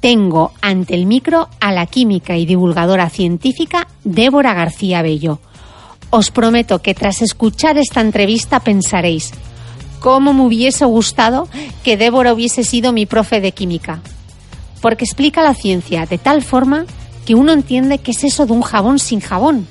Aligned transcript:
tengo 0.00 0.52
ante 0.60 0.94
el 0.94 1.06
micro 1.06 1.48
a 1.60 1.72
la 1.72 1.86
química 1.86 2.36
y 2.36 2.46
divulgadora 2.46 3.10
científica 3.10 3.88
Débora 4.04 4.54
García 4.54 5.02
Bello. 5.02 5.40
Os 6.10 6.30
prometo 6.30 6.80
que 6.80 6.94
tras 6.94 7.20
escuchar 7.20 7.76
esta 7.78 8.00
entrevista 8.00 8.60
pensaréis, 8.60 9.32
¿cómo 10.00 10.32
me 10.32 10.42
hubiese 10.42 10.84
gustado 10.84 11.48
que 11.82 11.96
Débora 11.96 12.32
hubiese 12.32 12.64
sido 12.64 12.92
mi 12.92 13.06
profe 13.06 13.40
de 13.40 13.52
química? 13.52 14.00
Porque 14.80 15.04
explica 15.04 15.42
la 15.42 15.54
ciencia 15.54 16.06
de 16.06 16.18
tal 16.18 16.42
forma 16.42 16.86
que 17.26 17.34
uno 17.34 17.52
entiende 17.52 17.98
qué 17.98 18.12
es 18.12 18.24
eso 18.24 18.46
de 18.46 18.52
un 18.52 18.62
jabón 18.62 18.98
sin 18.98 19.20
jabón, 19.20 19.66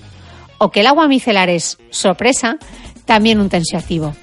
o 0.59 0.69
que 0.69 0.81
el 0.81 0.87
agua 0.87 1.07
micelar 1.07 1.49
es, 1.49 1.77
sorpresa, 1.89 2.57
también 3.05 3.39
un 3.39 3.49
tensioactivo. 3.49 4.13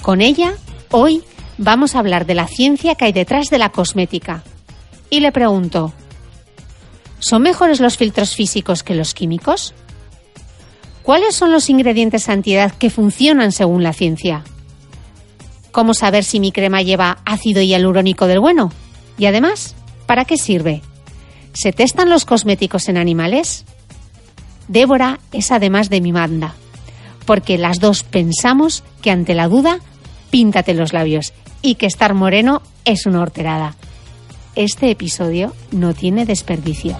Con 0.00 0.22
ella, 0.22 0.54
hoy 0.90 1.22
vamos 1.58 1.94
a 1.94 1.98
hablar 1.98 2.24
de 2.24 2.36
la 2.36 2.46
ciencia 2.46 2.94
que 2.94 3.06
hay 3.06 3.12
detrás 3.12 3.48
de 3.50 3.58
la 3.58 3.70
cosmética 3.70 4.44
y 5.10 5.20
le 5.20 5.32
pregunto, 5.32 5.92
¿son 7.18 7.42
mejores 7.42 7.80
los 7.80 7.96
filtros 7.96 8.34
físicos 8.34 8.82
que 8.84 8.94
los 8.94 9.12
químicos? 9.12 9.74
¿Cuáles 11.02 11.34
son 11.34 11.50
los 11.50 11.68
ingredientes 11.68 12.28
antiedad 12.28 12.72
que 12.72 12.90
funcionan 12.90 13.50
según 13.50 13.82
la 13.82 13.92
ciencia? 13.92 14.44
¿Cómo 15.72 15.94
saber 15.94 16.24
si 16.24 16.38
mi 16.38 16.52
crema 16.52 16.82
lleva 16.82 17.18
ácido 17.24 17.60
hialurónico 17.60 18.28
del 18.28 18.38
bueno? 18.38 18.72
Y 19.18 19.26
además, 19.26 19.74
¿para 20.06 20.24
qué 20.24 20.36
sirve? 20.36 20.82
¿Se 21.52 21.72
testan 21.72 22.08
los 22.08 22.24
cosméticos 22.24 22.88
en 22.88 22.96
animales? 22.96 23.64
Débora 24.68 25.18
es 25.32 25.50
además 25.50 25.90
de 25.90 26.00
mi 26.00 26.12
manda, 26.12 26.54
porque 27.26 27.58
las 27.58 27.80
dos 27.80 28.04
pensamos 28.04 28.84
que 29.02 29.10
ante 29.10 29.34
la 29.34 29.48
duda, 29.48 29.80
píntate 30.30 30.74
los 30.74 30.92
labios 30.92 31.32
y 31.62 31.74
que 31.74 31.86
estar 31.86 32.14
moreno 32.14 32.62
es 32.84 33.06
una 33.06 33.20
horterada 33.20 33.74
este 34.62 34.90
episodio 34.90 35.54
no 35.72 35.94
tiene 35.94 36.26
desperdicio. 36.26 36.98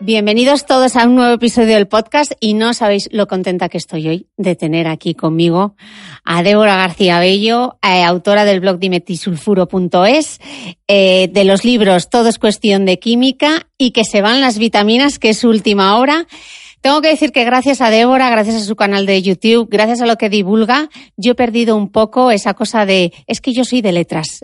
Bienvenidos 0.00 0.66
todos 0.66 0.96
a 0.96 1.06
un 1.06 1.14
nuevo 1.14 1.34
episodio 1.34 1.76
del 1.76 1.86
podcast 1.86 2.32
y 2.40 2.54
no 2.54 2.74
sabéis 2.74 3.08
lo 3.12 3.28
contenta 3.28 3.68
que 3.68 3.78
estoy 3.78 4.08
hoy 4.08 4.26
de 4.36 4.56
tener 4.56 4.88
aquí 4.88 5.14
conmigo 5.14 5.76
a 6.24 6.42
Débora 6.42 6.74
García 6.74 7.20
Bello, 7.20 7.78
eh, 7.80 8.02
autora 8.02 8.44
del 8.44 8.58
blog 8.58 8.80
dimetisulfuro.es, 8.80 10.40
eh, 10.88 11.28
de 11.30 11.44
los 11.44 11.64
libros 11.64 12.10
Todo 12.10 12.28
es 12.28 12.40
cuestión 12.40 12.86
de 12.86 12.98
química 12.98 13.68
y 13.76 13.92
que 13.92 14.02
se 14.04 14.20
van 14.20 14.40
las 14.40 14.58
vitaminas, 14.58 15.20
que 15.20 15.28
es 15.28 15.38
su 15.38 15.48
última 15.48 15.96
hora. 15.96 16.26
Tengo 16.80 17.00
que 17.00 17.08
decir 17.08 17.32
que 17.32 17.44
gracias 17.44 17.80
a 17.80 17.90
Débora, 17.90 18.30
gracias 18.30 18.56
a 18.56 18.64
su 18.64 18.76
canal 18.76 19.04
de 19.04 19.20
YouTube, 19.20 19.68
gracias 19.70 20.00
a 20.00 20.06
lo 20.06 20.16
que 20.16 20.28
divulga, 20.28 20.88
yo 21.16 21.32
he 21.32 21.34
perdido 21.34 21.76
un 21.76 21.90
poco 21.90 22.30
esa 22.30 22.54
cosa 22.54 22.86
de, 22.86 23.12
es 23.26 23.40
que 23.40 23.52
yo 23.52 23.64
soy 23.64 23.82
de 23.82 23.92
letras. 23.92 24.40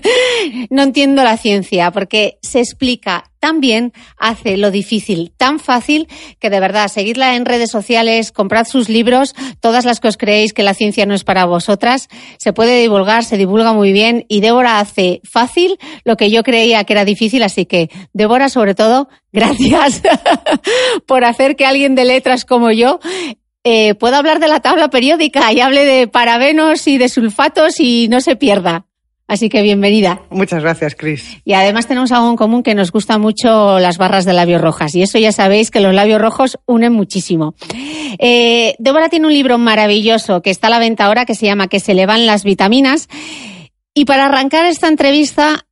no 0.70 0.82
entiendo 0.82 1.22
la 1.22 1.36
ciencia 1.36 1.90
porque 1.90 2.38
se 2.42 2.58
explica 2.58 3.30
también 3.38 3.92
hace 4.16 4.56
lo 4.56 4.70
difícil 4.70 5.32
tan 5.36 5.58
fácil 5.60 6.08
que 6.38 6.50
de 6.50 6.60
verdad 6.60 6.88
seguidla 6.88 7.36
en 7.36 7.44
redes 7.44 7.70
sociales, 7.70 8.32
comprad 8.32 8.66
sus 8.66 8.88
libros, 8.88 9.34
todas 9.60 9.84
las 9.84 10.00
que 10.00 10.08
os 10.08 10.16
creéis 10.16 10.52
que 10.52 10.62
la 10.62 10.74
ciencia 10.74 11.06
no 11.06 11.14
es 11.14 11.24
para 11.24 11.44
vosotras, 11.44 12.08
se 12.38 12.52
puede 12.52 12.80
divulgar, 12.80 13.24
se 13.24 13.36
divulga 13.36 13.72
muy 13.72 13.92
bien 13.92 14.24
y 14.28 14.40
Débora 14.40 14.80
hace 14.80 15.20
fácil 15.24 15.78
lo 16.04 16.16
que 16.16 16.30
yo 16.30 16.42
creía 16.42 16.84
que 16.84 16.92
era 16.92 17.04
difícil, 17.04 17.42
así 17.42 17.66
que 17.66 17.90
Débora 18.12 18.48
sobre 18.48 18.74
todo, 18.74 19.08
gracias 19.32 20.02
por 21.06 21.24
hacer 21.24 21.56
que 21.56 21.66
alguien 21.66 21.94
de 21.94 22.04
letras 22.04 22.44
como 22.44 22.70
yo 22.70 22.98
eh, 23.64 23.94
pueda 23.94 24.18
hablar 24.18 24.40
de 24.40 24.48
la 24.48 24.60
tabla 24.60 24.88
periódica 24.88 25.52
y 25.52 25.60
hable 25.60 25.84
de 25.84 26.08
parabenos 26.08 26.86
y 26.88 26.96
de 26.96 27.08
sulfatos 27.08 27.80
y 27.80 28.08
no 28.08 28.20
se 28.20 28.36
pierda. 28.36 28.87
Así 29.28 29.50
que 29.50 29.60
bienvenida. 29.60 30.22
Muchas 30.30 30.62
gracias, 30.62 30.94
Cris. 30.94 31.36
Y 31.44 31.52
además 31.52 31.86
tenemos 31.86 32.12
algo 32.12 32.30
en 32.30 32.36
común 32.36 32.62
que 32.62 32.74
nos 32.74 32.90
gusta 32.90 33.18
mucho 33.18 33.78
las 33.78 33.98
barras 33.98 34.24
de 34.24 34.32
labios 34.32 34.62
rojas. 34.62 34.94
Y 34.94 35.02
eso 35.02 35.18
ya 35.18 35.32
sabéis 35.32 35.70
que 35.70 35.80
los 35.80 35.94
labios 35.94 36.18
rojos 36.18 36.58
unen 36.64 36.94
muchísimo. 36.94 37.54
Eh, 38.18 38.74
Débora 38.78 39.10
tiene 39.10 39.26
un 39.26 39.34
libro 39.34 39.58
maravilloso 39.58 40.40
que 40.40 40.48
está 40.48 40.68
a 40.68 40.70
la 40.70 40.78
venta 40.78 41.04
ahora 41.04 41.26
que 41.26 41.34
se 41.34 41.44
llama 41.44 41.68
Que 41.68 41.78
se 41.78 41.92
le 41.92 42.06
van 42.06 42.24
las 42.24 42.42
vitaminas. 42.42 43.06
Y 43.92 44.06
para 44.06 44.26
arrancar 44.26 44.64
esta 44.64 44.88
entrevista, 44.88 45.66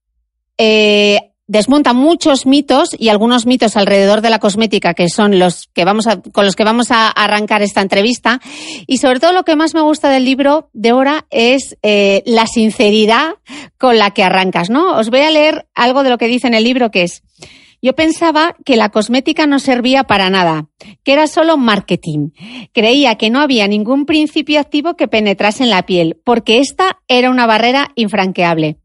eh, 0.59 1.33
desmonta 1.47 1.93
muchos 1.93 2.47
mitos 2.47 2.91
y 2.99 3.09
algunos 3.09 3.47
mitos 3.47 3.77
alrededor 3.77 4.21
de 4.21 4.31
la 4.31 4.39
cosmética 4.39 4.95
que 4.95 5.09
son 5.09 5.39
los 5.39 5.69
que 5.73 5.85
vamos 5.85 6.07
a, 6.07 6.21
con 6.21 6.45
los 6.45 6.57
que 6.57 6.65
vamos 6.65 6.91
a 6.91 7.09
arrancar 7.09 7.63
esta 7.63 7.83
entrevista. 7.83 8.41
Y 8.87 8.99
sobre 8.99 9.21
todo 9.21 9.33
lo 9.33 9.45
que 9.45 9.57
más 9.57 9.75
me 9.75 9.81
gusta 9.81 10.11
del 10.11 10.25
libro 10.25 10.71
de 10.73 10.93
Hora 10.93 11.27
es 11.31 11.77
eh, 11.83 12.23
la 12.27 12.47
sinceridad 12.47 13.35
con 13.79 13.99
la 13.99 14.11
que 14.11 14.25
arrancas, 14.25 14.71
¿no? 14.71 14.97
Os 14.97 15.11
voy 15.11 15.21
a 15.21 15.31
leer 15.31 15.67
algo 15.75 16.03
de 16.03 16.11
lo 16.11 16.19
que 16.19 16.29
dice 16.29 16.47
en 16.47 16.55
el 16.55 16.65
libro 16.65 16.91
que 16.91 17.03
es 17.03 17.23
Yo 17.81 17.95
pensaba 17.95 18.57
que 18.65 18.77
la 18.77 18.89
cosmética 18.89 19.47
no 19.47 19.59
servía 19.61 20.05
para 20.05 20.31
nada, 20.31 20.67
que 21.05 21.13
era 21.13 21.29
solo 21.29 21.57
marketing. 21.57 22.31
Creía 22.73 23.17
que 23.17 23.31
no 23.31 23.41
había 23.41 23.69
ningún 23.69 24.07
principio 24.07 24.59
activo 24.59 24.95
que 24.95 25.09
penetrase 25.09 25.63
en 25.63 25.71
la 25.71 25.87
piel, 25.87 26.21
porque 26.25 26.59
esta 26.59 26.99
era 27.07 27.31
una 27.31 27.47
barrera 27.47 27.93
infranqueable. 27.95 28.79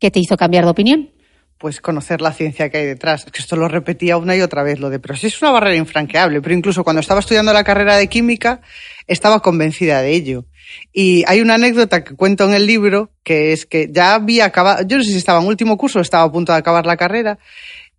¿Qué 0.00 0.10
te 0.10 0.18
hizo 0.18 0.36
cambiar 0.36 0.64
de 0.64 0.70
opinión? 0.70 1.19
Pues 1.60 1.82
conocer 1.82 2.22
la 2.22 2.32
ciencia 2.32 2.70
que 2.70 2.78
hay 2.78 2.86
detrás. 2.86 3.26
que 3.26 3.38
esto 3.38 3.54
lo 3.54 3.68
repetía 3.68 4.16
una 4.16 4.34
y 4.34 4.40
otra 4.40 4.62
vez, 4.62 4.80
lo 4.80 4.88
de, 4.88 4.98
pero 4.98 5.14
si 5.14 5.26
es 5.26 5.42
una 5.42 5.50
barrera 5.50 5.76
infranqueable, 5.76 6.40
pero 6.40 6.54
incluso 6.54 6.82
cuando 6.84 7.00
estaba 7.00 7.20
estudiando 7.20 7.52
la 7.52 7.64
carrera 7.64 7.96
de 7.96 8.08
química, 8.08 8.62
estaba 9.06 9.40
convencida 9.40 10.00
de 10.00 10.14
ello. 10.14 10.46
Y 10.90 11.22
hay 11.26 11.42
una 11.42 11.56
anécdota 11.56 12.02
que 12.02 12.16
cuento 12.16 12.44
en 12.44 12.54
el 12.54 12.66
libro, 12.66 13.10
que 13.22 13.52
es 13.52 13.66
que 13.66 13.90
ya 13.92 14.14
había 14.14 14.46
acabado, 14.46 14.86
yo 14.86 14.96
no 14.96 15.04
sé 15.04 15.10
si 15.10 15.18
estaba 15.18 15.42
en 15.42 15.48
último 15.48 15.76
curso 15.76 15.98
o 15.98 16.02
estaba 16.02 16.24
a 16.24 16.32
punto 16.32 16.50
de 16.50 16.58
acabar 16.58 16.86
la 16.86 16.96
carrera, 16.96 17.38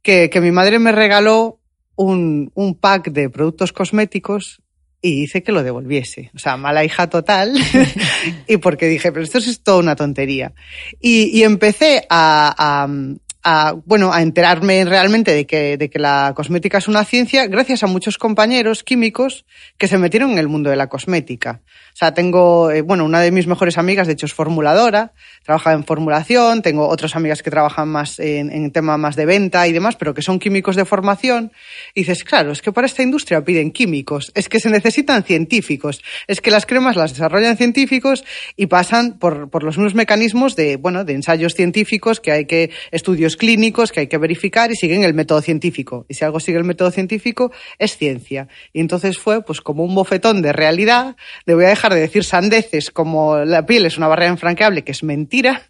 que, 0.01 0.31
que 0.31 0.41
mi 0.41 0.49
madre 0.49 0.79
me 0.79 0.91
regaló 0.91 1.59
un, 1.95 2.51
un 2.55 2.73
pack 2.73 3.11
de 3.11 3.29
productos 3.29 3.73
cosméticos 3.73 4.59
y 5.03 5.21
hice 5.21 5.43
que 5.43 5.51
lo 5.51 5.61
devolviese. 5.61 6.31
O 6.35 6.39
sea, 6.39 6.57
mala 6.57 6.83
hija 6.83 7.07
total. 7.11 7.53
y 8.47 8.57
porque 8.57 8.87
dije, 8.87 9.11
pero 9.11 9.23
esto 9.23 9.37
es 9.37 9.61
toda 9.61 9.77
una 9.77 9.95
tontería. 9.95 10.53
Y, 10.99 11.37
y 11.37 11.43
empecé 11.43 12.07
a, 12.09 12.55
a, 12.57 12.87
a, 13.43 13.73
bueno, 13.85 14.13
a 14.13 14.21
enterarme 14.21 14.85
realmente 14.85 15.33
de 15.33 15.45
que, 15.45 15.77
de 15.77 15.89
que 15.89 15.99
la 15.99 16.33
cosmética 16.35 16.77
es 16.77 16.87
una 16.87 17.03
ciencia 17.03 17.47
gracias 17.47 17.83
a 17.83 17.87
muchos 17.87 18.17
compañeros 18.17 18.83
químicos 18.83 19.45
que 19.77 19.87
se 19.87 19.97
metieron 19.97 20.31
en 20.31 20.37
el 20.37 20.47
mundo 20.47 20.69
de 20.69 20.75
la 20.75 20.87
cosmética. 20.87 21.61
O 21.93 21.95
sea, 21.95 22.13
tengo, 22.13 22.71
eh, 22.71 22.81
bueno, 22.81 23.03
una 23.03 23.19
de 23.19 23.31
mis 23.31 23.47
mejores 23.47 23.77
amigas, 23.77 24.07
de 24.07 24.13
hecho, 24.13 24.25
es 24.25 24.33
formuladora, 24.33 25.13
trabaja 25.43 25.73
en 25.73 25.83
formulación, 25.83 26.61
tengo 26.61 26.87
otras 26.87 27.15
amigas 27.15 27.41
que 27.41 27.49
trabajan 27.49 27.89
más 27.89 28.19
en, 28.19 28.51
en 28.51 28.71
tema 28.71 28.97
más 28.97 29.15
de 29.15 29.25
venta 29.25 29.67
y 29.67 29.73
demás, 29.73 29.95
pero 29.95 30.13
que 30.13 30.21
son 30.21 30.39
químicos 30.39 30.75
de 30.75 30.85
formación. 30.85 31.51
Y 31.93 32.01
dices, 32.01 32.23
claro, 32.23 32.51
es 32.51 32.61
que 32.61 32.71
para 32.71 32.87
esta 32.87 33.03
industria 33.03 33.43
piden 33.43 33.71
químicos, 33.71 34.31
es 34.35 34.47
que 34.49 34.59
se 34.59 34.69
necesitan 34.69 35.23
científicos, 35.23 36.01
es 36.27 36.41
que 36.41 36.51
las 36.51 36.65
cremas 36.65 36.95
las 36.95 37.11
desarrollan 37.11 37.57
científicos 37.57 38.23
y 38.55 38.67
pasan 38.67 39.17
por, 39.19 39.49
por 39.49 39.63
los 39.63 39.77
mismos 39.77 39.95
mecanismos 39.95 40.55
de, 40.55 40.77
bueno, 40.77 41.03
de 41.03 41.13
ensayos 41.13 41.55
científicos 41.55 42.19
que 42.19 42.31
hay 42.31 42.45
que, 42.45 42.71
estudios 42.91 43.30
clínicos 43.37 43.91
que 43.91 44.01
hay 44.01 44.07
que 44.07 44.17
verificar 44.17 44.71
y 44.71 44.75
siguen 44.75 45.03
el 45.03 45.13
método 45.13 45.41
científico. 45.41 46.05
Y 46.09 46.13
si 46.13 46.25
algo 46.25 46.39
sigue 46.39 46.57
el 46.57 46.63
método 46.63 46.91
científico, 46.91 47.51
es 47.79 47.97
ciencia. 47.97 48.47
Y 48.73 48.79
entonces 48.79 49.17
fue, 49.17 49.43
pues, 49.43 49.61
como 49.61 49.83
un 49.83 49.95
bofetón 49.95 50.41
de 50.41 50.53
realidad, 50.53 51.15
de 51.45 51.55
voy 51.55 51.65
a 51.65 51.69
dejar 51.69 51.93
de 51.93 51.99
decir 51.99 52.23
sandeces 52.23 52.91
como 52.91 53.37
la 53.37 53.65
piel 53.65 53.85
es 53.85 53.97
una 53.97 54.07
barrera 54.07 54.31
infranqueable, 54.31 54.83
que 54.83 54.91
es 54.91 55.03
mentira, 55.03 55.63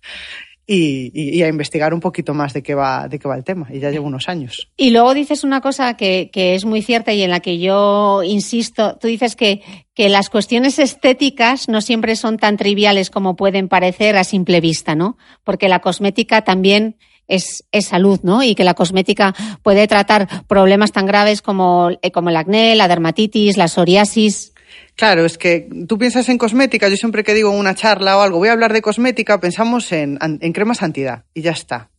y, 0.68 1.12
y, 1.13 1.44
a 1.44 1.48
investigar 1.48 1.94
un 1.94 2.00
poquito 2.00 2.34
más 2.34 2.54
de 2.54 2.63
qué 2.63 2.75
va, 2.75 3.08
de 3.10 3.19
qué 3.19 3.28
va 3.28 3.36
el 3.36 3.44
tema. 3.44 3.68
Y 3.72 3.80
ya 3.80 3.90
llevo 3.90 4.08
unos 4.08 4.30
años. 4.30 4.69
Y 4.78 4.92
luego 4.92 5.13
dices 5.13 5.44
una 5.44 5.60
cosa 5.60 5.98
que, 5.98 6.30
que 6.31 6.56
es 6.56 6.63
muy 6.63 6.81
cierta 6.81 7.12
y 7.12 7.24
en 7.24 7.31
la 7.31 7.42
que 7.42 7.60
yo 7.60 8.24
insisto. 8.24 8.98
Tú 8.98 9.08
dices 9.08 9.36
que, 9.36 9.62
que 9.94 10.08
las 10.08 10.30
cuestiones 10.30 10.80
estéticas 10.80 11.68
no 11.68 11.81
siempre 11.81 12.16
son 12.16 12.38
tan 12.38 12.56
triviales 12.56 13.10
como 13.10 13.36
pueden 13.36 13.68
parecer 13.68 14.16
a 14.16 14.24
simple 14.24 14.62
vista, 14.62 14.96
¿no? 14.96 15.18
Porque 15.44 15.68
la 15.68 15.80
cosmética 15.80 16.44
también 16.44 16.96
es, 17.28 17.64
es, 17.72 17.86
salud, 17.86 18.20
¿no? 18.24 18.44
Y 18.44 18.56
que 18.56 18.64
la 18.64 18.74
cosmética 18.74 19.34
puede 19.64 19.88
tratar 19.88 20.46
problemas 20.48 20.92
tan 20.92 21.06
graves 21.06 21.42
como, 21.42 21.90
como 22.14 22.30
el 22.30 22.36
acné, 22.36 22.76
la 22.76 22.88
dermatitis, 22.88 23.58
la 23.58 23.68
psoriasis. 23.68 24.54
Claro, 24.96 25.26
es 25.26 25.38
que 25.38 25.68
tú 25.88 25.98
piensas 25.98 26.30
en 26.30 26.38
cosmética, 26.38 26.88
yo 26.88 26.96
siempre 26.96 27.24
que 27.24 27.34
digo 27.34 27.52
en 27.52 27.60
una 27.60 27.76
charla 27.76 28.18
o 28.18 28.22
algo, 28.22 28.38
voy 28.38 28.50
a 28.50 28.54
hablar 28.54 28.74
de 28.74 28.82
cosmética, 28.82 29.40
pensamos 29.40 29.92
en, 29.92 30.20
en 30.22 30.54
cremas 30.54 30.84
antidad 30.84 31.24
y 31.34 31.42
ya 31.42 31.52
está. 31.52 31.90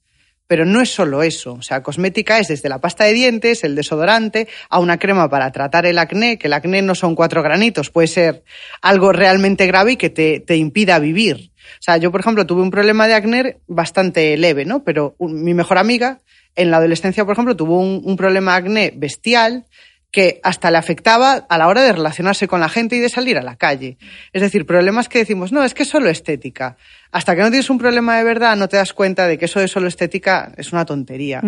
Pero 0.46 0.66
no 0.66 0.82
es 0.82 0.90
solo 0.90 1.22
eso. 1.22 1.54
O 1.54 1.62
sea, 1.62 1.82
cosmética 1.82 2.38
es 2.38 2.48
desde 2.48 2.68
la 2.68 2.78
pasta 2.78 3.04
de 3.04 3.14
dientes, 3.14 3.64
el 3.64 3.74
desodorante, 3.74 4.48
a 4.68 4.80
una 4.80 4.98
crema 4.98 5.30
para 5.30 5.50
tratar 5.50 5.86
el 5.86 5.98
acné, 5.98 6.36
que 6.36 6.48
el 6.48 6.52
acné 6.52 6.82
no 6.82 6.94
son 6.94 7.14
cuatro 7.14 7.42
granitos, 7.42 7.90
puede 7.90 8.08
ser 8.08 8.44
algo 8.82 9.12
realmente 9.12 9.66
grave 9.66 9.92
y 9.92 9.96
que 9.96 10.10
te, 10.10 10.40
te 10.40 10.56
impida 10.56 10.98
vivir. 10.98 11.51
O 11.74 11.82
sea, 11.82 11.96
yo, 11.96 12.10
por 12.10 12.20
ejemplo, 12.20 12.46
tuve 12.46 12.62
un 12.62 12.70
problema 12.70 13.08
de 13.08 13.14
acné 13.14 13.56
bastante 13.66 14.36
leve, 14.36 14.64
¿no? 14.64 14.84
Pero 14.84 15.16
mi 15.18 15.54
mejor 15.54 15.78
amiga, 15.78 16.20
en 16.56 16.70
la 16.70 16.78
adolescencia, 16.78 17.24
por 17.24 17.32
ejemplo, 17.32 17.56
tuvo 17.56 17.78
un, 17.80 18.16
problema 18.16 18.52
de 18.52 18.58
acné 18.58 18.92
bestial 18.94 19.66
que 20.10 20.40
hasta 20.42 20.70
le 20.70 20.76
afectaba 20.76 21.46
a 21.48 21.58
la 21.58 21.68
hora 21.68 21.82
de 21.82 21.92
relacionarse 21.92 22.46
con 22.46 22.60
la 22.60 22.68
gente 22.68 22.96
y 22.96 22.98
de 23.00 23.08
salir 23.08 23.38
a 23.38 23.42
la 23.42 23.56
calle. 23.56 23.96
Es 24.34 24.42
decir, 24.42 24.66
problemas 24.66 25.08
que 25.08 25.18
decimos, 25.18 25.52
no, 25.52 25.64
es 25.64 25.72
que 25.72 25.84
es 25.84 25.88
solo 25.88 26.10
estética. 26.10 26.76
Hasta 27.10 27.34
que 27.34 27.40
no 27.40 27.48
tienes 27.48 27.70
un 27.70 27.78
problema 27.78 28.18
de 28.18 28.24
verdad, 28.24 28.54
no 28.56 28.68
te 28.68 28.76
das 28.76 28.92
cuenta 28.92 29.26
de 29.26 29.38
que 29.38 29.46
eso 29.46 29.58
de 29.58 29.68
solo 29.68 29.88
estética 29.88 30.52
es 30.58 30.72
una 30.72 30.84
tontería. 30.84 31.42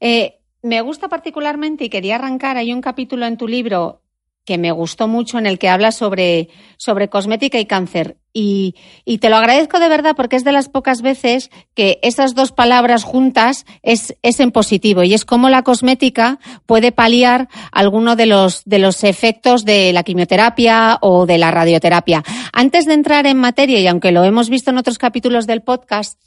Eh, 0.00 0.38
me 0.62 0.80
gusta 0.80 1.08
particularmente 1.08 1.84
y 1.84 1.90
quería 1.90 2.16
arrancar, 2.16 2.56
hay 2.56 2.72
un 2.72 2.80
capítulo 2.80 3.26
en 3.26 3.36
tu 3.36 3.46
libro 3.46 4.00
que 4.46 4.56
me 4.58 4.72
gustó 4.72 5.08
mucho 5.08 5.38
en 5.38 5.44
el 5.44 5.58
que 5.58 5.68
habla 5.68 5.92
sobre, 5.92 6.48
sobre 6.78 7.08
cosmética 7.08 7.58
y 7.58 7.66
cáncer. 7.66 8.16
Y, 8.38 8.74
te 9.18 9.30
lo 9.30 9.36
agradezco 9.36 9.80
de 9.80 9.88
verdad 9.88 10.12
porque 10.14 10.36
es 10.36 10.44
de 10.44 10.52
las 10.52 10.68
pocas 10.68 11.00
veces 11.00 11.50
que 11.74 11.98
esas 12.02 12.34
dos 12.34 12.52
palabras 12.52 13.02
juntas 13.02 13.64
es, 13.82 14.14
es 14.20 14.40
en 14.40 14.50
positivo 14.50 15.02
y 15.04 15.14
es 15.14 15.24
como 15.24 15.48
la 15.48 15.62
cosmética 15.62 16.38
puede 16.66 16.92
paliar 16.92 17.48
alguno 17.72 18.14
de 18.14 18.26
los, 18.26 18.62
de 18.66 18.78
los 18.78 19.04
efectos 19.04 19.64
de 19.64 19.94
la 19.94 20.02
quimioterapia 20.02 20.98
o 21.00 21.24
de 21.24 21.38
la 21.38 21.50
radioterapia. 21.50 22.22
Antes 22.52 22.84
de 22.84 22.92
entrar 22.92 23.26
en 23.26 23.38
materia, 23.38 23.80
y 23.80 23.86
aunque 23.86 24.12
lo 24.12 24.22
hemos 24.22 24.50
visto 24.50 24.70
en 24.70 24.76
otros 24.76 24.98
capítulos 24.98 25.46
del 25.46 25.62
podcast, 25.62 26.20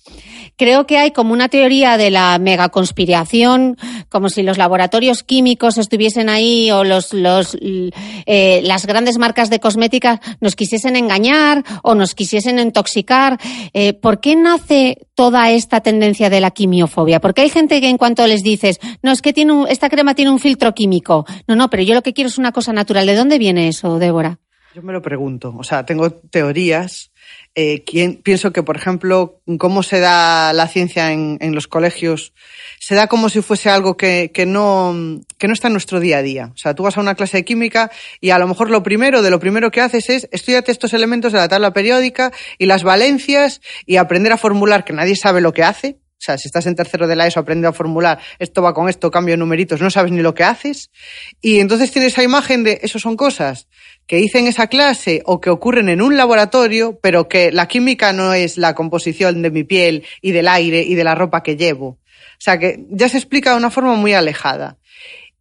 creo 0.59 0.85
que 0.87 0.97
hay 0.97 1.11
como 1.11 1.31
una 1.31 1.47
teoría 1.47 1.97
de 1.97 2.11
la 2.11 2.37
megaconspiración, 2.37 3.77
como 4.09 4.29
si 4.29 4.43
los 4.43 4.57
laboratorios 4.57 5.23
químicos 5.23 5.77
estuviesen 5.77 6.27
ahí 6.27 6.69
o 6.71 6.83
los, 6.83 7.13
los, 7.13 7.55
eh, 7.61 8.61
las 8.63 8.85
grandes 8.85 9.17
marcas 9.17 9.49
de 9.49 9.59
cosmética 9.59 10.19
nos 10.41 10.55
quisiesen 10.55 10.95
engañar 10.95 11.63
o 11.83 11.95
nos 11.99 12.15
quisiesen 12.15 12.57
intoxicar. 12.57 13.39
Eh, 13.73 13.93
¿Por 13.93 14.19
qué 14.19 14.35
nace 14.35 14.97
toda 15.13 15.51
esta 15.51 15.81
tendencia 15.81 16.29
de 16.29 16.41
la 16.41 16.51
quimiofobia? 16.51 17.19
Porque 17.19 17.41
hay 17.41 17.49
gente 17.49 17.79
que 17.81 17.89
en 17.89 17.97
cuanto 17.97 18.25
les 18.25 18.41
dices, 18.41 18.79
no, 19.03 19.11
es 19.11 19.21
que 19.21 19.33
tiene 19.33 19.53
un, 19.53 19.67
esta 19.67 19.89
crema 19.89 20.15
tiene 20.15 20.31
un 20.31 20.39
filtro 20.39 20.73
químico. 20.73 21.25
No, 21.47 21.55
no, 21.55 21.69
pero 21.69 21.83
yo 21.83 21.93
lo 21.93 22.01
que 22.01 22.13
quiero 22.13 22.29
es 22.29 22.37
una 22.37 22.51
cosa 22.51 22.73
natural. 22.73 23.05
¿De 23.05 23.15
dónde 23.15 23.37
viene 23.37 23.67
eso, 23.67 23.99
Débora? 23.99 24.39
Yo 24.73 24.81
me 24.83 24.93
lo 24.93 25.01
pregunto. 25.01 25.55
O 25.57 25.63
sea, 25.63 25.85
tengo 25.85 26.11
teorías. 26.11 27.11
Eh, 27.55 27.83
¿quién, 27.83 28.21
pienso 28.21 28.53
que, 28.53 28.63
por 28.63 28.77
ejemplo, 28.77 29.41
cómo 29.57 29.83
se 29.83 29.99
da 29.99 30.53
la 30.53 30.67
ciencia 30.67 31.11
en, 31.11 31.37
en 31.41 31.55
los 31.55 31.67
colegios 31.67 32.33
se 32.79 32.95
da 32.95 33.07
como 33.07 33.29
si 33.29 33.41
fuese 33.41 33.69
algo 33.69 33.97
que, 33.97 34.31
que, 34.33 34.45
no, 34.45 35.21
que 35.37 35.47
no 35.47 35.53
está 35.53 35.67
en 35.67 35.73
nuestro 35.73 35.99
día 35.99 36.19
a 36.19 36.21
día. 36.21 36.51
O 36.53 36.57
sea, 36.57 36.73
tú 36.73 36.83
vas 36.83 36.97
a 36.97 37.01
una 37.01 37.15
clase 37.15 37.37
de 37.37 37.45
química 37.45 37.91
y 38.21 38.31
a 38.31 38.39
lo 38.39 38.47
mejor 38.47 38.69
lo 38.71 38.81
primero, 38.81 39.21
de 39.21 39.29
lo 39.29 39.39
primero 39.39 39.69
que 39.69 39.81
haces 39.81 40.09
es 40.09 40.29
estudiarte 40.31 40.71
estos 40.71 40.93
elementos 40.93 41.33
de 41.33 41.39
la 41.39 41.47
tabla 41.47 41.73
periódica 41.73 42.31
y 42.57 42.65
las 42.65 42.83
valencias 42.83 43.61
y 43.85 43.97
aprender 43.97 44.31
a 44.31 44.37
formular 44.37 44.85
que 44.85 44.93
nadie 44.93 45.15
sabe 45.15 45.41
lo 45.41 45.53
que 45.53 45.63
hace. 45.63 45.97
O 46.19 46.21
sea, 46.21 46.37
si 46.37 46.49
estás 46.49 46.65
en 46.65 46.75
tercero 46.75 47.07
de 47.07 47.15
la 47.15 47.27
ESO, 47.27 47.39
aprende 47.39 47.65
a 47.65 47.71
formular, 47.71 48.19
esto 48.39 48.61
va 48.61 48.73
con 48.73 48.89
esto, 48.89 49.09
cambio 49.09 49.33
de 49.33 49.37
numeritos, 49.37 49.79
no 49.79 49.89
sabes 49.89 50.11
ni 50.11 50.21
lo 50.21 50.33
que 50.33 50.43
haces. 50.43 50.91
Y 51.39 51.59
entonces 51.59 51.91
tienes 51.91 52.11
esa 52.11 52.23
imagen 52.23 52.65
de, 52.65 52.81
eso 52.83 52.99
son 52.99 53.15
cosas 53.15 53.69
que 54.05 54.19
hice 54.19 54.39
en 54.39 54.47
esa 54.47 54.67
clase 54.67 55.21
o 55.25 55.39
que 55.39 55.49
ocurren 55.49 55.87
en 55.87 56.01
un 56.01 56.17
laboratorio, 56.17 56.99
pero 57.01 57.29
que 57.29 57.53
la 57.53 57.69
química 57.69 58.11
no 58.11 58.33
es 58.33 58.57
la 58.57 58.75
composición 58.75 59.41
de 59.41 59.49
mi 59.49 59.63
piel 59.63 60.03
y 60.21 60.31
del 60.31 60.49
aire 60.49 60.81
y 60.81 60.95
de 60.95 61.05
la 61.05 61.15
ropa 61.15 61.41
que 61.41 61.55
llevo. 61.55 61.87
O 61.87 62.41
sea 62.41 62.59
que 62.59 62.85
ya 62.89 63.07
se 63.07 63.17
explica 63.17 63.51
de 63.51 63.57
una 63.57 63.71
forma 63.71 63.95
muy 63.95 64.13
alejada. 64.13 64.77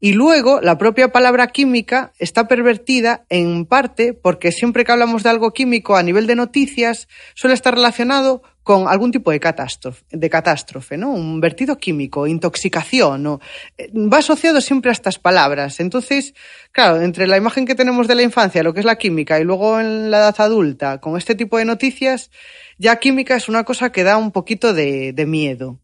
Y 0.00 0.12
luego 0.12 0.60
la 0.60 0.78
propia 0.78 1.08
palabra 1.08 1.48
química 1.48 2.12
está 2.20 2.46
pervertida 2.46 3.24
en 3.30 3.66
parte 3.66 4.14
porque 4.14 4.52
siempre 4.52 4.84
que 4.84 4.92
hablamos 4.92 5.24
de 5.24 5.30
algo 5.30 5.52
químico 5.52 5.96
a 5.96 6.04
nivel 6.04 6.28
de 6.28 6.36
noticias 6.36 7.08
suele 7.34 7.54
estar 7.54 7.74
relacionado 7.74 8.42
con 8.68 8.86
algún 8.86 9.10
tipo 9.10 9.30
de 9.30 9.40
catástrofe, 9.40 10.04
de 10.10 10.28
catástrofe 10.28 10.98
¿no? 10.98 11.10
Un 11.10 11.40
vertido 11.40 11.78
químico, 11.78 12.26
intoxicación, 12.26 13.22
¿no? 13.22 13.40
va 13.94 14.18
asociado 14.18 14.60
siempre 14.60 14.90
a 14.90 14.92
estas 14.92 15.18
palabras. 15.18 15.80
Entonces, 15.80 16.34
claro, 16.70 17.00
entre 17.00 17.26
la 17.26 17.38
imagen 17.38 17.64
que 17.64 17.74
tenemos 17.74 18.06
de 18.08 18.14
la 18.14 18.20
infancia, 18.24 18.62
lo 18.62 18.74
que 18.74 18.80
es 18.80 18.84
la 18.84 18.96
química, 18.96 19.40
y 19.40 19.44
luego 19.44 19.80
en 19.80 20.10
la 20.10 20.18
edad 20.18 20.34
adulta, 20.40 21.00
con 21.00 21.16
este 21.16 21.34
tipo 21.34 21.56
de 21.56 21.64
noticias, 21.64 22.30
ya 22.76 22.96
química 22.96 23.36
es 23.36 23.48
una 23.48 23.64
cosa 23.64 23.90
que 23.90 24.04
da 24.04 24.18
un 24.18 24.32
poquito 24.32 24.74
de, 24.74 25.14
de 25.14 25.24
miedo. 25.24 25.78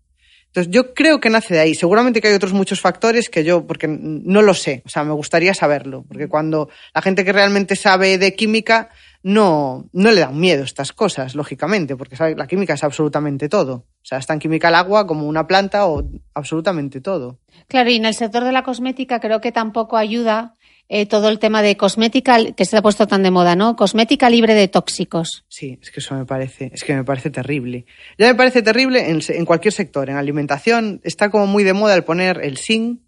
Entonces, 0.48 0.70
yo 0.70 0.92
creo 0.92 1.20
que 1.20 1.30
nace 1.30 1.54
de 1.54 1.60
ahí. 1.60 1.74
Seguramente 1.74 2.20
que 2.20 2.28
hay 2.28 2.34
otros 2.34 2.52
muchos 2.52 2.82
factores 2.82 3.30
que 3.30 3.44
yo, 3.44 3.66
porque 3.66 3.88
no 3.88 4.42
lo 4.42 4.52
sé, 4.52 4.82
o 4.84 4.90
sea, 4.90 5.04
me 5.04 5.14
gustaría 5.14 5.54
saberlo, 5.54 6.04
porque 6.06 6.28
cuando 6.28 6.68
la 6.94 7.00
gente 7.00 7.24
que 7.24 7.32
realmente 7.32 7.76
sabe 7.76 8.18
de 8.18 8.34
química 8.34 8.90
no, 9.24 9.88
no 9.94 10.12
le 10.12 10.20
dan 10.20 10.38
miedo 10.38 10.62
estas 10.64 10.92
cosas, 10.92 11.34
lógicamente, 11.34 11.96
porque 11.96 12.14
la 12.36 12.46
química 12.46 12.74
es 12.74 12.84
absolutamente 12.84 13.48
todo. 13.48 13.74
O 13.74 14.04
sea, 14.06 14.18
es 14.18 14.26
tan 14.26 14.38
química 14.38 14.68
el 14.68 14.74
agua 14.74 15.06
como 15.06 15.26
una 15.26 15.46
planta 15.46 15.86
o 15.86 16.04
absolutamente 16.34 17.00
todo. 17.00 17.38
Claro, 17.66 17.90
y 17.90 17.96
en 17.96 18.04
el 18.04 18.12
sector 18.12 18.44
de 18.44 18.52
la 18.52 18.62
cosmética 18.62 19.20
creo 19.20 19.40
que 19.40 19.50
tampoco 19.50 19.96
ayuda 19.96 20.56
eh, 20.90 21.06
todo 21.06 21.30
el 21.30 21.38
tema 21.38 21.62
de 21.62 21.78
cosmética 21.78 22.52
que 22.52 22.66
se 22.66 22.76
ha 22.76 22.82
puesto 22.82 23.06
tan 23.06 23.22
de 23.22 23.30
moda, 23.30 23.56
¿no? 23.56 23.76
Cosmética 23.76 24.28
libre 24.28 24.52
de 24.52 24.68
tóxicos. 24.68 25.46
Sí, 25.48 25.78
es 25.80 25.90
que 25.90 26.00
eso 26.00 26.14
me 26.14 26.26
parece, 26.26 26.70
es 26.74 26.84
que 26.84 26.94
me 26.94 27.04
parece 27.04 27.30
terrible. 27.30 27.86
Ya 28.18 28.26
me 28.26 28.34
parece 28.34 28.60
terrible 28.60 29.08
en, 29.08 29.22
en 29.26 29.44
cualquier 29.46 29.72
sector, 29.72 30.10
en 30.10 30.16
alimentación 30.16 31.00
está 31.02 31.30
como 31.30 31.46
muy 31.46 31.64
de 31.64 31.72
moda 31.72 31.94
el 31.94 32.04
poner 32.04 32.40
el 32.42 32.58
sin 32.58 33.03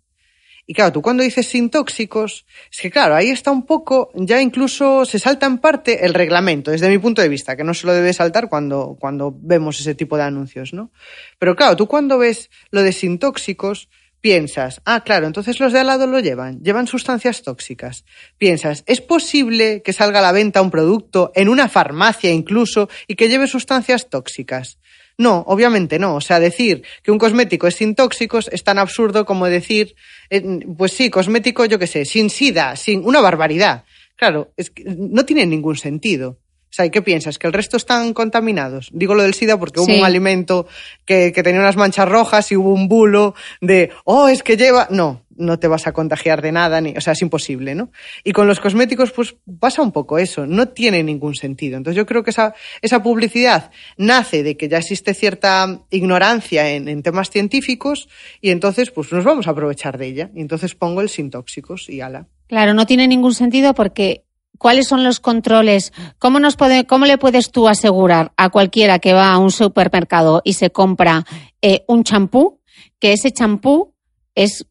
y 0.66 0.75
claro, 0.75 0.92
tú 0.92 1.00
cuando 1.00 1.23
dices 1.23 1.46
sin 1.46 1.70
tóxicos, 1.70 2.44
es 2.73 2.80
que 2.80 2.90
claro, 2.90 3.14
ahí 3.14 3.30
está 3.30 3.52
un 3.52 3.64
poco, 3.64 4.11
ya 4.14 4.40
incluso 4.42 5.04
se 5.04 5.20
salta 5.20 5.46
en 5.46 5.58
parte 5.58 6.04
el 6.04 6.12
reglamento, 6.12 6.73
desde 6.73 6.88
mi 6.88 6.99
punto 6.99 7.23
de 7.23 7.28
vista, 7.28 7.56
que 7.56 7.62
no 7.62 7.73
se 7.73 7.87
lo 7.87 7.92
debe 7.92 8.12
saltar 8.12 8.49
cuando, 8.49 8.96
cuando 8.99 9.32
vemos 9.32 9.78
ese 9.78 9.94
tipo 9.94 10.16
de 10.16 10.25
anuncios, 10.25 10.73
¿no? 10.73 10.90
Pero 11.38 11.54
claro, 11.54 11.76
tú 11.76 11.87
cuando 11.87 12.18
ves 12.18 12.50
lo 12.70 12.82
de 12.82 12.92
sin 12.92 13.20
tóxicos, 13.20 13.88
piensas, 14.20 14.82
ah, 14.85 15.04
claro, 15.04 15.28
entonces 15.28 15.61
los 15.61 15.73
de 15.73 15.78
al 15.78 15.87
lado 15.87 16.08
lo 16.08 16.18
llevan, 16.18 16.61
llevan 16.61 16.88
sustancias 16.88 17.42
tóxicas. 17.42 18.04
Piensas, 18.37 18.82
¿es 18.87 19.00
posible 19.00 19.82
que 19.85 19.92
salga 19.92 20.18
a 20.18 20.23
la 20.23 20.32
venta 20.32 20.62
un 20.62 20.73
producto 20.73 21.30
en 21.37 21.49
una 21.49 21.68
farmacia 21.68 22.32
incluso 22.32 22.88
y 23.06 23.14
que 23.14 23.28
lleve 23.28 23.46
sustancias 23.46 24.11
tóxicas? 24.11 24.80
No, 25.18 25.44
obviamente 25.46 25.99
no. 25.99 26.16
O 26.16 26.20
sea, 26.20 26.40
decir 26.40 26.82
que 27.02 27.11
un 27.11 27.18
cosmético 27.18 27.66
es 27.66 27.76
sin 27.76 27.94
tóxicos 27.94 28.49
es 28.52 28.62
tan 28.64 28.78
absurdo 28.78 29.25
como 29.25 29.46
decir, 29.46 29.94
eh, 30.30 30.42
pues 30.76 30.92
sí, 30.92 31.11
cosmético, 31.11 31.64
yo 31.64 31.78
qué 31.78 31.87
sé, 31.87 32.04
sin 32.04 32.28
sida, 32.28 32.76
sin 32.76 33.04
una 33.04 33.20
barbaridad. 33.20 33.85
Claro, 34.16 34.52
es 34.56 34.70
que 34.70 34.85
no 34.85 35.25
tiene 35.25 35.46
ningún 35.46 35.76
sentido. 35.76 36.38
O 36.68 36.75
sea, 36.76 36.85
¿y 36.85 36.90
qué 36.90 37.00
piensas? 37.00 37.38
¿Que 37.38 37.46
el 37.46 37.52
resto 37.52 37.76
están 37.76 38.12
contaminados? 38.12 38.90
Digo 38.92 39.14
lo 39.14 39.23
del 39.23 39.35
SIDA 39.35 39.58
porque 39.58 39.80
hubo 39.80 39.94
un 39.94 40.04
alimento 40.04 40.66
que, 41.04 41.32
que, 41.32 41.42
tenía 41.42 41.61
unas 41.61 41.76
manchas 41.76 42.08
rojas 42.08 42.52
y 42.52 42.56
hubo 42.56 42.73
un 42.73 42.88
bulo 42.88 43.35
de, 43.61 43.90
oh, 44.04 44.28
es 44.28 44.42
que 44.42 44.56
lleva. 44.56 44.87
No, 44.90 45.23
no 45.37 45.58
te 45.58 45.68
vas 45.68 45.87
a 45.87 45.92
contagiar 45.92 46.42
de 46.42 46.52
nada, 46.52 46.80
ni, 46.80 46.96
o 46.96 47.00
sea, 47.00 47.12
es 47.12 47.23
imposible, 47.23 47.75
¿no? 47.75 47.90
Y 48.25 48.32
con 48.32 48.46
los 48.46 48.61
cosméticos, 48.61 49.12
pues 49.12 49.37
pasa 49.61 49.82
un 49.82 49.92
poco 49.92 50.18
eso, 50.18 50.46
no 50.46 50.68
tiene 50.68 51.02
ningún 51.02 51.35
sentido. 51.35 51.76
Entonces 51.76 51.96
yo 51.96 52.06
creo 52.06 52.23
que 52.23 52.30
esa, 52.30 52.54
esa 52.82 53.02
publicidad 53.02 53.70
nace 53.96 54.42
de 54.42 54.56
que 54.56 54.68
ya 54.68 54.78
existe 54.78 55.14
cierta 55.14 55.82
ignorancia 55.90 56.70
en, 56.70 56.88
en 56.88 57.02
temas 57.02 57.30
científicos 57.30 58.08
y 58.40 58.50
entonces 58.50 58.90
pues 58.90 59.12
nos 59.12 59.25
vamos 59.25 59.46
a 59.46 59.50
aprovechar 59.50 59.99
de 59.99 60.06
ella. 60.06 60.30
Y 60.35 60.40
entonces 60.40 60.75
pongo 60.75 61.00
el 61.00 61.08
sin 61.08 61.30
tóxicos 61.30 61.88
y 61.88 62.00
ala. 62.00 62.26
Claro, 62.49 62.75
no 62.75 62.87
tiene 62.87 63.08
ningún 63.08 63.35
sentido 63.35 63.75
porque 63.75 64.25
¿Cuáles 64.58 64.88
son 64.88 65.04
los 65.04 65.20
controles? 65.20 65.92
¿Cómo, 66.18 66.40
nos 66.40 66.56
puede, 66.56 66.86
¿Cómo 66.86 67.06
le 67.06 67.18
puedes 67.18 67.50
tú 67.50 67.68
asegurar 67.68 68.32
a 68.36 68.50
cualquiera 68.50 68.98
que 68.98 69.12
va 69.12 69.32
a 69.32 69.38
un 69.38 69.50
supermercado 69.50 70.42
y 70.44 70.54
se 70.54 70.70
compra 70.70 71.25
eh, 71.62 71.84
un 71.88 72.04
champú 72.04 72.60
que 72.98 73.12
ese 73.12 73.32
champú 73.32 73.94
es 74.34 74.66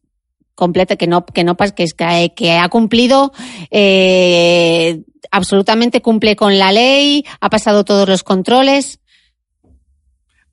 completa, 0.54 0.96
que 0.96 1.06
no, 1.06 1.24
que 1.26 1.44
no 1.44 1.56
que, 1.56 1.84
es, 1.84 1.94
que 1.94 2.52
ha 2.58 2.68
cumplido 2.68 3.32
eh, 3.70 5.02
absolutamente 5.30 6.02
cumple 6.02 6.34
con 6.34 6.58
la 6.58 6.72
ley, 6.72 7.24
ha 7.40 7.50
pasado 7.50 7.84
todos 7.84 8.08
los 8.08 8.24
controles. 8.24 9.00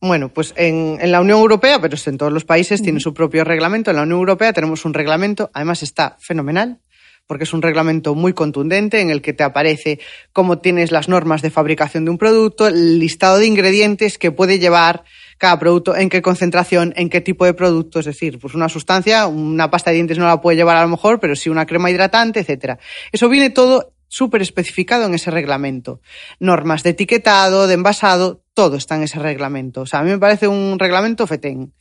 Bueno, 0.02 0.34
pues 0.34 0.54
en, 0.58 0.98
en 1.00 1.12
la 1.14 1.22
Unión 1.22 1.40
Europea, 1.40 1.80
pero 1.80 1.96
en 2.06 2.18
todos 2.18 2.34
los 2.34 2.44
países, 2.44 2.82
tiene 2.82 3.00
su 3.00 3.14
propio 3.14 3.46
reglamento. 3.46 3.90
En 3.90 3.96
la 3.96 4.04
Unión 4.04 4.20
Europea 4.20 4.52
tenemos 4.52 4.84
un 4.84 4.94
reglamento, 4.94 5.50
además 5.54 5.82
está 5.82 6.18
fenomenal, 6.20 6.82
porque 7.28 7.46
es 7.46 7.54
un 7.54 7.62
reglamento 7.62 8.16
muy 8.16 8.34
contundente 8.34 9.02
en 9.02 9.10
el 9.10 9.22
que 9.22 9.34
te 9.34 9.44
aparece 9.44 10.00
cómo 10.32 10.60
tienes 10.60 10.92
las 10.92 11.08
normas 11.08 11.42
de 11.42 11.50
fabricación 11.50 12.06
de 12.06 12.12
un 12.12 12.18
producto, 12.18 12.68
el 12.68 13.00
listado 13.00 13.38
de 13.38 13.48
ingredientes 13.48 14.18
que 14.18 14.32
puede 14.32 14.60
llevar 14.60 15.04
cada 15.38 15.60
producto, 15.60 15.96
en 15.96 16.10
qué 16.10 16.22
concentración, 16.22 16.94
en 16.96 17.10
qué 17.10 17.22
tipo 17.22 17.46
de 17.46 17.54
producto, 17.54 18.00
es 18.00 18.06
decir, 18.06 18.40
pues 18.40 18.54
una 18.54 18.70
sustancia, 18.70 19.28
una 19.28 19.70
pasta 19.70 19.92
de 19.92 19.96
dientes 19.96 20.18
no 20.18 20.26
la 20.26 20.42
puede 20.42 20.58
llevar 20.58 20.78
a 20.78 20.84
lo 20.84 20.90
mejor, 20.90 21.20
pero 21.20 21.36
sí 21.36 21.50
una 21.50 21.66
crema 21.66 21.90
hidratante, 21.90 22.42
etcétera. 22.42 22.80
Eso 23.12 23.30
viene 23.30 23.50
todo 23.50 23.94
súper 24.14 24.44
especificado 24.44 25.06
en 25.06 25.16
ese 25.16 25.32
reglamento. 25.32 26.00
Normas 26.40 26.84
de 26.84 26.92
etiquetado, 26.92 27.66
de 27.66 27.74
envasado, 27.74 28.44
todo 28.54 28.78
está 28.78 28.96
en 28.96 29.04
ese 29.04 29.18
reglamento. 29.18 29.82
O 29.82 29.86
sea, 29.88 30.02
a 30.02 30.04
mí 30.04 30.12
me 30.12 30.20
parece 30.20 30.48
un 30.48 30.78
reglamento 30.78 31.26
fetén. 31.26 31.74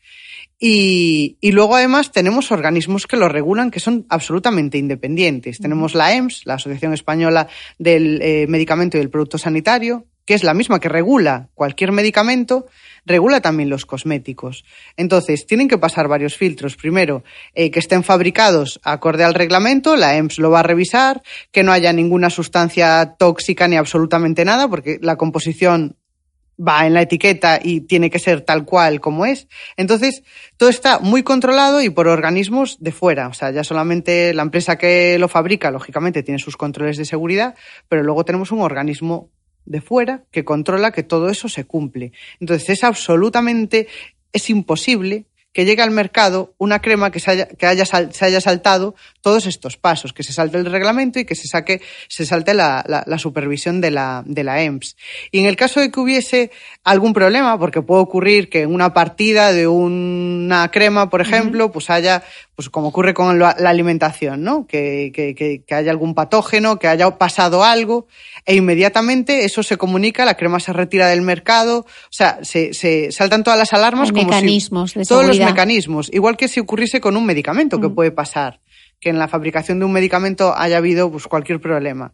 Y, 0.65 1.39
y, 1.41 1.51
luego 1.51 1.75
además 1.75 2.13
tenemos 2.13 2.53
organismos 2.53 3.09
que 3.09 3.17
lo 3.17 3.29
regulan 3.29 3.73
que 3.73 3.81
son 3.81 4.07
absolutamente 4.09 4.79
independientes. 4.79 5.59
Tenemos 5.59 5.97
la 5.97 6.15
EMS, 6.15 6.43
la 6.45 6.55
Asociación 6.55 6.93
Española 6.93 7.49
del 7.81 8.23
eh, 8.23 8.47
Medicamento 8.49 8.97
y 8.97 9.01
del 9.01 9.11
Producto 9.11 9.39
Sanitario, 9.39 10.07
que 10.25 10.35
es 10.35 10.45
la 10.45 10.55
misma 10.55 10.79
que 10.79 10.89
regula 10.89 11.49
cualquier 11.55 11.91
medicamento, 11.91 12.67
regula 13.05 13.41
también 13.41 13.71
los 13.71 13.87
cosméticos. 13.87 14.65
Entonces, 14.97 15.47
tienen 15.47 15.67
que 15.67 15.79
pasar 15.79 16.07
varios 16.07 16.37
filtros. 16.37 16.77
Primero, 16.77 17.25
eh, 17.55 17.73
que 17.73 17.81
estén 17.81 18.05
fabricados 18.05 18.79
acorde 18.85 19.25
al 19.25 19.35
reglamento, 19.35 19.97
la 19.97 20.17
EMS 20.17 20.39
lo 20.39 20.51
va 20.51 20.61
a 20.61 20.63
revisar, 20.63 21.23
que 21.51 21.65
no 21.65 21.73
haya 21.73 21.93
ninguna 21.93 22.31
sustancia 22.31 23.17
tóxica 23.19 23.67
ni 23.67 23.77
absolutamente 23.77 24.45
nada, 24.45 24.69
porque 24.69 24.99
la 25.03 25.17
composición 25.17 25.97
va 26.67 26.87
en 26.87 26.95
la 26.95 27.03
etiqueta 27.03 27.61
y 27.63 27.81
tiene 27.81 28.11
que 28.11 28.19
ser 28.19 28.43
tal 28.43 28.65
cual 28.65 29.01
como 29.01 29.27
es. 29.27 29.49
Entonces, 29.77 30.23
todo 30.57 30.69
está 30.69 30.99
muy 30.99 31.23
controlado 31.23 31.83
y 31.83 31.91
por 31.91 32.09
organismos 32.09 32.77
de 32.81 32.93
fuera. 32.93 33.29
O 33.29 33.35
sea, 33.35 33.51
ya 33.51 33.65
solamente 33.65 34.33
la 34.35 34.43
empresa 34.43 34.77
que 34.77 35.19
lo 35.19 35.29
fabrica, 35.29 35.71
lógicamente, 35.71 36.23
tiene 36.23 36.39
sus 36.39 36.57
controles 36.57 36.97
de 36.97 37.05
seguridad, 37.05 37.55
pero 37.89 38.03
luego 38.03 38.25
tenemos 38.25 38.53
un 38.53 38.61
organismo 38.61 39.31
de 39.65 39.81
fuera 39.81 40.25
que 40.31 40.45
controla 40.45 40.93
que 40.93 41.03
todo 41.03 41.29
eso 41.29 41.49
se 41.49 41.65
cumple. 41.65 42.13
Entonces, 42.41 42.71
es 42.71 42.85
absolutamente, 42.85 43.89
es 44.33 44.51
imposible 44.51 45.27
que 45.53 45.65
llegue 45.65 45.83
al 45.83 45.91
mercado 45.91 46.55
una 46.59 46.81
crema 46.81 47.11
que, 47.11 47.21
se 47.21 47.31
haya, 47.31 47.47
que 47.47 47.67
haya, 47.67 47.85
se 47.85 48.25
haya 48.25 48.41
saltado 48.41 48.95
todos 49.21 49.47
estos 49.47 49.77
pasos, 49.77 50.13
que 50.13 50.23
se 50.23 50.33
salte 50.33 50.57
el 50.57 50.67
reglamento 50.67 51.19
y 51.19 51.25
que 51.25 51.35
se 51.35 51.47
saque, 51.47 51.83
se 52.09 52.27
salte 52.27 52.55
la, 52.55 52.85
la, 52.89 53.05
la, 53.07 53.19
supervisión 53.19 53.81
de 53.81 53.91
la, 53.91 54.23
de 54.27 54.45
la 54.45 54.63
EMS. 54.63 54.97
Y 55.31 55.41
en 55.41 55.47
el 55.47 55.57
caso 55.57 55.81
de 55.81 55.91
que 55.91 56.01
hubiese 56.01 56.51
algún 56.85 57.13
problema, 57.13 57.59
porque 57.59 57.83
puede 57.83 58.03
ocurrir 58.03 58.49
que 58.49 58.63
en 58.63 58.75
una 58.75 58.95
partida 58.95 59.53
de 59.53 59.69
una 59.69 60.71
crema, 60.71 61.11
por 61.11 61.21
ejemplo, 61.21 61.67
uh 61.67 61.69
-huh. 61.69 61.73
pues 61.73 61.91
haya, 61.91 62.23
pues 62.55 62.69
como 62.69 62.89
ocurre 62.89 63.15
con 63.15 63.39
la, 63.39 63.51
alimentación, 63.51 64.43
¿no? 64.43 64.67
Que, 64.67 65.11
que, 65.15 65.35
que, 65.35 65.75
haya 65.75 65.91
algún 65.91 66.15
patógeno, 66.15 66.79
que 66.79 66.89
haya 66.89 67.19
pasado 67.19 67.65
algo, 67.65 68.07
e 68.45 68.55
inmediatamente 68.55 69.45
eso 69.45 69.63
se 69.63 69.77
comunica, 69.77 70.25
la 70.25 70.37
crema 70.37 70.61
se 70.61 70.73
retira 70.73 71.09
del 71.09 71.23
mercado, 71.23 71.81
o 71.81 72.13
sea, 72.13 72.39
se, 72.43 72.75
se 72.75 73.11
saltan 73.11 73.43
todas 73.43 73.59
las 73.59 73.73
alarmas 73.73 74.13
como 74.13 74.25
mecanismos 74.25 74.93
si, 74.93 74.99
de 75.01 75.05
todos 75.07 75.23
seguridad. 75.23 75.45
los 75.45 75.53
mecanismos, 75.53 76.11
igual 76.13 76.37
que 76.37 76.49
si 76.49 76.61
ocurriese 76.61 77.01
con 77.01 77.17
un 77.17 77.25
medicamento, 77.25 77.81
que 77.81 77.87
-huh. 77.87 77.95
puede 77.95 78.11
pasar 78.11 78.61
que 79.03 79.11
en 79.11 79.19
la 79.19 79.29
fabricación 79.29 79.81
de 79.81 79.85
un 79.85 79.93
medicamento 79.93 80.55
haya 80.57 80.79
habido 80.79 81.11
pues, 81.11 81.27
cualquier 81.27 81.61
problema. 81.61 82.13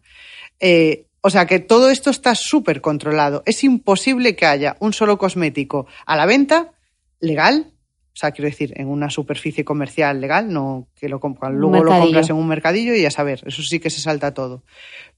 Eh, 0.59 1.05
o 1.21 1.29
sea 1.29 1.45
que 1.45 1.59
todo 1.59 1.89
esto 1.89 2.09
está 2.09 2.33
súper 2.33 2.81
controlado. 2.81 3.43
Es 3.45 3.63
imposible 3.63 4.35
que 4.35 4.45
haya 4.45 4.75
un 4.79 4.91
solo 4.93 5.17
cosmético 5.17 5.85
a 6.05 6.15
la 6.15 6.25
venta 6.25 6.71
legal, 7.19 7.71
o 8.11 8.17
sea, 8.19 8.31
quiero 8.31 8.49
decir, 8.49 8.73
en 8.75 8.87
una 8.87 9.09
superficie 9.09 9.63
comercial 9.63 10.19
legal, 10.19 10.51
no 10.51 10.87
que 10.99 11.07
lo 11.07 11.19
luego 11.51 11.83
lo 11.83 11.99
compras 11.99 12.29
en 12.29 12.35
un 12.35 12.47
mercadillo 12.47 12.93
y 12.93 13.05
a 13.05 13.11
saber, 13.11 13.41
eso 13.45 13.61
sí 13.61 13.79
que 13.79 13.89
se 13.89 14.01
salta 14.01 14.33
todo. 14.33 14.63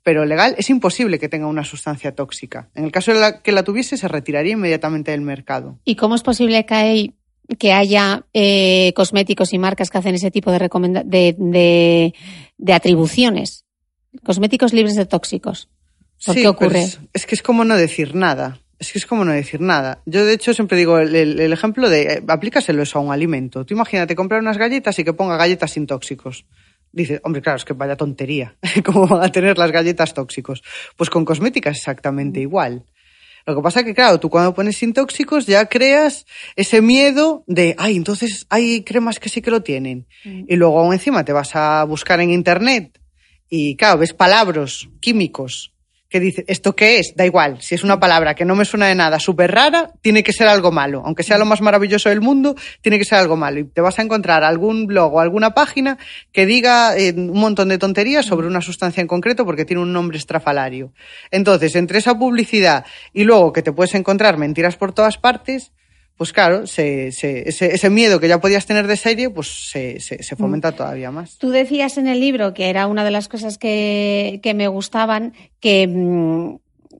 Pero 0.04 0.26
legal 0.26 0.56
es 0.58 0.70
imposible 0.70 1.20
que 1.20 1.30
tenga 1.30 1.48
una 1.48 1.64
sustancia 1.64 2.14
tóxica. 2.14 2.70
En 2.76 2.86
el 2.86 2.92
caso 2.92 3.14
de 3.14 3.20
la, 3.20 3.42
que 3.42 3.52
la 3.52 3.64
tuviese, 3.64 3.98
se 3.98 4.08
retiraría 4.08 4.54
inmediatamente 4.54 5.12
del 5.12 5.22
mercado. 5.22 5.80
¿Y 5.86 5.96
cómo 5.96 6.16
es 6.16 6.24
posible 6.24 6.66
que 6.66 6.74
hay 6.74 7.16
que 7.58 7.74
haya 7.74 8.26
eh, 8.34 8.94
cosméticos 8.96 9.54
y 9.54 9.58
marcas 9.58 9.90
que 9.90 9.98
hacen 9.98 10.16
ese 10.16 10.32
tipo 10.32 10.52
de, 10.52 10.60
de, 10.60 11.36
de, 11.38 12.14
de 12.58 12.74
atribuciones. 12.74 13.66
Cosméticos 14.24 14.74
libres 14.74 14.96
de 14.96 15.06
tóxicos. 15.06 15.70
¿Por 16.26 16.36
sí, 16.36 16.42
qué 16.42 16.48
ocurre? 16.48 16.84
Es, 16.84 17.00
es, 17.14 17.26
que 17.26 17.36
es 17.36 17.42
como 17.42 17.66
no 17.66 17.76
decir 17.76 18.16
nada. 18.16 18.60
Es 18.82 18.92
que 18.92 18.98
es 18.98 19.06
como 19.06 19.24
no 19.24 19.32
decir 19.32 19.62
nada. 19.62 20.02
Yo, 20.08 20.26
de 20.26 20.34
hecho, 20.34 20.56
siempre 20.56 20.76
digo 20.76 20.98
el, 20.98 21.16
el, 21.16 21.40
el 21.40 21.54
ejemplo 21.54 21.88
de 21.88 22.02
eh, 22.02 22.24
aplícaselo 22.28 22.82
eso 22.82 22.98
a 22.98 23.02
un 23.04 23.12
alimento. 23.12 23.64
Tú 23.64 23.76
imagínate 23.76 24.16
comprar 24.16 24.42
unas 24.42 24.58
galletas 24.58 24.98
y 24.98 25.04
que 25.04 25.14
ponga 25.14 25.38
galletas 25.38 25.70
sin 25.70 25.86
tóxicos. 25.86 26.48
Dices, 26.92 27.22
hombre, 27.24 27.44
claro, 27.44 27.58
es 27.58 27.64
que 27.64 27.74
vaya 27.74 27.96
tontería. 27.96 28.56
¿Cómo 28.84 29.06
van 29.06 29.22
a 29.22 29.32
tener 29.32 29.60
las 29.60 29.72
galletas 29.72 30.16
tóxicos? 30.16 30.64
Pues 30.98 31.12
con 31.12 31.26
cosméticas 31.26 31.78
exactamente 31.78 32.40
igual. 32.40 32.84
Lo 33.46 33.56
que 33.56 33.62
pasa 33.62 33.82
es 33.82 33.86
que, 33.86 33.94
claro, 33.94 34.20
tú 34.20 34.32
cuando 34.32 34.56
pones 34.56 34.78
sin 34.78 34.94
tóxicos 34.94 35.46
ya 35.46 35.68
creas 35.68 36.26
ese 36.56 36.82
miedo 36.82 37.44
de, 37.46 37.76
ay, 37.78 37.98
entonces 37.98 38.48
hay 38.50 38.84
cremas 38.84 39.20
que 39.20 39.30
sí 39.30 39.44
que 39.44 39.52
lo 39.52 39.62
tienen. 39.62 40.08
Mm. 40.26 40.46
Y 40.48 40.56
luego 40.56 40.80
aún 40.80 40.94
encima 40.94 41.24
te 41.24 41.34
vas 41.34 41.56
a 41.56 41.84
buscar 41.84 42.20
en 42.20 42.32
internet 42.32 43.00
y, 43.48 43.76
claro, 43.76 44.00
ves 44.00 44.14
palabras 44.16 44.90
químicos 45.02 45.71
que 46.12 46.20
dice, 46.20 46.44
¿esto 46.48 46.76
qué 46.76 47.00
es? 47.00 47.14
Da 47.16 47.26
igual. 47.26 47.62
Si 47.62 47.74
es 47.74 47.86
una 47.86 47.98
palabra 47.98 48.36
que 48.36 48.44
no 48.44 48.54
me 48.54 48.66
suena 48.66 48.88
de 48.88 48.96
nada, 48.96 49.18
súper 49.18 49.50
rara, 49.50 49.92
tiene 50.02 50.24
que 50.24 50.34
ser 50.34 50.50
algo 50.50 50.70
malo. 50.70 51.02
Aunque 51.06 51.24
sea 51.24 51.38
lo 51.38 51.46
más 51.46 51.62
maravilloso 51.62 52.10
del 52.10 52.20
mundo, 52.20 52.54
tiene 52.82 53.00
que 53.00 53.06
ser 53.06 53.18
algo 53.18 53.38
malo. 53.38 53.62
Y 53.62 53.64
te 53.64 53.80
vas 53.80 53.98
a 53.98 54.02
encontrar 54.02 54.44
algún 54.44 54.88
blog 54.88 55.14
o 55.16 55.20
alguna 55.22 55.54
página 55.54 55.98
que 56.34 56.46
diga 56.46 56.98
eh, 56.98 57.14
un 57.16 57.40
montón 57.40 57.70
de 57.70 57.78
tonterías 57.78 58.26
sobre 58.26 58.48
una 58.48 58.60
sustancia 58.60 59.00
en 59.00 59.08
concreto 59.08 59.46
porque 59.46 59.64
tiene 59.64 59.82
un 59.82 59.94
nombre 59.94 60.18
estrafalario. 60.18 60.92
Entonces, 61.32 61.78
entre 61.78 62.00
esa 62.00 62.20
publicidad 62.20 62.86
y 63.14 63.24
luego 63.24 63.54
que 63.54 63.62
te 63.62 63.72
puedes 63.72 63.96
encontrar 63.96 64.38
mentiras 64.38 64.76
por 64.76 64.92
todas 64.92 65.18
partes, 65.18 65.72
pues 66.22 66.34
claro, 66.34 66.68
se, 66.68 67.08
ese, 67.08 67.48
ese, 67.48 67.90
miedo 67.90 68.20
que 68.20 68.28
ya 68.28 68.40
podías 68.40 68.68
tener 68.68 68.86
de 68.86 68.96
serie, 68.96 69.32
pues 69.32 69.48
se, 69.72 70.00
se, 70.00 70.36
fomenta 70.36 70.70
mm. 70.70 70.76
todavía 70.76 71.10
más. 71.10 71.40
Tú 71.40 71.50
decías 71.50 71.98
en 71.98 72.08
el 72.08 72.20
libro, 72.20 72.54
que 72.54 72.70
era 72.70 72.86
una 72.86 73.04
de 73.04 73.10
las 73.10 73.28
cosas 73.28 73.58
que, 73.58 74.40
que 74.44 74.54
me 74.54 74.68
gustaban, 74.68 75.34
que 75.60 75.88
mm, 75.88 76.58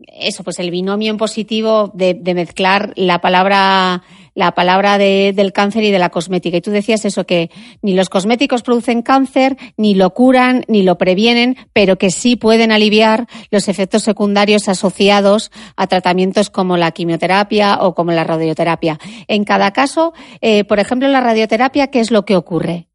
eso, 0.08 0.44
pues 0.44 0.60
el 0.60 0.72
binomio 0.72 1.12
en 1.12 1.18
positivo 1.18 1.92
de, 1.94 2.14
de 2.14 2.34
mezclar 2.34 2.94
la 2.96 3.20
palabra 3.22 4.04
la 4.34 4.54
palabra 4.54 4.98
de, 4.98 5.34
del 5.36 5.52
cáncer 5.52 5.84
y 5.84 5.92
de 5.92 6.00
la 6.00 6.10
cosmética. 6.10 6.58
Y 6.58 6.62
tú 6.62 6.72
decías 6.72 7.06
eso, 7.06 7.26
que 7.26 7.50
ni 7.82 7.94
los 7.94 8.10
cosméticos 8.10 8.64
producen 8.64 9.02
cáncer, 9.02 9.58
ni 9.78 9.94
lo 9.94 10.14
curan, 10.14 10.64
ni 10.68 10.84
lo 10.84 10.98
previenen, 10.98 11.58
pero 11.74 11.98
que 11.98 12.12
sí 12.12 12.36
pueden 12.36 12.72
aliviar 12.72 13.28
los 13.50 13.68
efectos 13.68 14.04
secundarios 14.04 14.70
asociados 14.70 15.52
a 15.76 15.88
tratamientos 15.88 16.50
como 16.50 16.78
la 16.78 16.92
quimioterapia 16.92 17.80
o 17.82 17.94
como 17.94 18.12
la 18.12 18.24
radioterapia. 18.24 19.00
En 19.28 19.44
cada 19.44 19.72
caso, 19.72 20.14
eh, 20.42 20.64
por 20.64 20.80
ejemplo, 20.80 21.08
la 21.08 21.22
radioterapia, 21.22 21.88
¿qué 21.88 22.00
es 22.00 22.12
lo 22.12 22.26
que 22.26 22.36
ocurre? 22.36 22.88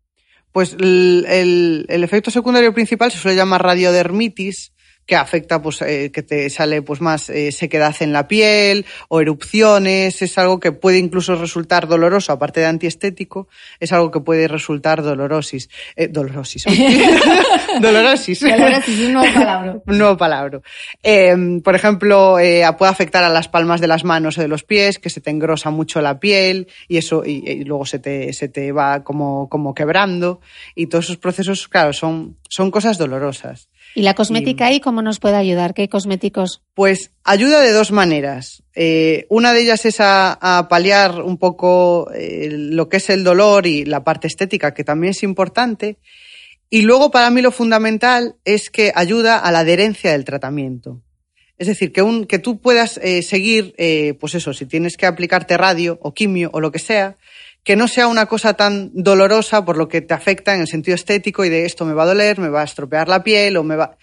Pues 0.53 0.75
el, 0.81 1.27
el, 1.89 2.05
efecto 2.05 2.31
secundario 2.31 2.73
principal 2.73 3.13
se 3.13 3.19
suele 3.19 3.37
llamar 3.37 3.63
radiodermitis, 3.63 4.73
que 5.07 5.17
afecta, 5.17 5.63
pues, 5.63 5.81
eh, 5.83 6.11
que 6.13 6.23
te 6.23 6.51
sale 6.51 6.83
pues 6.83 7.01
más 7.01 7.31
eh, 7.31 7.53
sequedad 7.53 7.95
en 8.01 8.13
la 8.13 8.27
piel 8.27 8.85
o 9.09 9.21
erupciones, 9.21 10.21
es 10.21 10.37
algo 10.37 10.59
que 10.59 10.73
puede 10.73 10.99
incluso 10.99 11.37
resultar 11.37 11.87
doloroso, 11.87 12.33
aparte 12.33 12.61
de 12.61 12.67
antiestético, 12.67 13.49
es 13.79 13.93
algo 13.93 14.11
que 14.11 14.21
puede 14.21 14.49
resultar 14.49 15.03
dolorosis. 15.03 15.71
Eh, 15.95 16.09
dolorosis. 16.09 16.65
dolorosis. 17.81 18.41
dolorosis, 18.41 19.01
un 19.01 19.13
nuevo 19.13 19.33
palabra. 19.33 19.77
un 19.87 19.99
nuevo 19.99 20.17
palabra. 20.17 20.61
Em, 21.03 21.61
por 21.61 21.75
ejemplo, 21.77 22.39
eh, 22.39 22.65
puede 22.77 22.91
afectar 22.91 23.23
a 23.23 23.29
las 23.29 23.49
palmas 23.49 23.81
de 23.81 23.87
las 23.87 24.05
manos 24.05 24.39
o 24.39 24.41
de 24.41 24.49
los 24.49 24.65
pies, 24.65 24.99
que 24.99 25.11
se 25.11 25.21
te 25.21 25.31
engrosa 25.31 25.71
mucho 25.71 26.01
la 26.01 26.19
piel 26.19 26.67
y 26.89 26.97
eso, 26.97 27.25
y, 27.25 27.49
y 27.49 27.65
luego 27.65 27.87
se 27.87 28.01
te, 28.01 28.33
se 28.33 28.49
te 28.49 28.73
va 28.73 29.05
como, 29.05 29.49
como 29.49 29.73
quebrando. 29.73 30.41
Y 30.75 30.87
todos 30.87 31.07
esos 31.07 31.17
procesos, 31.19 31.69
claro, 31.69 31.93
son, 31.93 32.37
son 32.49 32.73
cosas 32.73 32.99
dolorosas. 32.99 33.69
¿Y 33.97 34.03
la 34.03 34.12
cosmética 34.12 34.67
ahí 34.67 34.79
cómo 34.79 35.00
nos 35.00 35.21
puede 35.21 35.37
ayudar? 35.37 35.73
¿Qué 35.73 35.88
cosméticos? 35.88 36.61
Pues 36.75 37.12
ayuda 37.25 37.62
de 37.62 37.73
dos 37.73 37.93
maneras. 37.93 38.62
Eh, 38.75 39.25
una 39.31 39.55
de 39.55 39.62
ellas 39.62 39.87
es 39.87 40.00
a, 40.00 40.67
paliar 40.69 41.23
un 41.23 41.38
poco 41.38 42.11
eh, 42.12 42.50
lo 42.53 42.91
que 42.91 42.99
es 42.99 43.09
el 43.09 43.25
dolor 43.25 43.67
y 43.67 43.87
la 43.87 44.05
parte 44.05 44.26
estética, 44.26 44.75
que 44.75 44.85
también 44.85 45.12
es 45.12 45.23
importante. 45.23 45.97
Y 46.69 46.83
luego 46.83 47.11
para 47.11 47.31
mí 47.31 47.41
lo 47.41 47.50
fundamental 47.50 48.37
es 48.45 48.69
que 48.69 48.93
ayuda 48.95 49.38
a 49.38 49.50
la 49.50 49.61
adherencia 49.61 50.12
del 50.12 50.26
tratamiento. 50.26 51.00
Es 51.57 51.67
decir, 51.67 51.91
que, 51.91 52.03
un, 52.03 52.26
que 52.26 52.38
tú 52.38 52.61
puedas 52.61 53.00
eh, 53.03 53.23
seguir, 53.23 53.75
pues 54.21 54.35
eso, 54.35 54.53
si 54.53 54.67
tienes 54.67 54.99
que 54.99 55.07
aplicarte 55.07 55.57
radio 55.57 55.99
o 56.03 56.12
quimio 56.12 56.50
o 56.53 56.61
lo 56.61 56.71
que 56.71 56.81
sea, 56.81 57.17
que 57.66 57.75
no 57.75 57.88
sea 57.88 58.06
una 58.06 58.26
cosa 58.26 58.54
tan 58.54 58.92
dolorosa 58.94 59.64
por 59.64 59.76
lo 59.76 59.88
que 59.88 60.00
te 60.00 60.14
afecta 60.14 60.54
en 60.54 60.61
el 60.61 60.68
sentido 60.68 60.94
estético 60.94 61.44
y 61.44 61.49
de 61.49 61.66
esto 61.66 61.85
me 61.85 61.94
va 61.94 62.04
a 62.04 62.06
doler, 62.06 62.38
me 62.38 62.49
va 62.49 62.61
a 62.61 62.64
estropear 62.64 63.08
la 63.08 63.25
piel 63.25 63.56
o 63.56 63.64
me 63.64 63.75
va... 63.75 63.99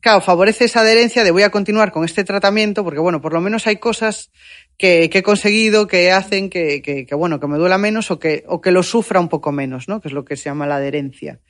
Claro, 0.00 0.20
favorece 0.20 0.66
esa 0.66 0.80
adherencia 0.80 1.24
de 1.24 1.30
voy 1.30 1.44
a 1.44 1.50
continuar 1.50 1.92
con 1.92 2.04
este 2.04 2.24
tratamiento 2.24 2.84
porque, 2.84 3.00
bueno, 3.00 3.22
por 3.22 3.32
lo 3.32 3.40
menos 3.40 3.66
hay 3.66 3.76
cosas 3.76 4.30
que, 4.76 5.04
he 5.04 5.22
conseguido 5.22 5.86
que 5.86 6.10
hacen 6.10 6.50
que, 6.50 6.82
que, 6.82 7.14
bueno, 7.14 7.38
que 7.38 7.46
me 7.46 7.58
duela 7.58 7.78
menos 7.78 8.10
o 8.10 8.18
que, 8.18 8.44
o 8.48 8.60
que 8.60 8.72
lo 8.72 8.82
sufra 8.82 9.20
un 9.20 9.28
poco 9.28 9.52
menos, 9.52 9.88
¿no? 9.88 10.00
Que 10.00 10.08
es 10.08 10.14
lo 10.14 10.24
que 10.24 10.36
se 10.36 10.44
llama 10.44 10.66
la 10.66 10.76
adherencia. 10.76 11.40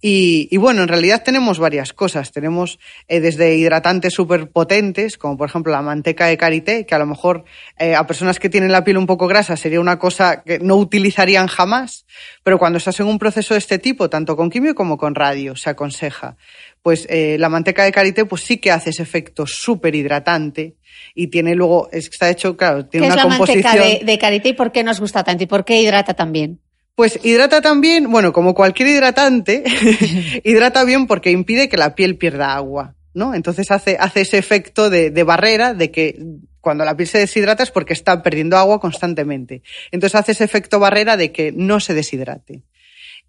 Y, 0.00 0.48
y 0.50 0.56
bueno, 0.56 0.82
en 0.82 0.88
realidad 0.88 1.22
tenemos 1.24 1.58
varias 1.58 1.92
cosas. 1.92 2.30
Tenemos 2.32 2.78
eh, 3.08 3.20
desde 3.20 3.56
hidratantes 3.56 4.14
súper 4.14 4.50
potentes, 4.50 5.18
como 5.18 5.36
por 5.36 5.48
ejemplo 5.48 5.72
la 5.72 5.82
manteca 5.82 6.26
de 6.26 6.36
karité, 6.36 6.86
que 6.86 6.94
a 6.94 6.98
lo 6.98 7.06
mejor 7.06 7.44
eh, 7.78 7.94
a 7.94 8.06
personas 8.06 8.38
que 8.38 8.48
tienen 8.48 8.72
la 8.72 8.84
piel 8.84 8.98
un 8.98 9.06
poco 9.06 9.26
grasa 9.26 9.56
sería 9.56 9.80
una 9.80 9.98
cosa 9.98 10.42
que 10.42 10.60
no 10.60 10.76
utilizarían 10.76 11.48
jamás, 11.48 12.06
pero 12.44 12.58
cuando 12.58 12.78
estás 12.78 13.00
en 13.00 13.06
un 13.06 13.18
proceso 13.18 13.54
de 13.54 13.58
este 13.58 13.78
tipo, 13.78 14.08
tanto 14.08 14.36
con 14.36 14.48
quimio 14.48 14.74
como 14.74 14.96
con 14.96 15.14
radio, 15.14 15.56
se 15.56 15.70
aconseja. 15.70 16.36
Pues 16.82 17.06
eh, 17.10 17.36
la 17.38 17.48
manteca 17.48 17.84
de 17.84 17.92
karité 17.92 18.24
pues 18.24 18.42
sí 18.42 18.58
que 18.58 18.70
hace 18.70 18.90
ese 18.90 19.02
efecto 19.02 19.44
súper 19.46 19.94
hidratante 19.94 20.76
y 21.14 21.28
tiene 21.28 21.54
luego, 21.54 21.88
está 21.92 22.30
hecho, 22.30 22.56
claro, 22.56 22.86
tiene 22.86 23.06
¿Qué 23.06 23.12
una 23.12 23.22
es 23.22 23.28
la 23.28 23.36
composición. 23.36 23.76
manteca 23.76 24.04
de, 24.04 24.18
karité 24.18 24.48
y 24.50 24.52
por 24.54 24.72
qué 24.72 24.82
nos 24.82 25.00
gusta 25.00 25.24
tanto 25.24 25.44
y 25.44 25.46
por 25.46 25.64
qué 25.64 25.80
hidrata 25.80 26.14
tan 26.14 26.32
bien? 26.32 26.60
Pues 26.94 27.18
hidrata 27.22 27.60
también, 27.60 28.10
bueno, 28.10 28.32
como 28.32 28.54
cualquier 28.54 28.88
hidratante, 28.88 29.64
hidrata 30.44 30.84
bien 30.84 31.06
porque 31.06 31.30
impide 31.30 31.68
que 31.68 31.76
la 31.76 31.94
piel 31.94 32.16
pierda 32.16 32.54
agua, 32.54 32.94
¿no? 33.14 33.34
Entonces 33.34 33.70
hace, 33.70 33.96
hace 33.98 34.22
ese 34.22 34.38
efecto 34.38 34.90
de, 34.90 35.10
de 35.10 35.22
barrera 35.22 35.74
de 35.74 35.90
que 35.90 36.18
cuando 36.60 36.84
la 36.84 36.96
piel 36.96 37.08
se 37.08 37.18
deshidrata 37.18 37.62
es 37.62 37.70
porque 37.70 37.94
está 37.94 38.22
perdiendo 38.22 38.56
agua 38.56 38.80
constantemente. 38.80 39.62
Entonces 39.90 40.18
hace 40.18 40.32
ese 40.32 40.44
efecto 40.44 40.78
barrera 40.78 41.16
de 41.16 41.32
que 41.32 41.52
no 41.52 41.80
se 41.80 41.94
deshidrate. 41.94 42.62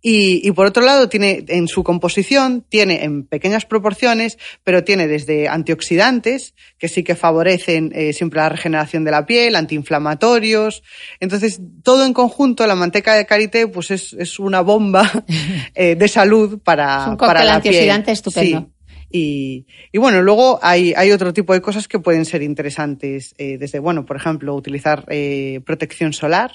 Y, 0.02 0.48
y, 0.48 0.52
por 0.52 0.66
otro 0.66 0.84
lado, 0.84 1.10
tiene 1.10 1.46
en 1.48 1.68
su 1.68 1.84
composición, 1.84 2.66
tiene 2.68 3.04
en 3.04 3.24
pequeñas 3.24 3.66
proporciones, 3.66 4.40
pero 4.64 4.84
tiene 4.84 5.08
desde 5.08 5.48
antioxidantes, 5.48 6.56
que 6.80 6.88
sí 6.88 7.04
que 7.04 7.16
favorecen 7.16 7.92
eh, 7.94 8.12
siempre 8.14 8.40
la 8.40 8.50
regeneración 8.50 9.04
de 9.04 9.12
la 9.12 9.26
piel, 9.26 9.56
antiinflamatorios. 9.56 10.82
Entonces, 11.20 11.62
todo 11.84 12.06
en 12.06 12.14
conjunto, 12.14 12.66
la 12.66 12.76
manteca 12.76 13.14
de 13.14 13.28
karité, 13.28 13.68
pues 13.68 13.92
es, 13.92 14.14
es 14.14 14.40
una 14.40 14.62
bomba 14.62 15.10
eh, 15.76 15.96
de 15.96 16.08
salud 16.08 16.60
para, 16.64 17.04
es 17.04 17.08
un 17.10 17.18
para 17.18 17.44
la 17.44 17.56
antioxidante 17.56 18.06
piel. 18.06 18.14
estupendo. 18.14 18.60
Sí. 18.60 18.82
Y, 19.12 19.68
y, 19.92 19.98
bueno, 19.98 20.22
luego 20.22 20.60
hay, 20.62 20.94
hay, 20.96 21.12
otro 21.12 21.34
tipo 21.34 21.54
de 21.54 21.62
cosas 21.62 21.88
que 21.88 22.00
pueden 22.00 22.26
ser 22.26 22.42
interesantes, 22.42 23.36
eh, 23.38 23.58
desde, 23.58 23.80
bueno, 23.80 24.06
por 24.06 24.16
ejemplo, 24.16 24.56
utilizar 24.56 25.06
eh, 25.10 25.60
protección 25.66 26.14
solar, 26.14 26.52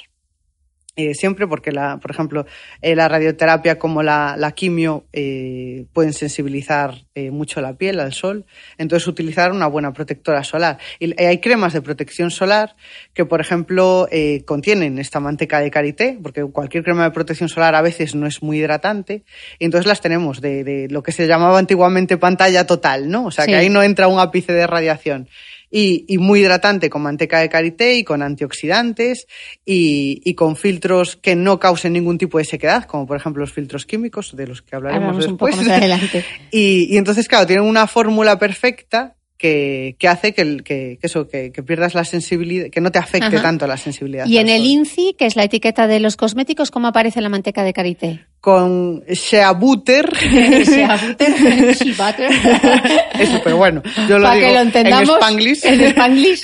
eh, 0.96 1.14
siempre 1.14 1.46
porque, 1.46 1.72
la, 1.72 1.98
por 1.98 2.10
ejemplo, 2.10 2.46
eh, 2.82 2.96
la 2.96 3.06
radioterapia 3.08 3.78
como 3.78 4.02
la, 4.02 4.34
la 4.38 4.52
quimio 4.52 5.04
eh, 5.12 5.84
pueden 5.92 6.12
sensibilizar 6.12 6.94
eh, 7.14 7.30
mucho 7.30 7.60
la 7.60 7.74
piel 7.74 8.00
al 8.00 8.12
sol. 8.12 8.46
Entonces, 8.78 9.06
utilizar 9.06 9.52
una 9.52 9.66
buena 9.66 9.92
protectora 9.92 10.42
solar. 10.42 10.78
Y 10.98 11.20
hay 11.22 11.38
cremas 11.38 11.72
de 11.74 11.82
protección 11.82 12.30
solar 12.30 12.76
que, 13.14 13.24
por 13.24 13.40
ejemplo, 13.40 14.08
eh, 14.10 14.42
contienen 14.46 14.98
esta 14.98 15.20
manteca 15.20 15.60
de 15.60 15.70
karité, 15.70 16.18
porque 16.22 16.42
cualquier 16.44 16.82
crema 16.82 17.04
de 17.04 17.10
protección 17.10 17.48
solar 17.48 17.74
a 17.74 17.82
veces 17.82 18.14
no 18.14 18.26
es 18.26 18.42
muy 18.42 18.58
hidratante. 18.58 19.22
Y 19.58 19.66
entonces 19.66 19.86
las 19.86 20.00
tenemos 20.00 20.40
de, 20.40 20.64
de 20.64 20.88
lo 20.88 21.02
que 21.02 21.12
se 21.12 21.26
llamaba 21.26 21.58
antiguamente 21.58 22.16
pantalla 22.16 22.66
total, 22.66 23.10
¿no? 23.10 23.26
O 23.26 23.30
sea, 23.30 23.44
Sí. 23.44 23.50
que 23.52 23.56
ahí 23.58 23.68
no 23.68 23.82
entra 23.82 24.08
un 24.08 24.18
ápice 24.18 24.52
de 24.52 24.66
radiación 24.66 25.28
y, 25.70 26.04
y, 26.08 26.18
muy 26.18 26.40
hidratante 26.40 26.88
con 26.88 27.02
manteca 27.02 27.40
de 27.40 27.48
karité 27.48 27.96
y 27.96 28.04
con 28.04 28.22
antioxidantes 28.22 29.26
y, 29.64 30.20
y, 30.24 30.34
con 30.34 30.56
filtros 30.56 31.16
que 31.16 31.34
no 31.34 31.58
causen 31.58 31.92
ningún 31.92 32.18
tipo 32.18 32.38
de 32.38 32.44
sequedad, 32.44 32.84
como 32.84 33.06
por 33.06 33.16
ejemplo 33.16 33.40
los 33.40 33.52
filtros 33.52 33.84
químicos, 33.84 34.36
de 34.36 34.46
los 34.46 34.62
que 34.62 34.76
hablaremos 34.76 35.08
Hablamos 35.08 35.26
después. 35.26 35.54
Un 35.54 35.60
poco 35.60 35.68
más 35.68 35.78
adelante. 35.78 36.24
y, 36.50 36.94
y, 36.94 36.96
entonces, 36.96 37.26
claro, 37.28 37.46
tienen 37.46 37.64
una 37.64 37.86
fórmula 37.86 38.38
perfecta 38.38 39.15
que, 39.38 39.96
que 39.98 40.08
hace 40.08 40.32
que, 40.32 40.58
que, 40.58 40.98
que 41.00 41.06
eso, 41.06 41.28
que, 41.28 41.52
que, 41.52 41.62
pierdas 41.62 41.94
la 41.94 42.04
sensibilidad, 42.04 42.70
que 42.70 42.80
no 42.80 42.90
te 42.90 42.98
afecte 42.98 43.26
Ajá. 43.26 43.42
tanto 43.42 43.66
la 43.66 43.76
sensibilidad. 43.76 44.26
Y 44.26 44.38
en 44.38 44.48
el. 44.48 44.64
INCI, 44.64 45.14
que 45.18 45.26
es 45.26 45.36
la 45.36 45.44
etiqueta 45.44 45.86
de 45.86 46.00
los 46.00 46.16
cosméticos, 46.16 46.70
¿cómo 46.70 46.88
aparece 46.88 47.20
la 47.20 47.28
manteca 47.28 47.62
de 47.62 47.72
karité? 47.72 48.26
Con 48.40 49.04
shea 49.06 49.52
butter. 49.52 50.10
Shea 50.20 50.96
butter, 51.08 51.76
shea 51.76 51.94
butter. 51.94 52.30
Eso, 53.20 53.40
pero 53.44 53.56
bueno, 53.56 53.82
yo 54.08 54.18
lo 54.18 54.24
Para 54.24 54.36
digo 54.36 54.48
que 54.48 54.54
lo 54.54 54.60
entendamos 54.60 55.08
en 55.08 55.16
Spanglish. 55.16 55.64
En 55.64 55.80
Spanglish. 55.82 56.42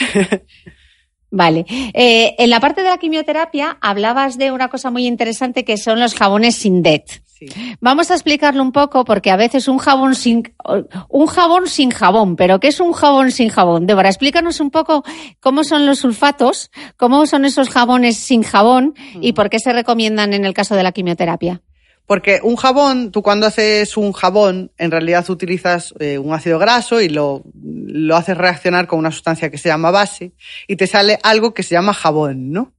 Vale. 1.30 1.64
Eh, 1.94 2.34
en 2.38 2.50
la 2.50 2.60
parte 2.60 2.82
de 2.82 2.90
la 2.90 2.98
quimioterapia 2.98 3.78
hablabas 3.80 4.36
de 4.36 4.52
una 4.52 4.68
cosa 4.68 4.90
muy 4.90 5.06
interesante 5.06 5.64
que 5.64 5.78
son 5.78 5.98
los 5.98 6.14
jabones 6.14 6.56
sin 6.56 6.82
DET. 6.82 7.22
Sí. 7.48 7.76
Vamos 7.80 8.10
a 8.10 8.14
explicarlo 8.14 8.62
un 8.62 8.72
poco 8.72 9.04
porque 9.04 9.30
a 9.30 9.36
veces 9.36 9.68
un 9.68 9.78
jabón 9.78 10.14
sin 10.14 10.54
un 11.08 11.26
jabón 11.26 11.66
sin 11.66 11.90
jabón, 11.90 12.36
pero 12.36 12.60
¿qué 12.60 12.68
es 12.68 12.80
un 12.80 12.92
jabón 12.92 13.30
sin 13.30 13.48
jabón? 13.48 13.86
Débora, 13.86 14.08
explícanos 14.08 14.60
un 14.60 14.70
poco 14.70 15.04
cómo 15.40 15.64
son 15.64 15.86
los 15.86 16.00
sulfatos, 16.00 16.70
cómo 16.96 17.26
son 17.26 17.44
esos 17.44 17.68
jabones 17.68 18.16
sin 18.16 18.42
jabón 18.42 18.94
y 19.20 19.32
por 19.32 19.50
qué 19.50 19.58
se 19.58 19.72
recomiendan 19.72 20.34
en 20.34 20.44
el 20.44 20.54
caso 20.54 20.76
de 20.76 20.82
la 20.82 20.92
quimioterapia. 20.92 21.62
Porque 22.06 22.40
un 22.42 22.56
jabón, 22.56 23.10
tú 23.10 23.22
cuando 23.22 23.46
haces 23.46 23.96
un 23.96 24.12
jabón, 24.12 24.72
en 24.76 24.90
realidad 24.90 25.28
utilizas 25.30 25.94
eh, 26.00 26.18
un 26.18 26.34
ácido 26.34 26.58
graso 26.58 27.00
y 27.00 27.08
lo, 27.08 27.42
lo 27.62 28.16
haces 28.16 28.36
reaccionar 28.36 28.86
con 28.86 28.98
una 28.98 29.12
sustancia 29.12 29.50
que 29.50 29.58
se 29.58 29.68
llama 29.68 29.90
base 29.90 30.32
y 30.66 30.76
te 30.76 30.86
sale 30.86 31.18
algo 31.22 31.54
que 31.54 31.62
se 31.62 31.74
llama 31.74 31.94
jabón, 31.94 32.50
¿no? 32.50 32.72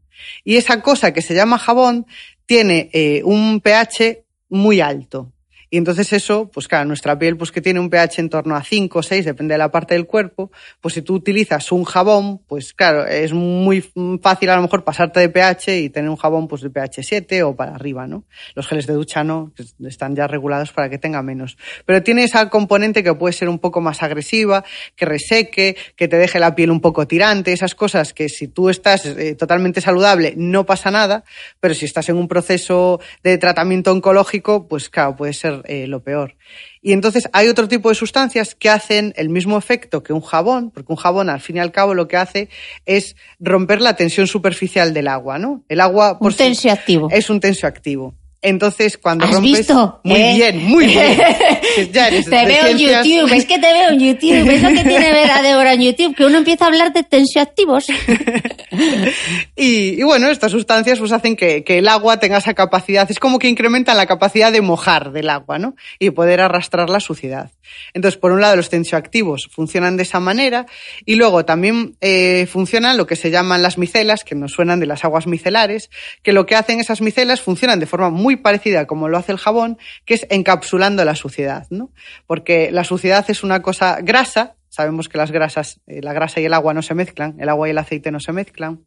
Y 0.43 0.57
esa 0.57 0.81
cosa 0.81 1.13
que 1.13 1.21
se 1.21 1.35
llama 1.35 1.57
jabón 1.57 2.05
tiene 2.45 2.89
eh, 2.93 3.21
un 3.23 3.61
pH 3.61 4.22
muy 4.53 4.81
alto. 4.81 5.33
Y 5.73 5.77
entonces 5.77 6.13
eso, 6.13 6.51
pues 6.53 6.67
claro, 6.67 6.85
nuestra 6.85 7.17
piel 7.17 7.35
pues 7.35 7.51
que 7.51 7.59
tiene 7.59 7.79
un 7.79 7.89
pH 7.89 8.19
en 8.19 8.29
torno 8.29 8.55
a 8.55 8.61
5 8.61 8.99
o 8.99 9.01
6, 9.01 9.25
depende 9.25 9.55
de 9.55 9.57
la 9.57 9.71
parte 9.71 9.95
del 9.95 10.05
cuerpo, 10.05 10.51
pues 10.79 10.93
si 10.93 11.01
tú 11.01 11.15
utilizas 11.15 11.71
un 11.71 11.83
jabón, 11.83 12.43
pues 12.45 12.75
claro, 12.75 13.07
es 13.07 13.33
muy 13.33 13.83
fácil 14.21 14.51
a 14.51 14.55
lo 14.55 14.61
mejor 14.61 14.83
pasarte 14.83 15.19
de 15.19 15.29
pH 15.29 15.79
y 15.79 15.89
tener 15.89 16.11
un 16.11 16.15
jabón 16.15 16.47
pues 16.47 16.61
de 16.61 16.69
pH 16.69 17.01
7 17.01 17.41
o 17.41 17.55
para 17.55 17.73
arriba, 17.73 18.05
¿no? 18.05 18.23
Los 18.53 18.67
geles 18.67 18.85
de 18.85 18.93
ducha 18.93 19.23
no, 19.23 19.51
están 19.83 20.15
ya 20.15 20.27
regulados 20.27 20.71
para 20.71 20.91
que 20.91 20.99
tenga 20.99 21.23
menos. 21.23 21.57
Pero 21.87 22.03
tiene 22.03 22.23
esa 22.23 22.51
componente 22.51 23.03
que 23.03 23.15
puede 23.15 23.33
ser 23.33 23.49
un 23.49 23.57
poco 23.57 23.81
más 23.81 24.03
agresiva, 24.03 24.63
que 24.95 25.05
reseque, 25.05 25.75
que 25.95 26.07
te 26.07 26.17
deje 26.17 26.39
la 26.39 26.53
piel 26.53 26.69
un 26.69 26.81
poco 26.81 27.07
tirante, 27.07 27.51
esas 27.51 27.73
cosas 27.73 28.13
que 28.13 28.29
si 28.29 28.47
tú 28.47 28.69
estás 28.69 29.07
eh, 29.07 29.33
totalmente 29.33 29.81
saludable 29.81 30.35
no 30.37 30.67
pasa 30.67 30.91
nada, 30.91 31.23
pero 31.59 31.73
si 31.73 31.85
estás 31.85 32.09
en 32.09 32.17
un 32.17 32.27
proceso 32.27 32.99
de 33.23 33.39
tratamiento 33.39 33.91
oncológico, 33.91 34.67
pues 34.67 34.91
claro, 34.91 35.15
puede 35.15 35.33
ser 35.33 35.62
eh, 35.65 35.87
lo 35.87 36.03
peor. 36.03 36.35
Y 36.81 36.93
entonces 36.93 37.29
hay 37.33 37.47
otro 37.47 37.67
tipo 37.67 37.89
de 37.89 37.95
sustancias 37.95 38.55
que 38.55 38.69
hacen 38.69 39.13
el 39.15 39.29
mismo 39.29 39.57
efecto 39.57 40.03
que 40.03 40.13
un 40.13 40.21
jabón, 40.21 40.71
porque 40.71 40.91
un 40.91 40.97
jabón 40.97 41.29
al 41.29 41.41
fin 41.41 41.57
y 41.57 41.59
al 41.59 41.71
cabo 41.71 41.93
lo 41.93 42.07
que 42.07 42.17
hace 42.17 42.49
es 42.85 43.15
romper 43.39 43.81
la 43.81 43.95
tensión 43.95 44.27
superficial 44.27 44.93
del 44.93 45.07
agua, 45.07 45.39
¿no? 45.39 45.63
El 45.69 45.79
agua 45.79 46.19
por 46.19 46.31
un 46.31 46.37
tensioactivo. 46.37 47.09
Es 47.11 47.29
un 47.29 47.39
tensioactivo. 47.39 48.15
Entonces, 48.43 48.97
cuando 48.97 49.25
¿Has 49.25 49.31
rompes. 49.31 49.59
Visto? 49.59 50.01
Muy 50.03 50.19
¿Eh? 50.19 50.33
bien, 50.35 50.65
muy 50.65 50.85
bien. 50.85 51.17
ya 51.93 52.09
eres 52.09 52.25
te 52.25 52.45
veo 52.45 52.67
en. 52.67 52.77
YouTube, 52.77 53.33
es 53.33 53.45
que 53.45 53.57
te 53.57 53.73
veo 53.73 53.89
en 53.91 53.99
YouTube. 53.99 54.51
Es 54.51 54.61
lo 54.61 54.69
que 54.69 54.83
tiene 54.83 55.13
ver 55.13 55.31
a 55.31 55.41
Débora 55.41 55.73
en 55.73 55.81
YouTube, 55.81 56.13
que 56.13 56.25
uno 56.25 56.39
empieza 56.39 56.65
a 56.65 56.67
hablar 56.67 56.91
de 56.91 57.03
tensioactivos. 57.03 57.87
y, 59.55 59.99
y, 59.99 60.03
bueno, 60.03 60.27
estas 60.29 60.51
sustancias 60.51 60.99
pues 60.99 61.13
hacen 61.13 61.37
que, 61.37 61.63
que, 61.63 61.77
el 61.77 61.87
agua 61.87 62.19
tenga 62.19 62.37
esa 62.37 62.53
capacidad, 62.53 63.09
es 63.09 63.17
como 63.17 63.39
que 63.39 63.47
incrementan 63.47 63.95
la 63.95 64.07
capacidad 64.07 64.51
de 64.51 64.61
mojar 64.61 65.13
del 65.13 65.29
agua, 65.29 65.57
¿no? 65.57 65.75
Y 65.97 66.09
poder 66.09 66.41
arrastrar 66.41 66.89
la 66.89 66.99
suciedad. 66.99 67.49
Entonces, 67.93 68.19
por 68.19 68.31
un 68.31 68.41
lado, 68.41 68.55
los 68.55 68.69
tensioactivos 68.69 69.49
funcionan 69.51 69.97
de 69.97 70.03
esa 70.03 70.19
manera 70.19 70.65
y 71.05 71.15
luego 71.15 71.45
también 71.45 71.97
eh, 72.01 72.47
funcionan 72.51 72.97
lo 72.97 73.07
que 73.07 73.15
se 73.15 73.31
llaman 73.31 73.61
las 73.61 73.77
micelas, 73.77 74.23
que 74.23 74.35
nos 74.35 74.51
suenan 74.51 74.79
de 74.79 74.85
las 74.85 75.03
aguas 75.03 75.27
micelares, 75.27 75.89
que 76.21 76.33
lo 76.33 76.45
que 76.45 76.55
hacen 76.55 76.79
esas 76.79 77.01
micelas 77.01 77.41
funcionan 77.41 77.79
de 77.79 77.85
forma 77.85 78.09
muy 78.09 78.35
parecida 78.35 78.87
como 78.87 79.07
lo 79.09 79.17
hace 79.17 79.31
el 79.31 79.37
jabón, 79.37 79.77
que 80.05 80.15
es 80.15 80.27
encapsulando 80.29 81.05
la 81.05 81.15
suciedad, 81.15 81.67
¿no? 81.69 81.91
Porque 82.27 82.71
la 82.71 82.83
suciedad 82.83 83.25
es 83.29 83.43
una 83.43 83.61
cosa 83.61 83.99
grasa, 84.01 84.55
sabemos 84.69 85.09
que 85.09 85.17
las 85.17 85.31
grasas, 85.31 85.79
eh, 85.87 86.01
la 86.01 86.13
grasa 86.13 86.39
y 86.39 86.45
el 86.45 86.53
agua 86.53 86.73
no 86.73 86.81
se 86.81 86.95
mezclan, 86.95 87.35
el 87.39 87.49
agua 87.49 87.67
y 87.67 87.71
el 87.71 87.77
aceite 87.77 88.11
no 88.11 88.19
se 88.19 88.33
mezclan. 88.33 88.85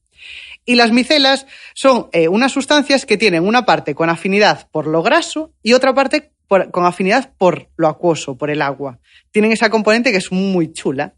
Y 0.65 0.75
las 0.75 0.91
micelas 0.91 1.47
son 1.75 2.09
eh, 2.13 2.29
unas 2.29 2.53
sustancias 2.53 3.07
que 3.07 3.17
tienen 3.17 3.47
una 3.47 3.65
parte 3.65 3.95
con 3.95 4.11
afinidad 4.11 4.69
por 4.71 4.87
lo 4.87 5.03
graso 5.03 5.53
y 5.63 5.75
otra 5.75 5.95
parte 5.95 6.33
por, 6.49 6.71
con 6.71 6.85
afinidad 6.85 7.33
por 7.37 7.69
lo 7.77 7.89
acuoso, 7.89 8.37
por 8.37 8.51
el 8.51 8.63
agua. 8.63 8.99
Tienen 9.31 9.53
esa 9.53 9.71
componente 9.71 10.13
que 10.13 10.19
es 10.19 10.33
muy 10.33 10.73
chula. 10.73 11.15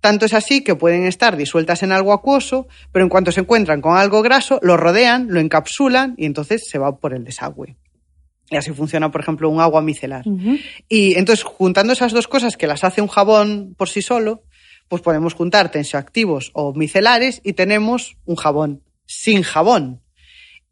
Tanto 0.00 0.24
es 0.24 0.32
así 0.32 0.64
que 0.64 0.74
pueden 0.74 1.04
estar 1.04 1.36
disueltas 1.36 1.82
en 1.82 1.92
algo 1.92 2.12
acuoso, 2.12 2.68
pero 2.90 3.04
en 3.04 3.10
cuanto 3.10 3.32
se 3.32 3.40
encuentran 3.40 3.82
con 3.82 3.96
algo 3.96 4.22
graso, 4.22 4.58
lo 4.62 4.76
rodean, 4.76 5.26
lo 5.28 5.40
encapsulan 5.40 6.14
y 6.16 6.24
entonces 6.24 6.66
se 6.68 6.78
va 6.78 6.96
por 6.96 7.12
el 7.12 7.24
desagüe. 7.24 7.76
Y 8.50 8.56
así 8.56 8.72
funciona, 8.72 9.10
por 9.10 9.20
ejemplo, 9.20 9.48
un 9.48 9.60
agua 9.60 9.82
micelar. 9.82 10.26
Uh 10.26 10.36
-huh. 10.36 10.60
Y 10.88 11.14
entonces, 11.14 11.44
juntando 11.44 11.92
esas 11.92 12.12
dos 12.12 12.26
cosas 12.26 12.56
que 12.56 12.66
las 12.66 12.82
hace 12.82 13.00
un 13.00 13.08
jabón 13.08 13.74
por 13.76 13.88
sí 13.88 14.02
solo, 14.02 14.42
pues 14.88 15.02
podemos 15.02 15.34
juntar 15.34 15.70
tensioactivos 15.70 16.50
o 16.52 16.74
micelares 16.74 17.40
y 17.44 17.52
tenemos 17.52 18.16
un 18.24 18.34
jabón 18.34 18.82
sin 19.06 19.42
jabón. 19.42 20.00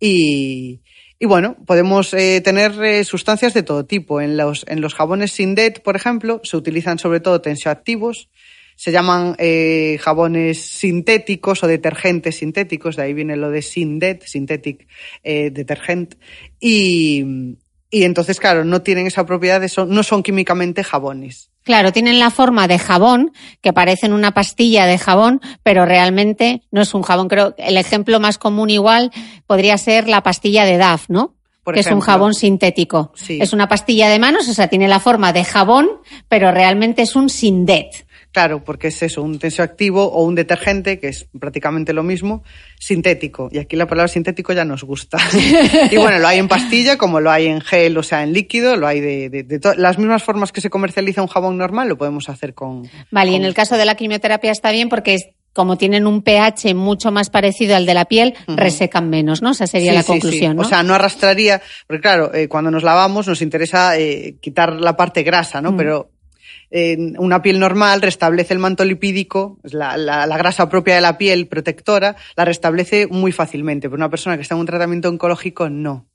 Y, 0.00 0.80
y 1.20 1.26
bueno, 1.26 1.56
podemos 1.66 2.14
eh, 2.14 2.40
tener 2.40 2.72
eh, 2.84 3.04
sustancias 3.04 3.52
de 3.52 3.64
todo 3.64 3.84
tipo. 3.84 4.20
En 4.20 4.36
los, 4.36 4.64
en 4.68 4.80
los 4.80 4.94
jabones 4.94 5.32
Sindet, 5.32 5.82
por 5.82 5.96
ejemplo, 5.96 6.40
se 6.44 6.56
utilizan 6.56 6.98
sobre 6.98 7.20
todo 7.20 7.40
tensioactivos. 7.40 8.28
Se 8.76 8.92
llaman 8.92 9.34
eh, 9.38 9.98
jabones 10.00 10.60
sintéticos 10.60 11.64
o 11.64 11.66
detergentes 11.66 12.36
sintéticos, 12.36 12.94
de 12.94 13.02
ahí 13.02 13.14
viene 13.14 13.36
lo 13.36 13.50
de 13.50 13.62
Sindet, 13.62 14.22
Synthetic 14.22 14.86
Detergent. 15.24 16.14
Y, 16.60 17.56
y 17.90 18.04
entonces, 18.04 18.38
claro, 18.38 18.64
no 18.64 18.82
tienen 18.82 19.06
esa 19.06 19.24
propiedad, 19.24 19.60
de 19.60 19.68
son, 19.68 19.90
no 19.90 20.02
son 20.02 20.22
químicamente 20.22 20.84
jabones. 20.84 21.50
Claro, 21.62 21.92
tienen 21.92 22.18
la 22.18 22.30
forma 22.30 22.66
de 22.66 22.78
jabón, 22.78 23.32
que 23.60 23.72
parecen 23.72 24.12
una 24.12 24.32
pastilla 24.32 24.86
de 24.86 24.98
jabón, 24.98 25.40
pero 25.62 25.84
realmente 25.84 26.62
no 26.70 26.80
es 26.80 26.94
un 26.94 27.02
jabón. 27.02 27.28
Creo 27.28 27.54
que 27.54 27.62
el 27.62 27.76
ejemplo 27.76 28.20
más 28.20 28.38
común 28.38 28.70
igual 28.70 29.10
podría 29.46 29.76
ser 29.76 30.08
la 30.08 30.22
pastilla 30.22 30.64
de 30.64 30.78
DAF, 30.78 31.08
¿no? 31.08 31.34
Por 31.64 31.74
que 31.74 31.80
ejemplo. 31.80 31.98
es 31.98 32.02
un 32.02 32.06
jabón 32.06 32.34
sintético. 32.34 33.12
Sí. 33.14 33.38
Es 33.40 33.52
una 33.52 33.68
pastilla 33.68 34.08
de 34.08 34.18
manos, 34.18 34.48
o 34.48 34.54
sea, 34.54 34.68
tiene 34.68 34.88
la 34.88 35.00
forma 35.00 35.34
de 35.34 35.44
jabón, 35.44 35.88
pero 36.28 36.50
realmente 36.50 37.02
es 37.02 37.14
un 37.16 37.28
sindet. 37.28 38.06
Claro, 38.32 38.62
porque 38.62 38.88
es 38.88 39.02
eso, 39.02 39.22
un 39.22 39.38
tensioactivo 39.38 40.04
o 40.04 40.22
un 40.22 40.34
detergente, 40.34 40.98
que 40.98 41.08
es 41.08 41.26
prácticamente 41.38 41.92
lo 41.92 42.02
mismo, 42.02 42.42
sintético. 42.78 43.48
Y 43.50 43.58
aquí 43.58 43.74
la 43.74 43.86
palabra 43.86 44.08
sintético 44.08 44.52
ya 44.52 44.64
nos 44.64 44.84
gusta. 44.84 45.18
y 45.90 45.96
bueno, 45.96 46.18
lo 46.18 46.28
hay 46.28 46.38
en 46.38 46.48
pastilla, 46.48 46.98
como 46.98 47.20
lo 47.20 47.30
hay 47.30 47.46
en 47.46 47.60
gel, 47.60 47.96
o 47.96 48.02
sea, 48.02 48.22
en 48.22 48.32
líquido, 48.32 48.76
lo 48.76 48.86
hay 48.86 49.00
de, 49.00 49.30
de, 49.30 49.42
de 49.44 49.60
las 49.76 49.98
mismas 49.98 50.22
formas 50.22 50.52
que 50.52 50.60
se 50.60 50.70
comercializa 50.70 51.22
un 51.22 51.28
jabón 51.28 51.56
normal, 51.56 51.88
lo 51.88 51.96
podemos 51.96 52.28
hacer 52.28 52.54
con. 52.54 52.82
Vale, 53.10 53.30
con... 53.30 53.32
y 53.32 53.36
en 53.36 53.44
el 53.44 53.54
caso 53.54 53.76
de 53.76 53.84
la 53.86 53.94
quimioterapia 53.94 54.52
está 54.52 54.70
bien 54.72 54.88
porque 54.88 55.14
es 55.14 55.28
como 55.54 55.76
tienen 55.76 56.06
un 56.06 56.22
pH 56.22 56.74
mucho 56.74 57.10
más 57.10 57.30
parecido 57.30 57.74
al 57.74 57.84
de 57.86 57.94
la 57.94 58.04
piel, 58.04 58.34
uh 58.46 58.52
-huh. 58.52 58.56
resecan 58.56 59.10
menos, 59.10 59.42
¿no? 59.42 59.50
Esa 59.50 59.66
sería 59.66 59.90
sí, 59.90 59.96
la 59.96 60.02
sí, 60.02 60.06
conclusión, 60.06 60.52
sí. 60.52 60.56
¿no? 60.56 60.62
O 60.62 60.64
sea, 60.64 60.84
no 60.84 60.94
arrastraría, 60.94 61.60
porque 61.86 62.02
claro, 62.02 62.32
eh, 62.32 62.46
cuando 62.46 62.70
nos 62.70 62.84
lavamos 62.84 63.26
nos 63.26 63.42
interesa 63.42 63.98
eh, 63.98 64.36
quitar 64.40 64.74
la 64.74 64.96
parte 64.96 65.24
grasa, 65.24 65.60
¿no? 65.60 65.70
Uh 65.70 65.72
-huh. 65.72 65.76
Pero 65.78 66.10
eh, 66.70 66.96
una 67.18 67.42
piel 67.42 67.58
normal 67.58 68.02
restablece 68.02 68.54
el 68.54 68.60
manto 68.60 68.84
lipídico, 68.84 69.58
la, 69.62 69.96
la, 69.96 70.26
la, 70.26 70.36
grasa 70.36 70.68
propia 70.68 70.94
de 70.94 71.00
la 71.00 71.18
piel 71.18 71.46
protectora, 71.46 72.16
la 72.36 72.44
restablece 72.44 73.06
muy 73.06 73.32
fácilmente, 73.32 73.88
pero 73.88 73.96
una 73.96 74.10
persona 74.10 74.36
que 74.36 74.42
está 74.42 74.54
en 74.54 74.60
un 74.60 74.66
tratamiento 74.66 75.08
oncológico 75.08 75.68
no. 75.68 76.06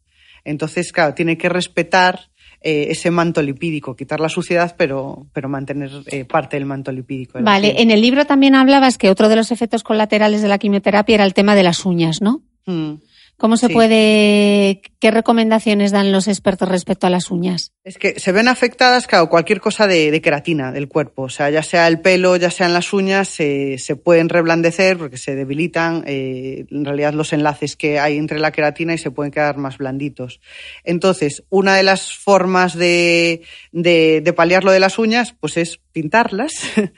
Entonces, 0.44 0.92
claro, 0.92 1.14
tiene 1.14 1.38
que 1.38 1.50
respetar 1.50 2.30
eh, 2.66 2.92
ese 2.92 3.12
manto 3.12 3.42
lipídico, 3.42 3.94
quitar 3.94 4.22
la 4.22 4.30
suciedad, 4.30 4.76
pero, 4.78 5.28
pero 5.34 5.50
mantener 5.50 5.92
eh, 6.06 6.24
parte 6.24 6.56
del 6.56 6.66
manto 6.66 6.94
lipídico. 6.94 7.38
De 7.38 7.44
vale, 7.44 7.82
en 7.82 7.92
el 7.92 8.02
libro 8.02 8.26
también 8.26 8.56
hablabas 8.56 8.98
que 8.98 9.10
otro 9.10 9.28
de 9.28 9.36
los 9.36 9.52
efectos 9.52 9.84
colaterales 9.84 10.42
de 10.42 10.48
la 10.48 10.58
quimioterapia 10.58 11.16
era 11.16 11.26
el 11.26 11.34
tema 11.34 11.56
de 11.56 11.64
las 11.64 11.86
uñas, 11.86 12.22
¿no? 12.22 12.42
Mm. 12.66 12.94
¿Cómo 13.38 13.58
se 13.58 13.68
Sí. 13.68 13.74
puede, 13.74 14.82
qué 15.00 15.12
recomendaciones 15.12 15.92
dan 15.92 16.12
los 16.12 16.28
expertos 16.28 16.70
respecto 16.70 17.08
a 17.08 17.10
las 17.10 17.30
uñas? 17.32 17.74
Es 17.84 17.98
que 17.98 18.18
se 18.20 18.32
ven 18.32 18.48
afectadas, 18.48 19.08
claro, 19.08 19.28
cualquier 19.28 19.60
cosa 19.60 19.86
de, 19.88 20.12
de 20.12 20.22
queratina 20.22 20.72
del 20.72 20.88
cuerpo. 20.88 21.24
O 21.24 21.30
sea, 21.30 21.50
ya 21.50 21.62
sea 21.64 21.88
el 21.88 22.00
pelo, 22.00 22.38
ya 22.38 22.50
sean 22.52 22.74
las 22.74 22.94
uñas, 22.94 23.28
se, 23.28 23.78
se 23.80 23.96
pueden 23.98 24.30
reblandecer 24.30 24.98
porque 24.98 25.18
se 25.18 25.36
debilitan 25.36 26.04
eh, 26.08 26.66
en 26.72 26.86
realidad 26.86 27.14
los 27.14 27.34
enlaces 27.34 27.76
que 27.76 28.00
hay 28.00 28.18
entre 28.18 28.40
la 28.40 28.52
queratina 28.54 28.94
y 28.94 28.98
se 28.98 29.12
pueden 29.12 29.32
quedar 29.32 29.58
más 29.58 29.78
blanditos. 29.78 30.40
Entonces, 30.86 31.44
una 31.50 31.76
de 31.76 31.84
las 31.84 32.14
formas 32.16 32.78
de, 32.78 33.42
de, 33.74 34.22
de 34.24 34.34
paliar 34.34 34.64
lo 34.64 34.72
de 34.72 34.80
las 34.80 34.98
uñas, 35.00 35.36
pues 35.38 35.58
es 35.58 35.82
pintarlas, 35.92 36.54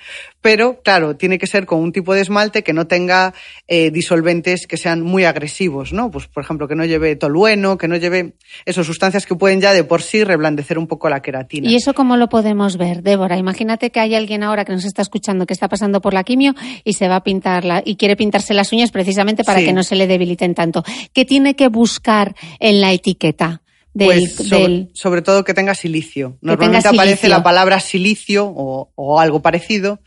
pero 0.46 0.80
claro, 0.84 1.16
tiene 1.16 1.40
que 1.40 1.48
ser 1.48 1.66
con 1.66 1.80
un 1.80 1.92
tipo 1.92 2.14
de 2.14 2.22
esmalte 2.22 2.62
que 2.64 2.72
no 2.72 2.86
tenga 2.86 3.34
eh, 3.68 3.90
disolventes 3.90 4.68
que 4.68 4.78
sean 4.78 5.02
muy 5.02 5.26
agresivos, 5.26 5.92
¿no? 5.92 6.12
Pues 6.12 6.28
por 6.28 6.44
ejemplo, 6.44 6.68
que 6.68 6.76
no 6.76 6.86
lleve 6.86 7.16
tolueno, 7.16 7.80
que 7.80 7.88
no 7.88 7.96
lleve 7.98 8.36
esas 8.64 8.86
sustancias 8.86 9.26
que 9.26 9.34
pueden 9.34 9.60
ya 9.60 9.74
de 9.74 9.84
por 9.84 10.04
sí 10.04 10.24
reblandecer 10.24 10.78
un 10.78 10.86
poco 10.86 11.10
la 11.10 11.24
queratina. 11.24 11.68
¿Y 11.68 11.76
eso 11.76 11.96
cómo 11.96 12.16
lo 12.16 12.30
podemos 12.30 12.78
ver, 12.78 13.02
Débora? 13.02 13.38
Imagínate 13.40 13.90
que 13.90 14.00
hay 14.00 14.14
alguien 14.14 14.44
ahora 14.44 14.66
que 14.66 14.74
nos 14.74 14.86
está 14.86 15.02
escuchando 15.02 15.48
que 15.48 15.54
está 15.54 15.68
pasando 15.68 16.00
por 16.00 16.14
la 16.14 16.24
quimio 16.24 16.54
y 16.84 16.94
se 16.94 17.08
va 17.08 17.16
a 17.16 17.24
pintarla 17.24 17.82
y 17.84 17.96
quiere 17.96 18.16
pintarse 18.16 18.54
las 18.54 18.72
uñas 18.72 18.92
precisamente 18.92 19.44
para 19.44 19.60
Sí. 19.62 19.66
que 19.66 19.74
no 19.74 19.82
se 19.82 19.96
le 19.96 20.06
debiliten 20.06 20.54
tanto. 20.54 20.84
¿Qué 21.12 21.26
tiene 21.26 21.56
que 21.56 21.70
buscar 21.70 22.36
en 22.60 22.82
la 22.82 22.94
etiqueta? 22.94 23.64
Del, 23.94 24.08
Pues 24.08 24.36
sobre, 24.36 24.62
del- 24.62 24.90
sobre 24.94 25.22
todo 25.22 25.46
que 25.46 25.54
tenga 25.54 25.74
silicio. 25.74 26.32
tenga 26.32 26.38
Normalmente 26.42 26.88
aparece 26.90 27.16
silicio. 27.16 27.30
la 27.30 27.42
palabra 27.44 27.80
silicio 27.80 28.46
o, 28.54 28.92
o 28.94 29.20
algo 29.22 29.42
parecido 29.42 30.02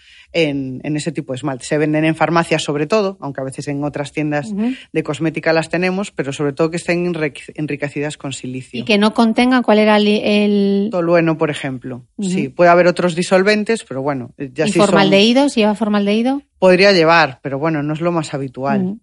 en, 0.44 0.80
en 0.84 0.96
ese 0.96 1.12
tipo 1.12 1.32
de 1.32 1.36
esmalte. 1.36 1.64
Se 1.64 1.78
venden 1.78 2.04
en 2.04 2.14
farmacias 2.14 2.62
sobre 2.62 2.86
todo, 2.86 3.16
aunque 3.20 3.40
a 3.40 3.44
veces 3.44 3.68
en 3.68 3.82
otras 3.84 4.12
tiendas 4.12 4.52
de 4.92 5.02
cosmética 5.02 5.52
las 5.52 5.68
tenemos, 5.68 6.10
pero 6.10 6.32
sobre 6.32 6.52
todo 6.52 6.70
que 6.70 6.76
estén 6.76 7.06
enrique- 7.06 7.52
enriquecidas 7.54 8.16
con 8.16 8.32
silicio. 8.32 8.80
y 8.80 8.84
que 8.84 8.98
no 8.98 9.14
contengan 9.14 9.62
cuál 9.62 9.78
era 9.78 9.96
el, 9.96 10.06
el 10.08 10.88
Tolueno, 10.90 11.36
por 11.38 11.50
ejemplo. 11.50 12.06
Sí, 12.20 12.48
puede 12.48 12.70
haber 12.70 12.86
otros 12.86 13.14
disolventes, 13.14 13.84
pero 13.84 14.02
bueno, 14.02 14.32
ya 14.38 14.66
y 14.66 14.68
sí 14.70 14.78
son- 14.78 14.86
formaldehído, 14.86 15.48
si 15.48 15.60
lleva 15.60 15.74
formaldehído. 15.74 16.42
podría 16.58 16.92
llevar, 16.92 17.40
pero 17.42 17.58
bueno, 17.58 17.82
no 17.82 17.92
es 17.94 18.00
lo 18.00 18.12
más 18.12 18.34
habitual. 18.34 18.96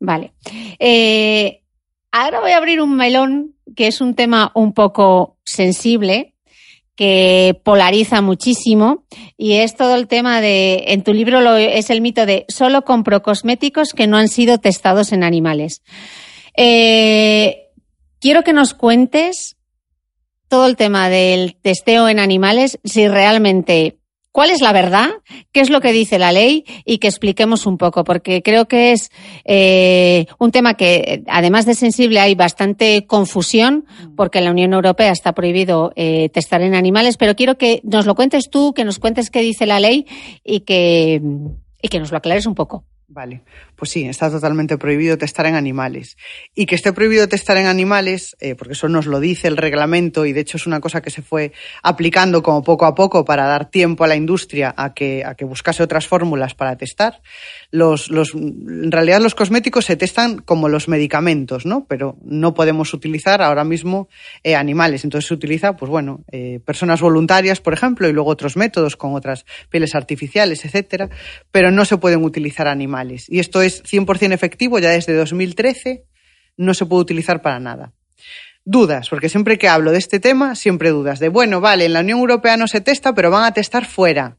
Vale. 0.00 0.32
Eh, 0.78 1.62
ahora 2.10 2.40
voy 2.40 2.50
a 2.52 2.56
abrir 2.58 2.80
un 2.80 2.96
melón 2.96 3.54
que 3.76 3.86
es 3.86 4.00
un 4.00 4.14
tema 4.14 4.50
un 4.54 4.72
poco 4.74 5.38
sensible, 5.44 6.31
que 6.96 7.58
polariza 7.64 8.20
muchísimo, 8.20 9.04
y 9.36 9.54
es 9.54 9.76
todo 9.76 9.96
el 9.96 10.08
tema 10.08 10.40
de, 10.40 10.84
en 10.88 11.02
tu 11.02 11.12
libro 11.12 11.40
lo, 11.40 11.56
es 11.56 11.90
el 11.90 12.00
mito 12.00 12.26
de 12.26 12.44
solo 12.48 12.82
compro 12.82 13.22
cosméticos 13.22 13.92
que 13.92 14.06
no 14.06 14.16
han 14.16 14.28
sido 14.28 14.58
testados 14.58 15.12
en 15.12 15.24
animales. 15.24 15.82
Eh, 16.56 17.68
quiero 18.20 18.44
que 18.44 18.52
nos 18.52 18.74
cuentes 18.74 19.56
todo 20.48 20.66
el 20.66 20.76
tema 20.76 21.08
del 21.08 21.56
testeo 21.56 22.08
en 22.08 22.18
animales, 22.18 22.78
si 22.84 23.08
realmente 23.08 24.01
cuál 24.32 24.50
es 24.50 24.60
la 24.60 24.72
verdad, 24.72 25.10
qué 25.52 25.60
es 25.60 25.70
lo 25.70 25.80
que 25.80 25.92
dice 25.92 26.18
la 26.18 26.32
ley 26.32 26.64
y 26.84 26.98
que 26.98 27.08
expliquemos 27.08 27.66
un 27.66 27.78
poco, 27.78 28.02
porque 28.02 28.42
creo 28.42 28.66
que 28.66 28.92
es 28.92 29.10
eh, 29.44 30.26
un 30.38 30.50
tema 30.50 30.74
que, 30.74 31.22
además 31.28 31.66
de 31.66 31.74
sensible, 31.74 32.18
hay 32.18 32.34
bastante 32.34 33.06
confusión, 33.06 33.84
porque 34.16 34.38
en 34.38 34.46
la 34.46 34.50
Unión 34.50 34.72
Europea 34.72 35.12
está 35.12 35.32
prohibido 35.32 35.92
eh, 35.96 36.30
testar 36.30 36.62
en 36.62 36.74
animales, 36.74 37.18
pero 37.18 37.36
quiero 37.36 37.58
que 37.58 37.80
nos 37.84 38.06
lo 38.06 38.14
cuentes 38.14 38.48
tú, 38.50 38.72
que 38.72 38.84
nos 38.84 38.98
cuentes 38.98 39.30
qué 39.30 39.42
dice 39.42 39.66
la 39.66 39.80
ley 39.80 40.06
y 40.42 40.60
que, 40.60 41.20
y 41.82 41.88
que 41.88 42.00
nos 42.00 42.10
lo 42.10 42.16
aclares 42.16 42.46
un 42.46 42.54
poco. 42.54 42.84
Vale, 43.08 43.42
pues 43.82 43.90
sí, 43.90 44.04
está 44.04 44.30
totalmente 44.30 44.78
prohibido 44.78 45.18
testar 45.18 45.46
en 45.46 45.56
animales. 45.56 46.16
Y 46.54 46.66
que 46.66 46.76
esté 46.76 46.92
prohibido 46.92 47.26
testar 47.26 47.56
en 47.56 47.66
animales, 47.66 48.36
eh, 48.38 48.54
porque 48.54 48.74
eso 48.74 48.88
nos 48.88 49.06
lo 49.06 49.18
dice 49.18 49.48
el 49.48 49.56
reglamento 49.56 50.24
y 50.24 50.32
de 50.32 50.38
hecho 50.38 50.56
es 50.56 50.68
una 50.68 50.78
cosa 50.78 51.02
que 51.02 51.10
se 51.10 51.20
fue 51.20 51.50
aplicando 51.82 52.44
como 52.44 52.62
poco 52.62 52.86
a 52.86 52.94
poco 52.94 53.24
para 53.24 53.44
dar 53.46 53.70
tiempo 53.70 54.04
a 54.04 54.06
la 54.06 54.14
industria 54.14 54.72
a 54.76 54.94
que, 54.94 55.24
a 55.24 55.34
que 55.34 55.44
buscase 55.44 55.82
otras 55.82 56.06
fórmulas 56.06 56.54
para 56.54 56.76
testar. 56.76 57.22
En 57.72 58.92
realidad 58.92 59.20
los 59.20 59.34
cosméticos 59.34 59.86
se 59.86 59.96
testan 59.96 60.38
como 60.38 60.68
los 60.68 60.86
medicamentos, 60.86 61.66
¿no? 61.66 61.84
Pero 61.88 62.16
no 62.22 62.54
podemos 62.54 62.94
utilizar 62.94 63.42
ahora 63.42 63.64
mismo 63.64 64.08
eh, 64.44 64.54
animales. 64.54 65.02
Entonces 65.02 65.26
se 65.26 65.34
utiliza, 65.34 65.74
pues 65.74 65.90
bueno, 65.90 66.22
eh, 66.30 66.60
personas 66.64 67.00
voluntarias, 67.00 67.60
por 67.60 67.72
ejemplo, 67.72 68.08
y 68.08 68.12
luego 68.12 68.30
otros 68.30 68.56
métodos 68.56 68.96
con 68.96 69.16
otras 69.16 69.44
pieles 69.70 69.96
artificiales, 69.96 70.64
etcétera, 70.64 71.10
pero 71.50 71.72
no 71.72 71.84
se 71.84 71.96
pueden 71.96 72.22
utilizar 72.22 72.68
animales. 72.68 73.26
Y 73.28 73.40
esto 73.40 73.60
es 73.60 73.71
100% 73.80 74.32
efectivo 74.32 74.78
ya 74.78 74.90
desde 74.90 75.14
2013, 75.14 76.04
no 76.56 76.74
se 76.74 76.86
puede 76.86 77.02
utilizar 77.02 77.42
para 77.42 77.60
nada. 77.60 77.92
Dudas, 78.64 79.08
porque 79.08 79.28
siempre 79.28 79.58
que 79.58 79.68
hablo 79.68 79.90
de 79.90 79.98
este 79.98 80.20
tema, 80.20 80.54
siempre 80.54 80.90
dudas 80.90 81.18
de, 81.18 81.28
bueno, 81.28 81.60
vale, 81.60 81.86
en 81.86 81.92
la 81.92 82.00
Unión 82.00 82.20
Europea 82.20 82.56
no 82.56 82.68
se 82.68 82.80
testa, 82.80 83.14
pero 83.14 83.30
van 83.30 83.44
a 83.44 83.54
testar 83.54 83.86
fuera. 83.86 84.38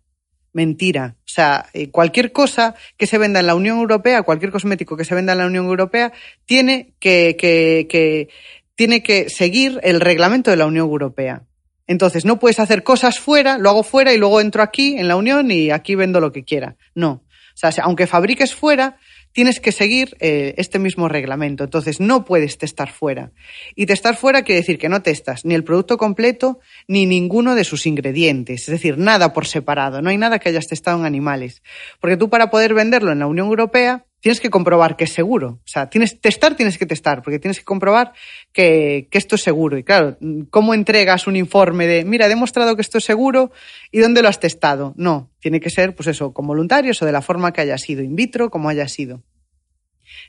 Mentira. 0.54 1.16
O 1.20 1.32
sea, 1.34 1.66
eh, 1.74 1.90
cualquier 1.90 2.32
cosa 2.32 2.76
que 2.96 3.08
se 3.08 3.18
venda 3.18 3.40
en 3.40 3.48
la 3.48 3.56
Unión 3.56 3.80
Europea, 3.80 4.22
cualquier 4.22 4.52
cosmético 4.52 4.96
que 4.96 5.04
se 5.04 5.16
venda 5.16 5.34
en 5.34 5.40
la 5.40 5.48
Unión 5.48 5.66
Europea, 5.66 6.14
tiene 6.46 6.94
que, 7.00 7.36
que 7.40 8.30
tiene 8.76 9.04
que 9.04 9.30
seguir 9.30 9.80
el 9.84 10.00
reglamento 10.00 10.52
de 10.52 10.58
la 10.58 10.68
Unión 10.68 10.86
Europea. 10.86 11.44
Entonces, 11.88 12.24
no 12.24 12.40
puedes 12.40 12.60
hacer 12.60 12.84
cosas 12.84 13.20
fuera, 13.20 13.58
lo 13.58 13.70
hago 13.70 13.84
fuera 13.84 14.14
y 14.14 14.18
luego 14.18 14.40
entro 14.40 14.64
aquí 14.64 14.96
en 14.98 15.08
la 15.08 15.16
Unión 15.16 15.52
y 15.52 15.70
aquí 15.72 15.96
vendo 15.96 16.22
lo 16.22 16.32
que 16.32 16.44
quiera. 16.44 16.78
No. 16.96 17.24
O 17.56 17.72
sea, 17.72 17.72
aunque 17.84 18.08
fabriques 18.08 18.56
fuera, 18.56 18.98
tienes 19.34 19.60
que 19.60 19.72
seguir 19.72 20.16
eh, 20.20 20.54
este 20.58 20.80
mismo 20.80 21.10
reglamento. 21.10 21.64
Entonces, 21.66 22.00
no 22.00 22.24
puedes 22.24 22.58
testar 22.58 22.92
fuera. 22.92 23.32
Y 23.76 23.86
testar 23.86 24.16
fuera 24.16 24.44
quiere 24.44 24.62
decir 24.62 24.78
que 24.78 24.90
no 24.90 25.02
testas 25.02 25.44
ni 25.44 25.56
el 25.56 25.64
producto 25.64 25.98
completo 25.98 26.60
ni 26.88 27.06
ninguno 27.06 27.56
de 27.56 27.66
sus 27.66 27.86
ingredientes. 27.86 28.62
Es 28.62 28.68
decir, 28.68 28.98
nada 28.98 29.34
por 29.34 29.46
separado. 29.46 30.02
No 30.02 30.10
hay 30.10 30.18
nada 30.18 30.40
que 30.40 30.50
hayas 30.50 30.68
testado 30.68 31.00
en 31.00 31.06
animales. 31.06 31.62
Porque 32.00 32.18
tú 32.18 32.30
para 32.30 32.50
poder 32.50 32.74
venderlo 32.74 33.12
en 33.12 33.20
la 33.20 33.28
Unión 33.28 33.48
Europea 33.48 34.06
tienes 34.24 34.40
que 34.40 34.50
comprobar 34.50 34.96
que 34.96 35.04
es 35.04 35.12
seguro. 35.12 35.60
O 35.66 35.68
sea, 35.68 35.90
tienes 35.90 36.22
testar, 36.22 36.56
tienes 36.56 36.78
que 36.78 36.86
testar, 36.86 37.22
porque 37.22 37.40
tienes 37.40 37.60
que 37.60 37.66
comprobar 37.66 38.14
que, 38.54 39.10
que, 39.12 39.18
esto 39.18 39.36
es 39.36 39.44
seguro. 39.44 39.78
Y 39.78 39.84
claro, 39.84 40.18
¿cómo 40.50 40.74
entregas 40.74 41.28
un 41.28 41.36
informe 41.36 41.88
de, 41.88 42.06
mira, 42.06 42.28
he 42.28 42.30
demostrado 42.30 42.78
que 42.78 42.82
esto 42.82 43.00
es 43.00 43.04
seguro 43.04 43.52
y 43.92 44.00
dónde 44.00 44.22
lo 44.22 44.30
has 44.30 44.40
testado? 44.40 44.94
No, 44.96 45.30
tiene 45.40 45.60
que 45.60 45.70
ser, 45.70 45.94
pues 45.94 46.08
eso, 46.08 46.32
con 46.32 46.48
voluntarios 46.48 47.02
o 47.02 47.06
de 47.06 47.12
la 47.12 47.22
forma 47.22 47.52
que 47.52 47.60
haya 47.60 47.78
sido, 47.78 48.02
in 48.02 48.16
vitro, 48.16 48.50
como 48.50 48.70
haya 48.70 48.88
sido. 48.88 49.22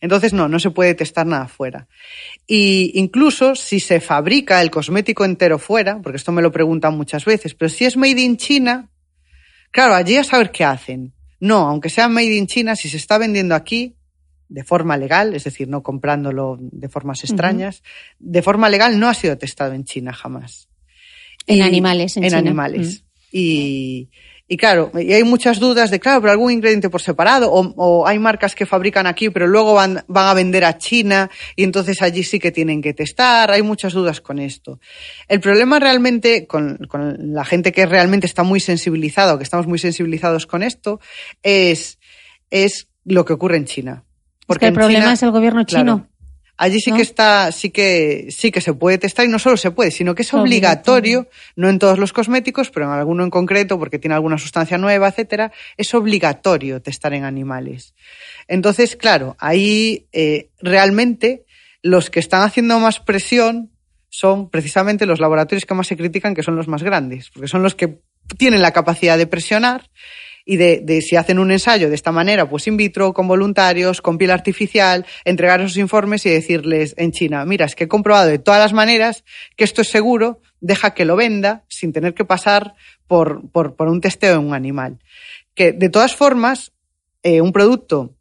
Entonces, 0.01 0.33
no, 0.33 0.49
no 0.49 0.59
se 0.59 0.73
puede 0.73 0.97
testar 0.97 1.25
nada 1.25 1.47
fuera. 1.47 1.87
Y 2.49 2.91
incluso 2.95 3.55
si 3.55 3.79
se 3.79 4.01
fabrica 4.01 4.61
el 4.61 4.73
cosmético 4.73 5.25
entero 5.25 5.61
fuera, 5.61 6.01
porque 6.03 6.17
esto 6.17 6.33
me 6.33 6.43
lo 6.43 6.51
preguntan 6.51 6.97
muchas 6.97 7.25
veces, 7.25 7.55
pero 7.55 7.69
si 7.69 7.85
es 7.85 7.97
made 7.97 8.21
in 8.21 8.39
China, 8.39 8.91
claro, 9.71 9.95
allí 9.95 10.17
a 10.17 10.25
saber 10.25 10.51
qué 10.51 10.65
hacen 10.65 11.15
no, 11.41 11.69
aunque 11.69 11.91
sea 11.91 12.09
made 12.09 12.37
in 12.37 12.47
China, 12.47 12.77
si 12.77 12.89
se 12.89 12.97
está 12.97 13.19
vendiendo 13.19 13.55
aquí 13.55 13.97
de 14.49 14.65
forma 14.65 14.97
legal, 14.97 15.35
es 15.35 15.45
decir, 15.45 15.69
no 15.69 15.83
comprándolo 15.83 16.59
de 16.61 16.89
formas 16.89 17.25
extrañas, 17.25 17.83
de 18.19 18.43
forma 18.43 18.69
legal 18.69 18.99
no 19.01 19.09
ha 19.09 19.15
sido 19.15 19.37
testado 19.39 19.73
en 19.73 19.85
China 19.85 20.13
jamás. 20.13 20.69
En 21.47 21.63
animales, 21.63 22.17
en, 22.17 22.25
en 22.25 22.35
animales. 22.35 23.05
Y, 23.33 24.11
y 24.47 24.59
claro, 24.59 24.93
y 24.95 25.13
hay 25.15 25.25
muchas 25.25 25.59
dudas 25.59 25.91
de, 25.91 25.99
claro, 25.99 26.21
pero 26.21 26.33
algún 26.33 26.53
ingrediente 26.53 26.91
por 26.91 27.01
separado, 27.01 27.51
o, 27.51 27.73
o 27.77 28.07
hay 28.07 28.19
marcas 28.19 28.55
que 28.55 28.67
fabrican 28.67 29.07
aquí, 29.07 29.31
pero 29.31 29.47
luego 29.47 29.73
van, 29.73 30.05
van, 30.07 30.27
a 30.27 30.35
vender 30.35 30.67
a 30.67 30.77
China, 30.77 31.31
y 31.57 31.65
entonces 31.65 32.03
allí 32.03 32.23
sí 32.25 32.39
que 32.39 32.53
tienen 32.53 32.83
que 32.83 32.93
testar. 32.93 33.51
Hay 33.51 33.63
muchas 33.63 33.95
dudas 33.95 34.21
con 34.21 34.39
esto. 34.39 34.81
El 35.29 35.41
problema 35.41 35.79
realmente, 35.79 36.47
con, 36.47 36.77
con 36.89 37.33
la 37.33 37.47
gente 37.47 37.73
que 37.73 37.87
realmente 37.87 38.27
está 38.27 38.43
muy 38.43 38.61
sensibilizada, 38.61 39.33
o 39.33 39.39
que 39.39 39.45
estamos 39.45 39.67
muy 39.67 39.79
sensibilizados 39.79 40.47
con 40.47 40.63
esto, 40.63 41.01
es, 41.43 41.99
es 42.51 42.89
lo 43.05 43.25
que 43.25 43.33
ocurre 43.33 43.57
en 43.57 43.65
China. 43.65 44.05
Porque 44.47 44.67
es 44.67 44.69
que 44.69 44.75
el 44.75 44.75
problema 44.75 45.05
China, 45.05 45.13
es 45.15 45.23
el 45.23 45.31
gobierno 45.31 45.65
chino. 45.65 45.83
Claro, 45.83 46.09
Allí 46.57 46.81
sí 46.81 46.91
¿no? 46.91 46.97
que 46.97 47.03
está, 47.03 47.51
sí 47.51 47.71
que, 47.71 48.29
sí 48.31 48.53
que 48.53 48.61
se 48.61 48.75
puede 48.75 48.99
testar 48.99 49.25
y 49.25 49.29
no 49.29 49.39
solo 49.39 49.57
se 49.57 49.73
puede, 49.73 49.91
sino 49.91 50.15
que 50.15 50.23
es 50.23 50.33
obligatorio, 50.33 51.21
obligatorio, 51.21 51.31
no 51.57 51.69
en 51.69 51.79
todos 51.79 51.99
los 51.99 52.13
cosméticos, 52.13 52.71
pero 52.71 52.87
en 52.87 52.93
alguno 52.93 53.25
en 53.25 53.31
concreto, 53.31 53.79
porque 53.79 53.99
tiene 53.99 54.15
alguna 54.15 54.39
sustancia 54.39 54.79
nueva, 54.79 55.09
etcétera, 55.09 55.53
es 55.77 55.93
obligatorio 55.95 56.81
testar 56.81 57.13
en 57.15 57.25
animales. 57.25 57.95
Entonces, 58.47 58.97
claro, 58.97 59.37
ahí 59.41 60.07
eh, 60.13 60.51
realmente 60.61 61.45
los 61.83 62.09
que 62.09 62.21
están 62.21 62.43
haciendo 62.43 62.79
más 62.79 63.01
presión 63.01 63.71
son 64.09 64.49
precisamente 64.49 65.07
los 65.07 65.19
laboratorios 65.19 65.67
que 65.67 65.75
más 65.75 65.89
se 65.89 65.97
critican, 65.97 66.35
que 66.35 66.45
son 66.45 66.55
los 66.55 66.69
más 66.69 66.85
grandes, 66.85 67.31
porque 67.31 67.49
son 67.49 67.65
los 67.65 67.75
que 67.75 67.99
tienen 68.39 68.63
la 68.63 68.71
capacidad 68.71 69.19
de 69.19 69.27
presionar 69.27 69.91
y 70.45 70.57
de, 70.57 70.81
de, 70.83 71.01
si 71.01 71.17
hacen 71.17 71.39
un 71.39 71.51
ensayo 71.51 71.89
de 71.89 71.95
esta 71.95 72.13
manera, 72.13 72.49
pues 72.49 72.67
in 72.67 72.77
vitro, 72.77 73.13
con 73.13 73.27
voluntarios, 73.27 74.03
con 74.03 74.19
piel 74.19 74.31
artificial, 74.31 75.07
entregar 75.25 75.61
esos 75.61 75.77
informes 75.77 76.27
y 76.27 76.31
decirles 76.31 76.95
en 76.99 77.13
China, 77.13 77.45
mira, 77.45 77.67
es 77.67 77.75
que 77.75 77.85
he 77.85 77.89
comprobado 77.89 78.29
de 78.29 78.39
todas 78.39 78.61
las 78.61 78.73
maneras 78.73 79.25
que 79.57 79.65
esto 79.65 79.81
es 79.81 79.89
seguro, 79.89 80.41
deja 80.61 80.95
que 80.95 81.05
lo 81.05 81.17
venda 81.17 81.65
sin 81.69 81.93
tener 81.93 82.15
que 82.15 82.25
pasar 82.25 82.75
por, 83.07 83.51
por, 83.51 83.77
por 83.77 83.89
un 83.89 84.01
testeo 84.01 84.35
en 84.35 84.47
un 84.47 84.55
animal. 84.55 84.99
Que 85.55 85.73
de 85.73 85.89
todas 85.89 86.15
formas, 86.15 86.73
eh, 87.23 87.41
un 87.41 87.53
producto 87.53 88.15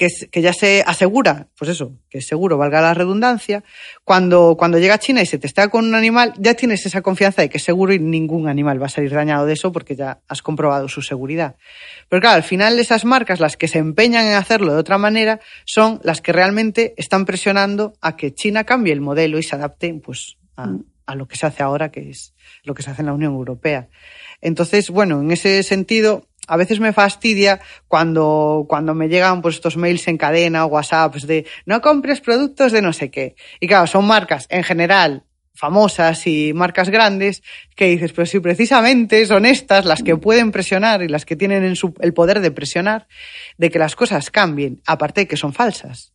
que, 0.00 0.08
que, 0.30 0.40
ya 0.40 0.54
se 0.54 0.82
asegura, 0.86 1.48
pues 1.58 1.70
eso, 1.70 1.92
que 2.08 2.18
es 2.18 2.26
seguro, 2.26 2.56
valga 2.56 2.80
la 2.80 2.94
redundancia, 2.94 3.62
cuando, 4.02 4.56
cuando 4.58 4.78
llega 4.78 4.94
a 4.94 4.98
China 4.98 5.20
y 5.20 5.26
se 5.26 5.36
testea 5.36 5.68
con 5.68 5.84
un 5.84 5.94
animal, 5.94 6.32
ya 6.38 6.54
tienes 6.54 6.86
esa 6.86 7.02
confianza 7.02 7.42
de 7.42 7.50
que 7.50 7.58
es 7.58 7.64
seguro 7.64 7.92
y 7.92 7.98
ningún 7.98 8.48
animal 8.48 8.80
va 8.80 8.86
a 8.86 8.88
salir 8.88 9.12
dañado 9.12 9.44
de 9.44 9.52
eso 9.52 9.72
porque 9.72 9.96
ya 9.96 10.22
has 10.26 10.40
comprobado 10.40 10.88
su 10.88 11.02
seguridad. 11.02 11.56
Pero 12.08 12.22
claro, 12.22 12.36
al 12.36 12.42
final 12.42 12.78
esas 12.78 13.04
marcas, 13.04 13.40
las 13.40 13.58
que 13.58 13.68
se 13.68 13.76
empeñan 13.76 14.24
en 14.24 14.32
hacerlo 14.32 14.72
de 14.72 14.78
otra 14.78 14.96
manera, 14.96 15.38
son 15.66 16.00
las 16.02 16.22
que 16.22 16.32
realmente 16.32 16.94
están 16.96 17.26
presionando 17.26 17.92
a 18.00 18.16
que 18.16 18.32
China 18.32 18.64
cambie 18.64 18.94
el 18.94 19.02
modelo 19.02 19.38
y 19.38 19.42
se 19.42 19.54
adapte 19.56 19.92
pues, 20.02 20.38
a, 20.56 20.78
a 21.04 21.14
lo 21.14 21.28
que 21.28 21.36
se 21.36 21.44
hace 21.44 21.62
ahora, 21.62 21.90
que 21.90 22.08
es 22.08 22.32
lo 22.62 22.72
que 22.72 22.82
se 22.82 22.90
hace 22.90 23.02
en 23.02 23.06
la 23.06 23.12
Unión 23.12 23.34
Europea. 23.34 23.90
Entonces, 24.40 24.88
bueno, 24.88 25.20
en 25.20 25.30
ese 25.30 25.62
sentido, 25.62 26.26
a 26.46 26.56
veces 26.56 26.80
me 26.80 26.92
fastidia 26.92 27.60
cuando, 27.88 28.66
cuando 28.68 28.94
me 28.94 29.08
llegan 29.08 29.42
pues 29.42 29.56
estos 29.56 29.76
mails 29.76 30.08
en 30.08 30.16
cadena 30.16 30.64
o 30.64 30.68
WhatsApps 30.68 31.26
de 31.26 31.46
no 31.66 31.80
compres 31.80 32.20
productos 32.20 32.72
de 32.72 32.82
no 32.82 32.92
sé 32.92 33.10
qué. 33.10 33.36
Y 33.60 33.66
claro, 33.66 33.86
son 33.86 34.06
marcas 34.06 34.46
en 34.50 34.64
general 34.64 35.24
famosas 35.60 36.26
y 36.26 36.54
marcas 36.54 36.88
grandes 36.88 37.42
que 37.76 37.88
dices, 37.88 38.12
pero 38.14 38.24
si 38.24 38.40
precisamente 38.40 39.26
son 39.26 39.44
estas 39.44 39.84
las 39.84 40.02
que 40.02 40.16
pueden 40.16 40.52
presionar 40.52 41.02
y 41.02 41.08
las 41.08 41.26
que 41.26 41.36
tienen 41.36 41.64
en 41.64 41.76
su, 41.76 41.92
el 42.00 42.14
poder 42.14 42.40
de 42.40 42.50
presionar 42.50 43.06
de 43.58 43.70
que 43.70 43.78
las 43.78 43.94
cosas 43.94 44.30
cambien, 44.30 44.80
aparte 44.86 45.22
de 45.22 45.26
que 45.28 45.36
son 45.36 45.52
falsas. 45.52 46.14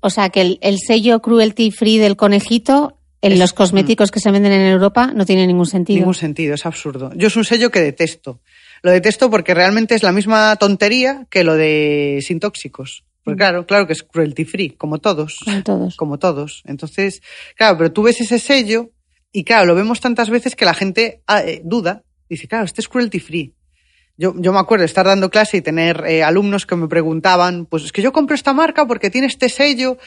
O 0.00 0.10
sea, 0.10 0.30
que 0.30 0.40
el, 0.40 0.58
el 0.62 0.78
sello 0.78 1.22
cruelty 1.22 1.70
free 1.70 1.98
del 1.98 2.16
conejito 2.16 2.98
en 3.22 3.32
es, 3.32 3.38
los 3.38 3.52
cosméticos 3.52 4.10
que 4.10 4.20
se 4.20 4.30
venden 4.30 4.52
en 4.52 4.66
Europa 4.66 5.12
no 5.14 5.24
tiene 5.24 5.46
ningún 5.46 5.66
sentido. 5.66 6.00
Ningún 6.00 6.14
sentido, 6.14 6.54
es 6.54 6.66
absurdo. 6.66 7.12
Yo 7.14 7.28
es 7.28 7.36
un 7.36 7.44
sello 7.44 7.70
que 7.70 7.80
detesto. 7.80 8.40
Lo 8.86 8.92
detesto 8.92 9.28
porque 9.30 9.52
realmente 9.52 9.96
es 9.96 10.04
la 10.04 10.12
misma 10.12 10.54
tontería 10.54 11.26
que 11.28 11.42
lo 11.42 11.56
de 11.56 12.20
sin 12.22 12.38
tóxicos. 12.38 13.04
Porque 13.24 13.38
claro, 13.38 13.66
claro 13.66 13.84
que 13.88 13.94
es 13.94 14.04
cruelty 14.04 14.44
free, 14.44 14.70
como 14.70 14.98
todos. 14.98 15.40
Como 15.44 15.62
todos. 15.64 15.96
Como 15.96 16.18
todos. 16.20 16.62
Entonces, 16.66 17.20
claro, 17.56 17.76
pero 17.78 17.90
tú 17.90 18.04
ves 18.04 18.20
ese 18.20 18.38
sello 18.38 18.92
y 19.32 19.42
claro, 19.42 19.66
lo 19.66 19.74
vemos 19.74 20.00
tantas 20.00 20.30
veces 20.30 20.54
que 20.54 20.64
la 20.64 20.72
gente 20.72 21.20
eh, 21.28 21.62
duda. 21.64 22.04
Dice, 22.28 22.46
claro, 22.46 22.64
este 22.64 22.80
es 22.80 22.88
cruelty 22.88 23.18
free. 23.18 23.56
Yo, 24.16 24.34
yo 24.36 24.52
me 24.52 24.60
acuerdo 24.60 24.82
de 24.82 24.86
estar 24.86 25.04
dando 25.04 25.30
clase 25.30 25.56
y 25.56 25.62
tener 25.62 26.04
eh, 26.06 26.22
alumnos 26.22 26.64
que 26.64 26.76
me 26.76 26.86
preguntaban, 26.86 27.66
pues 27.66 27.82
es 27.82 27.90
que 27.90 28.02
yo 28.02 28.12
compro 28.12 28.36
esta 28.36 28.52
marca 28.52 28.86
porque 28.86 29.10
tiene 29.10 29.26
este 29.26 29.48
sello. 29.48 29.98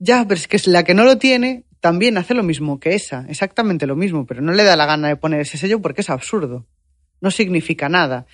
Ya, 0.00 0.24
pero 0.26 0.40
es 0.40 0.48
que 0.48 0.56
es 0.56 0.66
la 0.66 0.82
que 0.82 0.94
no 0.94 1.04
lo 1.04 1.16
tiene 1.16 1.62
también 1.78 2.18
hace 2.18 2.34
lo 2.34 2.42
mismo 2.42 2.80
que 2.80 2.96
esa, 2.96 3.24
exactamente 3.28 3.86
lo 3.86 3.94
mismo, 3.94 4.26
pero 4.26 4.42
no 4.42 4.50
le 4.50 4.64
da 4.64 4.74
la 4.74 4.86
gana 4.86 5.06
de 5.06 5.14
poner 5.14 5.42
ese 5.42 5.58
sello 5.58 5.80
porque 5.80 6.00
es 6.00 6.10
absurdo 6.10 6.66
no 7.26 7.32
significa 7.32 7.88
nada. 7.88 8.26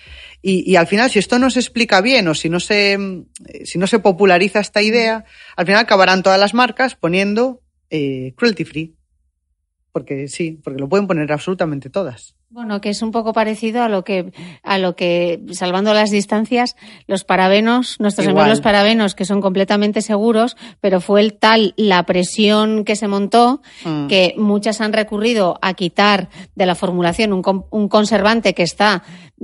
Y, 0.43 0.75
al 0.75 0.85
final, 0.85 1.09
si 1.09 1.17
esto 1.17 1.39
no 1.39 1.49
se 1.49 1.59
explica 1.59 1.99
bien 1.99 2.27
o 2.27 2.35
si 2.35 2.47
no 2.47 2.59
se, 2.59 2.97
si 3.63 3.79
no 3.79 3.87
se 3.87 3.97
populariza 3.97 4.59
esta 4.59 4.83
idea, 4.83 5.25
al 5.55 5.65
final 5.65 5.81
acabarán 5.81 6.21
todas 6.21 6.39
las 6.39 6.53
marcas 6.53 6.95
poniendo 6.95 7.61
eh, 7.89 8.33
cruelty 8.35 8.63
free. 8.65 8.95
porque 9.91 10.27
sí, 10.27 10.59
porque 10.63 10.79
lo 10.79 10.89
pueden 10.89 11.07
poner 11.07 11.31
absolutamente 11.31 11.89
todas. 11.89 12.35
Bueno, 12.53 12.81
que 12.81 12.89
es 12.89 13.01
un 13.01 13.09
poco 13.09 13.33
parecido 13.33 13.81
a 13.81 13.89
lo 13.89 14.03
que, 14.03 14.31
a 14.61 14.77
lo 14.77 14.95
que, 14.95 15.41
salvando 15.53 15.91
las 15.95 16.11
distancias, 16.11 16.75
los 17.07 17.23
parabenos, 17.23 17.95
nuestros 17.99 18.27
amigos 18.27 18.47
los 18.47 18.61
parabenos, 18.61 19.15
que 19.15 19.25
son 19.25 19.41
completamente 19.41 20.03
seguros, 20.03 20.55
pero 20.79 21.01
fue 21.01 21.21
el 21.21 21.33
tal 21.33 21.73
la 21.77 22.05
presión 22.05 22.85
que 22.85 22.95
se 22.95 23.07
montó 23.07 23.63
mm. 23.83 24.05
que 24.05 24.35
muchas 24.37 24.81
han 24.81 24.93
recurrido 24.93 25.57
a 25.63 25.73
quitar 25.73 26.29
de 26.53 26.67
la 26.67 26.75
formulación 26.75 27.33
un, 27.33 27.65
un 27.71 27.89
conservante 27.89 28.53
que 28.53 28.61
está 28.61 29.01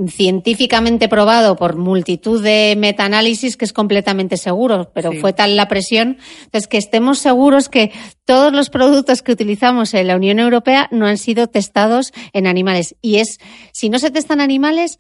científicamente 0.08 1.10
probado 1.10 1.56
por 1.56 1.76
multitud 1.76 2.42
de 2.42 2.76
metaanálisis 2.78 3.58
que 3.58 3.66
es 3.66 3.74
completamente 3.74 4.38
seguro, 4.38 4.92
pero 4.94 5.12
fue 5.14 5.34
tal 5.34 5.56
la 5.56 5.68
presión, 5.68 6.18
entonces 6.46 6.68
que 6.68 6.78
estemos 6.78 7.20
seguros 7.20 7.70
que 7.70 7.92
todos 8.24 8.54
los 8.54 8.70
productos 8.70 9.22
que 9.22 9.32
utilizamos 9.32 9.94
en 9.94 10.08
la 10.08 10.16
Unión 10.16 10.40
Europea 10.40 10.88
no 10.92 11.06
han 11.08 11.18
sido 11.18 11.48
testados 11.48 12.14
en 12.32 12.48
animales 12.48 12.96
y 13.02 13.18
es, 13.18 13.40
si 13.72 13.90
no 13.90 14.00
se 14.00 14.12
testan 14.12 14.42
animales, 14.42 14.98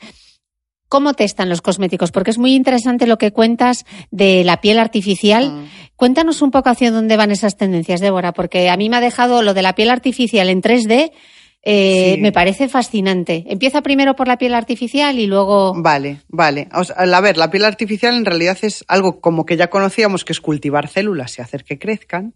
¿Cómo 0.89 1.13
testan 1.13 1.49
los 1.49 1.61
cosméticos? 1.61 2.11
Porque 2.11 2.31
es 2.31 2.39
muy 2.39 2.55
interesante 2.55 3.05
lo 3.05 3.19
que 3.19 3.31
cuentas 3.31 3.85
de 4.09 4.43
la 4.43 4.59
piel 4.59 4.79
artificial. 4.79 5.51
Mm. 5.51 5.65
Cuéntanos 5.95 6.41
un 6.41 6.49
poco 6.49 6.69
hacia 6.69 6.89
dónde 6.89 7.15
van 7.15 7.29
esas 7.29 7.57
tendencias, 7.57 8.01
Débora, 8.01 8.33
porque 8.33 8.71
a 8.71 8.75
mí 8.75 8.89
me 8.89 8.97
ha 8.97 8.99
dejado 8.99 9.43
lo 9.43 9.53
de 9.53 9.61
la 9.61 9.75
piel 9.75 9.91
artificial 9.91 10.49
en 10.49 10.63
3D 10.63 11.11
eh, 11.61 12.15
me 12.19 12.31
parece 12.31 12.69
fascinante. 12.69 13.43
Empieza 13.47 13.81
primero 13.81 14.15
por 14.15 14.29
la 14.29 14.37
piel 14.37 14.53
artificial 14.53 15.19
y 15.19 15.27
luego. 15.27 15.73
Vale, 15.75 16.21
vale. 16.29 16.69
a 16.71 17.21
ver, 17.21 17.37
la 17.37 17.51
piel 17.51 17.65
artificial 17.65 18.15
en 18.15 18.23
realidad 18.23 18.57
es 18.61 18.85
algo 18.87 19.19
como 19.19 19.45
que 19.45 19.57
ya 19.57 19.69
conocíamos, 19.69 20.23
que 20.23 20.31
es 20.31 20.39
cultivar 20.39 20.87
células 20.87 21.37
y 21.37 21.41
hacer 21.41 21.65
que 21.65 21.77
crezcan. 21.77 22.33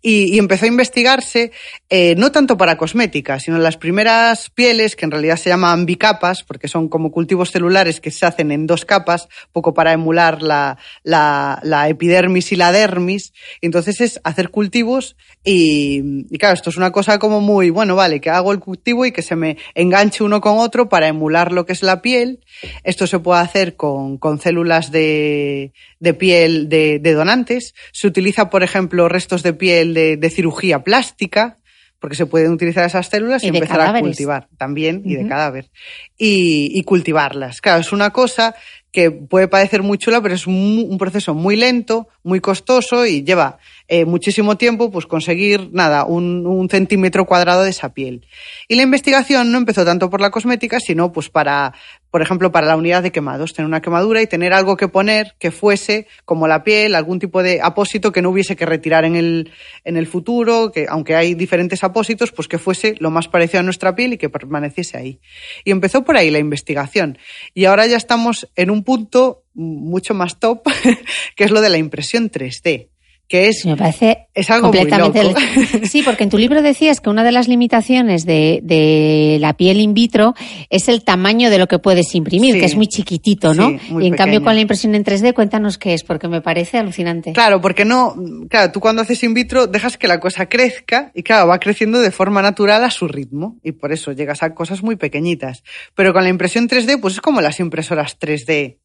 Y, 0.00 0.38
empezó 0.38 0.64
a 0.64 0.68
investigarse 0.68 1.52
eh, 1.90 2.14
no 2.16 2.32
tanto 2.32 2.56
para 2.56 2.78
cosmética, 2.78 3.38
sino 3.38 3.58
las 3.58 3.76
primeras 3.76 4.48
pieles, 4.50 4.96
que 4.96 5.04
en 5.04 5.10
realidad 5.10 5.36
se 5.36 5.50
llaman 5.50 5.84
bicapas, 5.84 6.42
porque 6.42 6.66
son 6.66 6.88
como 6.88 7.12
cultivos 7.12 7.50
celulares 7.50 8.00
que 8.00 8.10
se 8.10 8.24
hacen 8.24 8.50
en 8.50 8.66
dos 8.66 8.86
capas, 8.86 9.28
poco 9.52 9.74
para 9.74 9.92
emular 9.92 10.42
la, 10.42 10.78
la, 11.04 11.88
epidermis 11.88 12.52
y 12.52 12.56
la 12.56 12.72
dermis. 12.72 13.34
Entonces 13.60 14.00
es 14.00 14.20
hacer 14.24 14.48
cultivos 14.48 15.16
y, 15.44 16.24
y 16.30 16.38
claro, 16.38 16.54
esto 16.54 16.70
es 16.70 16.78
una 16.78 16.90
cosa 16.90 17.18
como 17.18 17.40
muy, 17.40 17.68
bueno, 17.68 17.94
vale, 17.94 18.20
que 18.20 18.30
hago 18.30 18.50
el 18.50 18.61
cultivo 18.62 19.04
y 19.04 19.12
que 19.12 19.22
se 19.22 19.36
me 19.36 19.58
enganche 19.74 20.24
uno 20.24 20.40
con 20.40 20.58
otro 20.58 20.88
para 20.88 21.08
emular 21.08 21.52
lo 21.52 21.66
que 21.66 21.72
es 21.72 21.82
la 21.82 22.00
piel. 22.00 22.40
Esto 22.84 23.06
se 23.06 23.18
puede 23.18 23.40
hacer 23.40 23.76
con, 23.76 24.18
con 24.18 24.40
células 24.40 24.90
de, 24.90 25.72
de 26.00 26.14
piel 26.14 26.68
de, 26.68 26.98
de, 26.98 27.12
donantes. 27.12 27.74
Se 27.92 28.06
utiliza, 28.06 28.48
por 28.48 28.62
ejemplo, 28.62 29.08
restos 29.08 29.42
de 29.42 29.52
piel 29.52 29.94
de, 29.94 30.16
de 30.16 30.30
cirugía 30.30 30.84
plástica 30.84 31.58
porque 32.02 32.16
se 32.16 32.26
pueden 32.26 32.50
utilizar 32.50 32.84
esas 32.84 33.06
células 33.06 33.44
y, 33.44 33.46
empezar 33.46 33.80
a 33.80 34.00
cultivar 34.00 34.48
también, 34.58 35.02
y 35.04 35.14
de 35.14 35.28
cadáver, 35.28 35.70
y, 36.18 36.68
y, 36.76 36.82
cultivarlas. 36.82 37.60
Claro, 37.60 37.80
es 37.80 37.92
una 37.92 38.10
cosa 38.10 38.56
que 38.92 39.10
puede 39.10 39.48
parecer 39.48 39.82
muy 39.82 39.96
chula, 39.96 40.20
pero 40.20 40.34
es 40.34 40.46
un 40.46 40.96
proceso 40.98 41.34
muy 41.34 41.56
lento, 41.56 42.08
muy 42.22 42.40
costoso 42.40 43.06
y 43.06 43.24
lleva 43.24 43.58
eh, 43.88 44.04
muchísimo 44.04 44.56
tiempo 44.56 44.90
pues 44.90 45.06
conseguir 45.06 45.70
nada, 45.72 46.04
un, 46.04 46.46
un, 46.46 46.68
centímetro 46.68 47.24
cuadrado 47.24 47.62
de 47.62 47.70
esa 47.70 47.94
piel. 47.94 48.26
Y 48.68 48.76
la 48.76 48.82
investigación 48.82 49.50
no 49.50 49.58
empezó 49.58 49.84
tanto 49.86 50.10
por 50.10 50.20
la 50.20 50.30
cosmética, 50.30 50.78
sino 50.78 51.10
pues 51.10 51.30
para, 51.30 51.72
por 52.12 52.20
ejemplo, 52.20 52.52
para 52.52 52.66
la 52.66 52.76
unidad 52.76 53.02
de 53.02 53.10
quemados, 53.10 53.54
tener 53.54 53.66
una 53.66 53.80
quemadura 53.80 54.20
y 54.20 54.26
tener 54.26 54.52
algo 54.52 54.76
que 54.76 54.86
poner 54.86 55.34
que 55.38 55.50
fuese 55.50 56.06
como 56.26 56.46
la 56.46 56.62
piel, 56.62 56.94
algún 56.94 57.18
tipo 57.18 57.42
de 57.42 57.62
apósito 57.62 58.12
que 58.12 58.20
no 58.20 58.28
hubiese 58.28 58.54
que 58.54 58.66
retirar 58.66 59.06
en 59.06 59.16
el, 59.16 59.50
en 59.82 59.96
el 59.96 60.06
futuro, 60.06 60.70
que 60.72 60.84
aunque 60.90 61.16
hay 61.16 61.34
diferentes 61.34 61.82
apósitos, 61.82 62.30
pues 62.30 62.48
que 62.48 62.58
fuese 62.58 62.96
lo 62.98 63.10
más 63.10 63.28
parecido 63.28 63.60
a 63.60 63.62
nuestra 63.62 63.94
piel 63.94 64.12
y 64.12 64.18
que 64.18 64.28
permaneciese 64.28 64.98
ahí. 64.98 65.20
Y 65.64 65.70
empezó 65.70 66.04
por 66.04 66.18
ahí 66.18 66.30
la 66.30 66.38
investigación. 66.38 67.16
Y 67.54 67.64
ahora 67.64 67.86
ya 67.86 67.96
estamos 67.96 68.46
en 68.56 68.70
un 68.70 68.84
punto 68.84 69.44
mucho 69.54 70.12
más 70.12 70.38
top, 70.38 70.68
que 71.34 71.44
es 71.44 71.50
lo 71.50 71.62
de 71.62 71.70
la 71.70 71.78
impresión 71.78 72.30
3D 72.30 72.91
que 73.28 73.48
es, 73.48 73.64
me 73.64 73.76
parece 73.76 74.28
es 74.34 74.50
algo 74.50 74.70
completamente 74.70 75.22
muy 75.22 75.28
loco. 75.32 75.40
Sí, 75.84 76.02
porque 76.02 76.24
en 76.24 76.30
tu 76.30 76.38
libro 76.42 76.62
decías 76.62 77.00
que 77.00 77.10
una 77.10 77.24
de 77.24 77.32
las 77.32 77.48
limitaciones 77.48 78.24
de, 78.24 78.60
de, 78.62 79.38
la 79.40 79.54
piel 79.54 79.80
in 79.80 79.94
vitro 79.94 80.34
es 80.70 80.88
el 80.88 81.02
tamaño 81.02 81.50
de 81.50 81.58
lo 81.58 81.66
que 81.66 81.78
puedes 81.78 82.14
imprimir, 82.14 82.58
que 82.58 82.64
es 82.64 82.76
muy 82.76 82.86
chiquitito, 82.86 83.54
¿no? 83.54 83.70
y 83.70 84.06
en 84.06 84.14
cambio 84.14 84.42
con 84.42 84.54
la 84.54 84.60
impresión 84.60 84.94
en 84.94 85.04
3D, 85.04 85.32
cuéntanos 85.34 85.78
qué 85.78 85.94
es, 85.94 86.04
porque 86.04 86.28
me 86.28 86.40
parece 86.40 86.78
alucinante. 86.78 87.32
Claro, 87.32 87.60
porque 87.60 87.84
no, 87.84 88.14
claro, 88.48 88.72
tú 88.72 88.80
cuando 88.80 89.02
haces 89.02 89.22
in 89.22 89.34
vitro 89.34 89.66
dejas 89.66 89.96
que 89.96 90.08
la 90.08 90.20
cosa 90.20 90.48
crezca 90.48 91.10
y 91.14 91.22
claro, 91.22 91.48
va 91.48 91.58
creciendo 91.58 92.00
de 92.00 92.10
forma 92.10 92.42
natural 92.42 92.84
a 92.84 92.90
su 92.90 93.08
ritmo 93.08 93.58
y 93.62 93.72
por 93.72 93.92
eso 93.92 94.12
llegas 94.12 94.42
a 94.42 94.54
cosas 94.54 94.82
muy 94.82 94.96
pequeñitas. 94.96 95.62
Pero 95.94 96.12
con 96.12 96.22
la 96.22 96.28
impresión 96.28 96.68
3D, 96.68 97.00
pues 97.00 97.14
es 97.14 97.20
como 97.20 97.40
las 97.40 97.60
impresoras 97.60 98.18
3D 98.18 98.78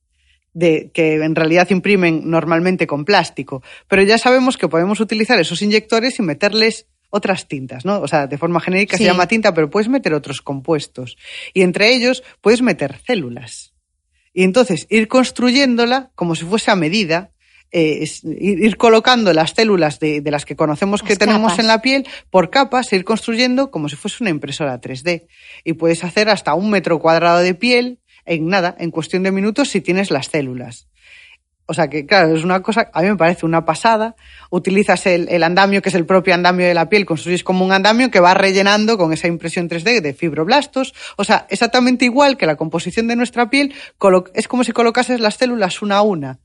de, 0.58 0.90
que 0.92 1.24
en 1.24 1.36
realidad 1.36 1.70
imprimen 1.70 2.22
normalmente 2.26 2.88
con 2.88 3.06
plástico. 3.06 3.62
Pero 3.88 4.02
ya 4.02 4.18
sabemos 4.18 4.58
que 4.58 4.68
podemos 4.68 5.00
utilizar 5.00 5.40
esos 5.40 5.62
inyectores 5.62 6.18
y 6.18 6.24
meterles 6.24 6.88
otras 7.12 7.48
tintas, 7.48 7.86
¿no? 7.86 8.02
O 8.02 8.08
sea, 8.08 8.26
de 8.26 8.40
forma 8.40 8.60
genérica 8.60 8.98
se 8.98 9.04
llama 9.04 9.28
tinta, 9.28 9.54
pero 9.54 9.70
puedes 9.70 9.88
meter 9.88 10.16
otros 10.16 10.42
compuestos. 10.42 11.16
Y 11.54 11.62
entre 11.62 11.94
ellos 11.94 12.24
puedes 12.42 12.64
meter 12.64 12.98
células. 13.06 13.74
Y 14.34 14.44
entonces 14.44 14.88
ir 14.90 15.08
construyéndola 15.08 16.12
como 16.16 16.34
si 16.34 16.44
fuese 16.44 16.72
a 16.72 16.76
medida, 16.76 17.32
eh, 17.72 18.04
ir 18.24 18.78
colocando 18.78 19.34
las 19.34 19.52
células 19.52 20.00
de, 20.00 20.24
las 20.26 20.44
que 20.44 20.56
conocemos 20.56 21.04
que 21.04 21.16
tenemos 21.16 21.60
en 21.60 21.68
la 21.68 21.82
piel 21.84 22.08
por 22.32 22.50
capas, 22.50 22.92
ir 22.94 23.04
construyendo 23.04 23.70
como 23.70 23.90
si 23.90 23.96
fuese 23.96 24.24
una 24.24 24.32
impresora 24.32 24.82
3D. 24.82 25.28
Y 25.64 25.74
puedes 25.74 26.04
hacer 26.04 26.30
hasta 26.30 26.56
un 26.56 26.72
metro 26.72 27.00
cuadrado 27.00 27.40
de 27.40 27.54
piel 27.54 28.00
en 28.28 28.48
nada, 28.48 28.76
en 28.78 28.92
cuestión 28.92 29.24
de 29.24 29.32
minutos, 29.32 29.70
si 29.70 29.82
tienes 29.82 30.12
las 30.12 30.28
células. 30.28 30.88
O 31.70 31.74
sea 31.74 31.90
que, 31.90 32.06
claro, 32.06 32.34
es 32.34 32.46
una 32.46 32.62
cosa, 32.62 32.90
a 32.94 33.02
mí 33.02 33.10
me 33.10 33.18
parece 33.18 33.46
una 33.46 33.66
pasada. 33.66 34.16
Utilizas 34.50 35.06
el, 35.06 35.44
andamio, 35.44 35.82
que 35.82 35.90
es 35.90 35.96
el 35.96 36.06
propio 36.06 36.34
andamio 36.34 36.66
de 36.66 36.74
la 36.74 36.88
piel, 36.88 37.06
construyes 37.06 37.44
como 37.44 37.66
un 37.66 37.74
andamio 37.74 38.10
que 38.10 38.22
va 38.22 38.34
rellenando 38.34 38.98
con 38.98 39.12
esa 39.12 39.28
impresión 39.28 39.68
3D 39.68 40.00
de 40.00 40.14
fibroblastos. 40.14 40.94
O 41.18 41.26
sea, 41.26 41.46
exactamente 41.50 42.06
igual 42.06 42.38
que 42.38 42.46
la 42.46 42.56
composición 42.56 43.08
de 43.08 43.18
nuestra 43.18 43.50
piel, 43.50 43.74
es 44.34 44.48
como 44.48 44.64
si 44.64 44.72
colocases 44.72 45.20
las 45.20 45.36
células 45.36 45.82
una 45.82 45.98
a 45.98 46.02
una 46.04 46.40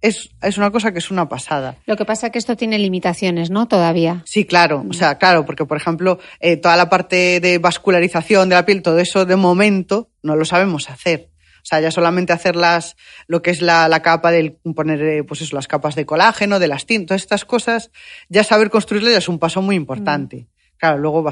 es, 0.00 0.30
es, 0.42 0.58
una 0.58 0.70
cosa 0.70 0.92
que 0.92 0.98
es 0.98 1.10
una 1.10 1.28
pasada. 1.28 1.76
Lo 1.86 1.96
que 1.96 2.04
pasa 2.04 2.26
es 2.26 2.32
que 2.32 2.38
esto 2.38 2.56
tiene 2.56 2.78
limitaciones, 2.78 3.50
¿no? 3.50 3.66
Todavía. 3.66 4.22
Sí, 4.26 4.44
claro. 4.44 4.84
O 4.88 4.92
sea, 4.92 5.18
claro, 5.18 5.44
porque, 5.46 5.64
por 5.64 5.76
ejemplo, 5.76 6.18
eh, 6.40 6.56
toda 6.56 6.76
la 6.76 6.88
parte 6.88 7.40
de 7.40 7.58
vascularización 7.58 8.48
de 8.48 8.54
la 8.54 8.66
piel, 8.66 8.82
todo 8.82 8.98
eso 8.98 9.24
de 9.24 9.36
momento 9.36 10.10
no 10.22 10.36
lo 10.36 10.44
sabemos 10.44 10.90
hacer. 10.90 11.30
O 11.66 11.68
sea, 11.68 11.80
ya 11.80 11.90
solamente 11.90 12.32
hacer 12.32 12.54
las, 12.54 12.96
lo 13.26 13.42
que 13.42 13.50
es 13.50 13.60
la, 13.60 13.88
la 13.88 14.00
capa 14.00 14.30
del 14.30 14.52
poner, 14.52 15.02
eh, 15.02 15.24
pues 15.24 15.42
eso, 15.42 15.56
las 15.56 15.66
capas 15.66 15.96
de 15.96 16.06
colágeno, 16.06 16.60
de 16.60 16.68
las 16.68 16.86
tintas, 16.86 17.06
todas 17.08 17.22
estas 17.22 17.44
cosas, 17.44 17.90
ya 18.28 18.44
saber 18.44 18.70
construirlas 18.70 19.14
es 19.14 19.28
un 19.28 19.40
paso 19.40 19.62
muy 19.62 19.74
importante. 19.74 20.36
Mm. 20.36 20.56
Claro, 20.78 20.98
luego 20.98 21.24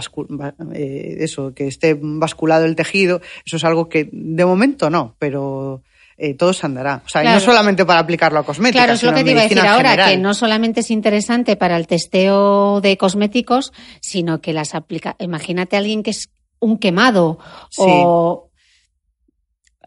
eh, 0.73 1.17
eso, 1.21 1.55
que 1.55 1.69
esté 1.69 1.97
basculado 2.01 2.65
el 2.65 2.77
tejido, 2.77 3.21
eso 3.45 3.59
es 3.59 3.65
algo 3.65 3.89
que 3.89 4.09
de 4.11 4.45
momento 4.45 4.91
no, 4.91 5.15
pero 5.19 5.83
eh, 6.17 6.35
todo 6.35 6.53
se 6.53 6.67
andará. 6.67 7.03
O 7.05 7.09
sea, 7.09 7.23
no 7.23 7.41
solamente 7.41 7.85
para 7.85 8.01
aplicarlo 8.01 8.39
a 8.39 8.45
cosméticos. 8.45 8.79
Claro, 8.79 8.93
es 8.95 9.03
lo 9.03 9.13
que 9.13 9.25
te 9.25 9.31
iba 9.31 9.41
a 9.41 9.45
decir 9.45 9.61
ahora, 9.61 10.09
que 10.09 10.17
no 10.17 10.35
solamente 10.35 10.81
es 10.81 10.91
interesante 10.91 11.57
para 11.57 11.77
el 11.77 11.87
testeo 11.87 12.81
de 12.81 12.97
cosméticos, 12.97 13.73
sino 14.01 14.41
que 14.41 14.53
las 14.53 14.75
aplica. 14.75 15.17
Imagínate 15.19 15.77
a 15.77 15.81
alguien 15.81 16.03
que 16.03 16.11
es 16.11 16.31
un 16.61 16.79
quemado 16.79 17.39
o 17.77 18.51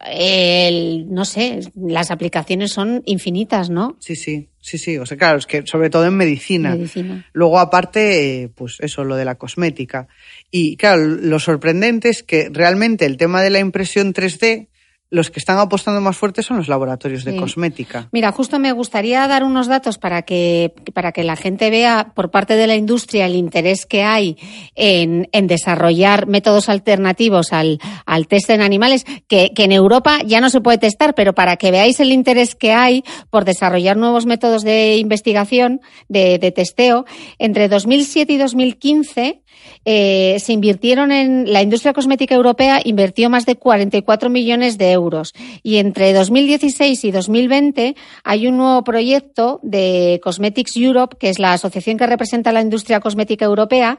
el, 0.06 1.06
no 1.12 1.24
sé, 1.24 1.60
las 1.74 2.10
aplicaciones 2.10 2.72
son 2.72 3.02
infinitas, 3.04 3.68
¿no? 3.68 3.96
Sí, 3.98 4.14
sí, 4.14 4.48
sí, 4.60 4.78
sí. 4.78 4.96
O 4.98 5.06
sea, 5.06 5.16
claro, 5.16 5.38
es 5.38 5.46
que 5.46 5.66
sobre 5.66 5.90
todo 5.90 6.06
en 6.06 6.16
medicina. 6.16 6.70
medicina. 6.70 7.26
Luego, 7.32 7.58
aparte, 7.58 8.42
eh, 8.42 8.48
pues 8.48 8.76
eso, 8.80 9.02
lo 9.04 9.16
de 9.16 9.24
la 9.24 9.36
cosmética. 9.36 10.08
Y 10.50 10.76
claro, 10.76 11.02
lo 11.02 11.40
sorprendente 11.40 12.10
es 12.10 12.22
que 12.22 12.48
realmente 12.52 13.06
el 13.06 13.16
tema 13.16 13.42
de 13.42 13.50
la 13.50 13.58
impresión 13.58 14.14
3D 14.14 14.68
los 15.10 15.30
que 15.30 15.38
están 15.38 15.58
apostando 15.58 16.00
más 16.00 16.16
fuerte 16.16 16.42
son 16.42 16.58
los 16.58 16.68
laboratorios 16.68 17.24
de 17.24 17.36
cosmética. 17.36 18.08
Mira, 18.12 18.30
justo 18.32 18.58
me 18.58 18.72
gustaría 18.72 19.26
dar 19.26 19.42
unos 19.42 19.66
datos 19.66 19.96
para 19.96 20.22
que, 20.22 20.74
para 20.92 21.12
que 21.12 21.24
la 21.24 21.36
gente 21.36 21.70
vea 21.70 22.12
por 22.14 22.30
parte 22.30 22.56
de 22.56 22.66
la 22.66 22.74
industria 22.74 23.26
el 23.26 23.34
interés 23.34 23.86
que 23.86 24.02
hay 24.02 24.36
en, 24.74 25.28
en 25.32 25.46
desarrollar 25.46 26.26
métodos 26.26 26.68
alternativos 26.68 27.52
al, 27.52 27.80
al 28.04 28.26
test 28.26 28.50
en 28.50 28.60
animales, 28.60 29.04
que, 29.28 29.52
que 29.54 29.64
en 29.64 29.72
Europa 29.72 30.18
ya 30.26 30.40
no 30.40 30.50
se 30.50 30.60
puede 30.60 30.78
testar, 30.78 31.14
pero 31.14 31.34
para 31.34 31.56
que 31.56 31.70
veáis 31.70 32.00
el 32.00 32.12
interés 32.12 32.54
que 32.54 32.72
hay 32.72 33.02
por 33.30 33.44
desarrollar 33.44 33.96
nuevos 33.96 34.26
métodos 34.26 34.62
de 34.62 34.96
investigación, 34.98 35.80
de, 36.08 36.38
de 36.38 36.52
testeo, 36.52 37.06
entre 37.38 37.68
2007 37.68 38.32
y 38.32 38.36
2015 38.36 39.42
eh, 39.84 40.36
se 40.40 40.52
invirtieron 40.52 41.12
en 41.12 41.52
la 41.52 41.62
industria 41.62 41.92
cosmética 41.92 42.34
europea 42.34 42.80
invirtió 42.84 43.30
más 43.30 43.46
de 43.46 43.56
44 43.56 44.28
millones 44.28 44.78
de 44.78 44.92
euros. 44.92 45.32
Y 45.62 45.76
entre 45.76 46.12
2016 46.12 47.04
y 47.04 47.10
2020 47.10 47.96
hay 48.24 48.46
un 48.46 48.56
nuevo 48.56 48.84
proyecto 48.84 49.60
de 49.62 50.20
Cosmetics 50.22 50.76
Europe, 50.76 51.16
que 51.18 51.30
es 51.30 51.38
la 51.38 51.52
asociación 51.52 51.96
que 51.96 52.06
representa 52.06 52.52
la 52.52 52.60
industria 52.60 53.00
cosmética 53.00 53.44
europea, 53.44 53.98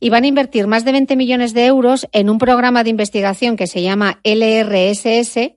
y 0.00 0.10
van 0.10 0.24
a 0.24 0.28
invertir 0.28 0.66
más 0.66 0.84
de 0.84 0.92
20 0.92 1.16
millones 1.16 1.54
de 1.54 1.66
euros 1.66 2.06
en 2.12 2.30
un 2.30 2.38
programa 2.38 2.82
de 2.84 2.90
investigación 2.90 3.56
que 3.56 3.66
se 3.66 3.82
llama 3.82 4.20
LRSS, 4.24 5.56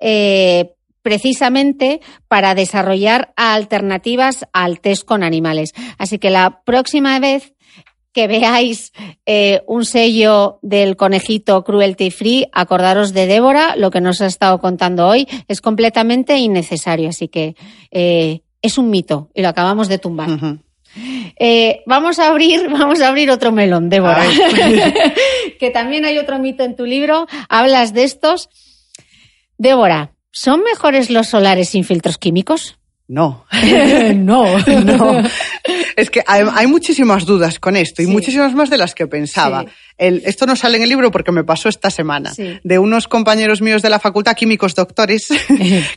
eh, 0.00 0.74
precisamente 1.02 2.00
para 2.28 2.54
desarrollar 2.54 3.32
alternativas 3.36 4.46
al 4.52 4.80
test 4.80 5.04
con 5.04 5.22
animales. 5.22 5.72
Así 5.96 6.18
que 6.18 6.30
la 6.30 6.62
próxima 6.64 7.18
vez 7.18 7.54
que 8.12 8.26
veáis 8.26 8.92
eh, 9.26 9.62
un 9.66 9.84
sello 9.84 10.58
del 10.62 10.96
conejito 10.96 11.62
cruelty 11.64 12.10
free, 12.10 12.46
acordaros 12.52 13.12
de 13.12 13.26
Débora, 13.26 13.76
lo 13.76 13.90
que 13.90 14.00
nos 14.00 14.20
ha 14.20 14.26
estado 14.26 14.58
contando 14.60 15.06
hoy 15.06 15.28
es 15.46 15.60
completamente 15.60 16.36
innecesario, 16.38 17.10
así 17.10 17.28
que 17.28 17.54
eh, 17.90 18.40
es 18.62 18.78
un 18.78 18.90
mito 18.90 19.30
y 19.34 19.42
lo 19.42 19.48
acabamos 19.48 19.88
de 19.88 19.98
tumbar. 19.98 20.58
Eh, 21.38 21.82
vamos 21.86 22.18
a 22.18 22.28
abrir, 22.28 22.68
vamos 22.70 23.00
a 23.00 23.08
abrir 23.08 23.30
otro 23.30 23.52
melón, 23.52 23.88
Débora, 23.88 24.24
que 25.58 25.70
también 25.70 26.04
hay 26.04 26.18
otro 26.18 26.38
mito 26.38 26.64
en 26.64 26.76
tu 26.76 26.86
libro. 26.86 27.26
Hablas 27.48 27.92
de 27.92 28.04
estos. 28.04 28.48
Débora, 29.58 30.12
¿son 30.30 30.62
mejores 30.62 31.10
los 31.10 31.28
solares 31.28 31.70
sin 31.70 31.84
filtros 31.84 32.18
químicos? 32.18 32.77
No. 33.08 33.46
no. 34.14 34.58
no. 34.84 35.22
Es 35.96 36.10
que 36.10 36.22
hay, 36.24 36.68
muchísimas 36.68 37.26
dudas 37.26 37.58
con 37.58 37.74
esto 37.74 38.02
y 38.02 38.06
muchísimas 38.06 38.54
más 38.54 38.70
de 38.70 38.78
las 38.78 38.94
que 38.94 39.08
pensaba. 39.08 39.64
El, 39.96 40.22
esto 40.24 40.46
no 40.46 40.54
sale 40.54 40.76
en 40.76 40.84
el 40.84 40.88
libro 40.88 41.10
porque 41.10 41.32
me 41.32 41.42
pasó 41.42 41.68
esta 41.68 41.90
semana. 41.90 42.32
De 42.62 42.78
unos 42.78 43.08
compañeros 43.08 43.60
míos 43.60 43.82
de 43.82 43.90
la 43.90 43.98
facultad, 43.98 44.36
químicos 44.36 44.76
doctores, 44.76 45.26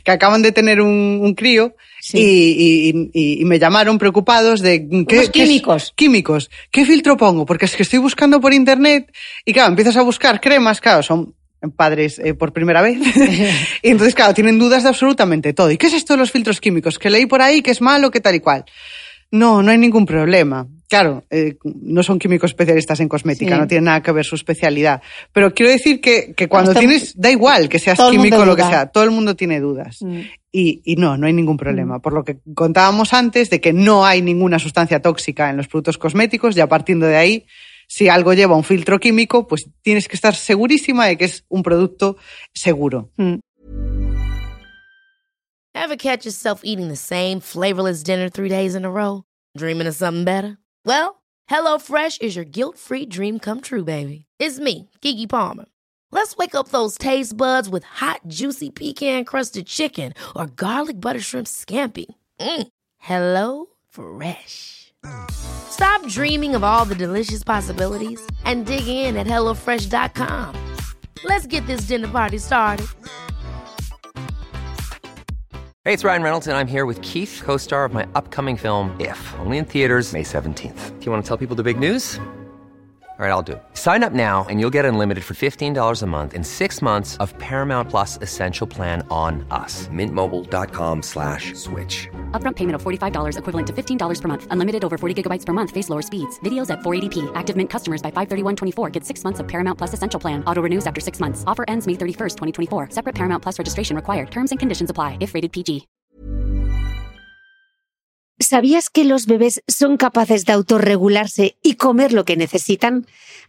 que 0.02 0.10
acaban 0.10 0.42
de 0.42 0.50
tener 0.50 0.80
un, 0.80 1.34
crío 1.36 1.76
y, 2.12 3.44
me 3.44 3.60
llamaron 3.60 3.96
preocupados 3.96 4.60
de... 4.60 4.88
¿qué, 5.06 5.30
químicos? 5.30 5.92
químicos. 5.94 6.50
¿Qué 6.72 6.84
filtro 6.84 7.16
pongo? 7.16 7.46
Porque 7.46 7.66
es 7.66 7.76
que 7.76 7.84
estoy 7.84 8.00
buscando 8.00 8.40
por 8.40 8.52
internet 8.52 9.12
y 9.44 9.52
claro, 9.52 9.68
empiezas 9.68 9.96
a 9.96 10.02
buscar 10.02 10.40
cremas, 10.40 10.80
claro, 10.80 11.04
son 11.04 11.32
padres 11.70 12.18
eh, 12.18 12.34
por 12.34 12.52
primera 12.52 12.82
vez. 12.82 12.98
y 13.82 13.88
entonces, 13.88 14.14
claro, 14.14 14.34
tienen 14.34 14.58
dudas 14.58 14.82
de 14.82 14.88
absolutamente 14.88 15.52
todo. 15.52 15.70
¿Y 15.70 15.78
qué 15.78 15.86
es 15.86 15.94
esto 15.94 16.14
de 16.14 16.18
los 16.18 16.30
filtros 16.30 16.60
químicos? 16.60 16.98
Que 16.98 17.10
leí 17.10 17.26
por 17.26 17.42
ahí 17.42 17.62
que 17.62 17.70
es 17.70 17.80
malo, 17.80 18.10
que 18.10 18.20
tal 18.20 18.34
y 18.34 18.40
cual. 18.40 18.64
No, 19.30 19.62
no 19.62 19.70
hay 19.70 19.78
ningún 19.78 20.04
problema. 20.04 20.66
Claro, 20.92 21.24
eh, 21.30 21.56
no 21.64 22.02
son 22.02 22.18
químicos 22.18 22.50
especialistas 22.50 23.00
en 23.00 23.08
cosmética, 23.08 23.56
no 23.56 23.66
tiene 23.66 23.86
nada 23.86 24.02
que 24.02 24.12
ver 24.12 24.26
su 24.26 24.34
especialidad. 24.34 25.00
Pero 25.32 25.54
quiero 25.54 25.72
decir 25.72 26.02
que, 26.02 26.34
que 26.34 26.48
cuando 26.48 26.74
tienes, 26.74 27.18
da 27.18 27.30
igual 27.30 27.70
que 27.70 27.78
seas 27.78 27.98
químico 28.10 28.36
o 28.36 28.44
lo 28.44 28.54
que 28.54 28.62
sea, 28.62 28.88
todo 28.88 29.04
el 29.04 29.10
mundo 29.10 29.34
tiene 29.34 29.58
dudas. 29.58 30.02
Mm. 30.02 30.20
Y, 30.52 30.82
y, 30.84 30.96
no, 30.96 31.16
no 31.16 31.26
hay 31.26 31.32
ningún 31.32 31.56
problema. 31.56 31.96
Mm. 31.96 32.00
Por 32.02 32.12
lo 32.12 32.24
que 32.24 32.40
contábamos 32.54 33.14
antes 33.14 33.48
de 33.48 33.58
que 33.58 33.72
no 33.72 34.04
hay 34.04 34.20
ninguna 34.20 34.58
sustancia 34.58 35.00
tóxica 35.00 35.48
en 35.48 35.56
los 35.56 35.66
productos 35.66 35.96
cosméticos, 35.96 36.54
ya 36.54 36.66
partiendo 36.68 37.06
de 37.06 37.16
ahí, 37.16 37.46
si 37.92 38.08
algo 38.08 38.32
lleva 38.32 38.56
un 38.56 38.64
filtro 38.64 38.98
químico, 38.98 39.46
pues 39.46 39.68
tienes 39.82 40.08
que 40.08 40.16
estar 40.16 40.34
segurísima 40.34 41.06
de 41.06 41.18
que 41.18 41.26
es 41.26 41.44
un 41.50 41.62
producto 41.62 42.16
seguro. 42.54 43.10
Mm. 43.18 43.40
Ever 45.74 45.96
catch 45.96 46.24
yourself 46.24 46.62
eating 46.64 46.88
the 46.88 46.96
same 46.96 47.40
flavorless 47.40 48.02
dinner 48.02 48.30
three 48.30 48.48
days 48.48 48.74
in 48.74 48.86
a 48.86 48.90
row? 48.90 49.24
Dreaming 49.58 49.86
of 49.86 49.94
something 49.94 50.24
better? 50.24 50.56
Well, 50.86 51.22
HelloFresh 51.50 52.22
is 52.22 52.34
your 52.34 52.46
guilt-free 52.46 53.06
dream 53.06 53.38
come 53.38 53.60
true, 53.60 53.84
baby. 53.84 54.24
It's 54.38 54.58
me, 54.58 54.88
Kiki 55.02 55.26
Palmer. 55.26 55.66
Let's 56.10 56.36
wake 56.36 56.54
up 56.54 56.68
those 56.68 56.96
taste 56.96 57.36
buds 57.36 57.68
with 57.68 57.84
hot, 57.84 58.20
juicy 58.26 58.70
pecan-crusted 58.70 59.66
chicken 59.66 60.14
or 60.34 60.46
garlic 60.46 60.98
butter 60.98 61.20
shrimp 61.20 61.46
scampi. 61.46 62.06
Mm. 62.40 62.68
Hello 62.98 63.66
Fresh. 63.90 64.81
Stop 65.30 66.06
dreaming 66.08 66.54
of 66.54 66.62
all 66.62 66.84
the 66.84 66.94
delicious 66.94 67.42
possibilities 67.42 68.20
and 68.44 68.66
dig 68.66 68.86
in 68.86 69.16
at 69.16 69.26
HelloFresh.com. 69.26 70.54
Let's 71.24 71.46
get 71.46 71.66
this 71.66 71.82
dinner 71.82 72.08
party 72.08 72.38
started. 72.38 72.86
Hey, 75.84 75.92
it's 75.92 76.04
Ryan 76.04 76.22
Reynolds, 76.22 76.46
and 76.46 76.56
I'm 76.56 76.68
here 76.68 76.86
with 76.86 77.02
Keith, 77.02 77.42
co 77.44 77.56
star 77.56 77.84
of 77.84 77.92
my 77.92 78.06
upcoming 78.14 78.56
film, 78.56 78.94
If, 79.00 79.34
only 79.40 79.58
in 79.58 79.64
theaters, 79.64 80.12
May 80.12 80.22
17th. 80.22 81.00
Do 81.00 81.06
you 81.06 81.10
want 81.10 81.24
to 81.24 81.28
tell 81.28 81.36
people 81.36 81.56
the 81.56 81.64
big 81.64 81.78
news? 81.78 82.20
All 83.18 83.28
right, 83.28 83.30
I'll 83.30 83.42
do 83.42 83.52
it. 83.52 83.62
Sign 83.74 84.02
up 84.02 84.12
now 84.12 84.46
and 84.48 84.58
you'll 84.58 84.70
get 84.70 84.84
unlimited 84.84 85.22
for 85.22 85.34
$15 85.34 86.02
a 86.02 86.06
month 86.06 86.34
in 86.34 86.42
six 86.42 86.82
months 86.82 87.16
of 87.18 87.38
Paramount 87.38 87.88
Plus 87.88 88.18
Essential 88.20 88.66
Plan 88.66 89.06
on 89.10 89.46
us. 89.52 89.86
Mintmobile.com 89.88 91.02
slash 91.02 91.54
switch. 91.54 92.08
Upfront 92.32 92.56
payment 92.56 92.74
of 92.74 92.82
$45 92.82 93.38
equivalent 93.38 93.66
to 93.68 93.72
$15 93.72 94.20
per 94.20 94.28
month. 94.28 94.46
Unlimited 94.50 94.84
over 94.84 94.98
40 94.98 95.22
gigabytes 95.22 95.46
per 95.46 95.52
month. 95.52 95.70
Face 95.70 95.88
lower 95.88 96.02
speeds. 96.02 96.40
Videos 96.40 96.68
at 96.70 96.80
480p. 96.80 97.30
Active 97.36 97.54
Mint 97.54 97.70
customers 97.70 98.02
by 98.02 98.10
531.24 98.10 98.92
get 98.92 99.04
six 99.04 99.22
months 99.22 99.38
of 99.38 99.46
Paramount 99.46 99.78
Plus 99.78 99.94
Essential 99.94 100.18
Plan. 100.18 100.42
Auto 100.44 100.60
renews 100.60 100.88
after 100.88 101.00
six 101.00 101.20
months. 101.20 101.44
Offer 101.46 101.64
ends 101.68 101.86
May 101.86 101.94
31st, 101.94 102.34
2024. 102.70 102.88
Separate 102.90 103.14
Paramount 103.14 103.40
Plus 103.40 103.56
registration 103.56 103.94
required. 103.94 104.32
Terms 104.32 104.50
and 104.50 104.58
conditions 104.58 104.90
apply 104.90 105.18
if 105.20 105.34
rated 105.34 105.52
PG. 105.52 105.86
¿Sabías 108.42 108.90
que 108.90 109.04
los 109.04 109.26
bebés 109.26 109.62
son 109.68 109.96
capaces 109.96 110.44
de 110.44 110.52
autorregularse 110.52 111.56
y 111.62 111.76
comer 111.76 112.12
lo 112.12 112.24
que 112.24 112.36
necesitan? 112.36 113.06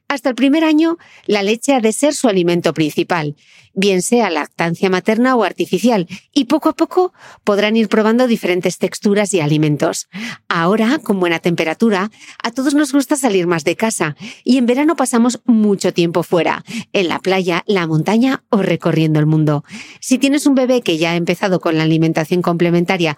Hasta 0.07 0.29
el 0.29 0.36
primer 0.36 0.63
año, 0.63 0.97
la 1.25 1.41
leche 1.41 1.73
ha 1.73 1.79
de 1.79 1.91
ser 1.91 2.13
su 2.13 2.27
alimento 2.27 2.73
principal, 2.73 3.36
bien 3.74 4.01
sea 4.01 4.30
lactancia 4.30 4.89
materna 4.89 5.36
o 5.36 5.43
artificial, 5.43 6.07
y 6.32 6.45
poco 6.45 6.69
a 6.69 6.76
poco 6.76 7.13
podrán 7.43 7.76
ir 7.76 7.89
probando 7.89 8.28
diferentes 8.28 8.78
texturas 8.78 9.34
y 9.34 9.39
alimentos. 9.39 10.07
Ahora, 10.47 10.99
con 10.99 11.19
buena 11.19 11.39
temperatura, 11.39 12.11
a 12.41 12.51
todos 12.51 12.74
nos 12.74 12.93
gusta 12.93 13.15
salir 13.15 13.47
más 13.47 13.63
de 13.63 13.76
casa, 13.76 14.15
y 14.43 14.57
en 14.57 14.65
verano 14.65 14.95
pasamos 14.95 15.41
mucho 15.45 15.93
tiempo 15.93 16.24
fuera, 16.24 16.63
en 16.93 17.07
la 17.07 17.19
playa, 17.19 17.63
la 17.67 17.88
montaña 17.88 18.43
o 18.49 18.61
recorriendo 18.61 19.19
el 19.19 19.26
mundo. 19.26 19.63
Si 19.99 20.17
tienes 20.17 20.45
un 20.45 20.55
bebé 20.55 20.82
que 20.82 20.97
ya 20.97 21.11
ha 21.11 21.15
empezado 21.15 21.59
con 21.59 21.78
la 21.78 21.84
alimentación 21.84 22.41
complementaria, 22.41 23.17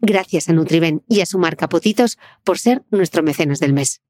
Gracias 0.00 0.48
a 0.48 0.52
Nutriben 0.52 1.02
y 1.08 1.20
a 1.20 1.26
su 1.26 1.38
marca 1.38 1.68
Potitos 1.68 2.18
por 2.44 2.58
ser 2.58 2.82
nuestro 2.90 3.22
mecenas 3.22 3.60
del 3.60 3.72
mes. 3.72 4.03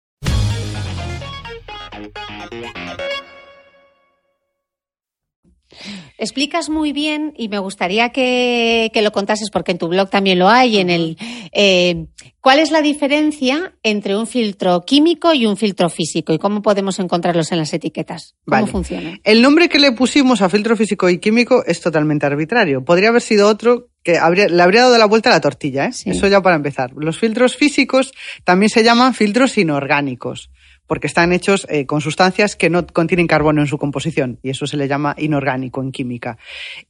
Explicas 6.17 6.69
muy 6.69 6.93
bien 6.93 7.35
y 7.37 7.49
me 7.49 7.59
gustaría 7.59 8.11
que, 8.11 8.91
lo 9.03 9.13
contases 9.13 9.51
porque 9.51 9.73
en 9.73 9.79
tu 9.79 9.89
blog 9.89 10.11
también 10.11 10.39
lo 10.39 10.49
hay. 10.49 10.79
En 10.79 10.91
el 10.91 11.17
eh, 11.53 12.07
¿Cuál 12.45 12.59
es 12.59 12.71
la 12.71 12.83
diferencia 12.83 13.73
entre 13.83 14.15
un 14.15 14.27
filtro 14.27 14.83
químico 14.83 15.33
y 15.33 15.47
un 15.47 15.57
filtro 15.57 15.89
físico 15.89 16.31
y 16.35 16.39
cómo 16.39 16.61
podemos 16.61 16.99
encontrarlos 16.99 17.51
en 17.53 17.57
las 17.57 17.73
etiquetas? 17.73 18.35
¿Cómo 18.45 18.67
funciona? 18.67 19.19
El 19.25 19.41
nombre 19.41 19.71
que 19.71 19.79
le 19.79 19.93
pusimos 19.93 20.43
a 20.43 20.51
filtro 20.51 20.77
físico 20.77 21.09
y 21.09 21.21
químico 21.21 21.65
es 21.65 21.81
totalmente 21.81 22.27
arbitrario. 22.27 22.85
Podría 22.85 23.09
haber 23.09 23.23
sido 23.23 23.49
otro 23.49 23.89
que 24.03 24.13
le 24.13 24.63
habría 24.63 24.83
dado 24.83 24.99
la 24.99 25.07
vuelta 25.07 25.31
a 25.31 25.33
la 25.33 25.41
tortilla, 25.41 25.87
¿eh? 25.87 25.93
Eso 26.05 26.29
ya 26.29 26.43
para 26.43 26.57
empezar. 26.57 26.93
Los 26.95 27.19
filtros 27.19 27.57
físicos 27.57 28.13
también 28.45 28.69
se 28.69 28.85
llaman 28.85 29.15
filtros 29.15 29.57
inorgánicos 29.57 30.51
porque 30.87 31.07
están 31.07 31.33
hechos 31.33 31.67
eh, 31.71 31.87
con 31.87 32.01
sustancias 32.01 32.57
que 32.57 32.71
no 32.71 32.87
contienen 32.87 33.27
carbono 33.27 33.61
en 33.61 33.67
su 33.67 33.79
composición, 33.79 34.39
y 34.43 34.51
eso 34.51 34.67
se 34.67 34.77
le 34.77 34.89
llama 34.89 35.15
inorgánico 35.19 35.83
en 35.83 35.93
química. 35.93 36.39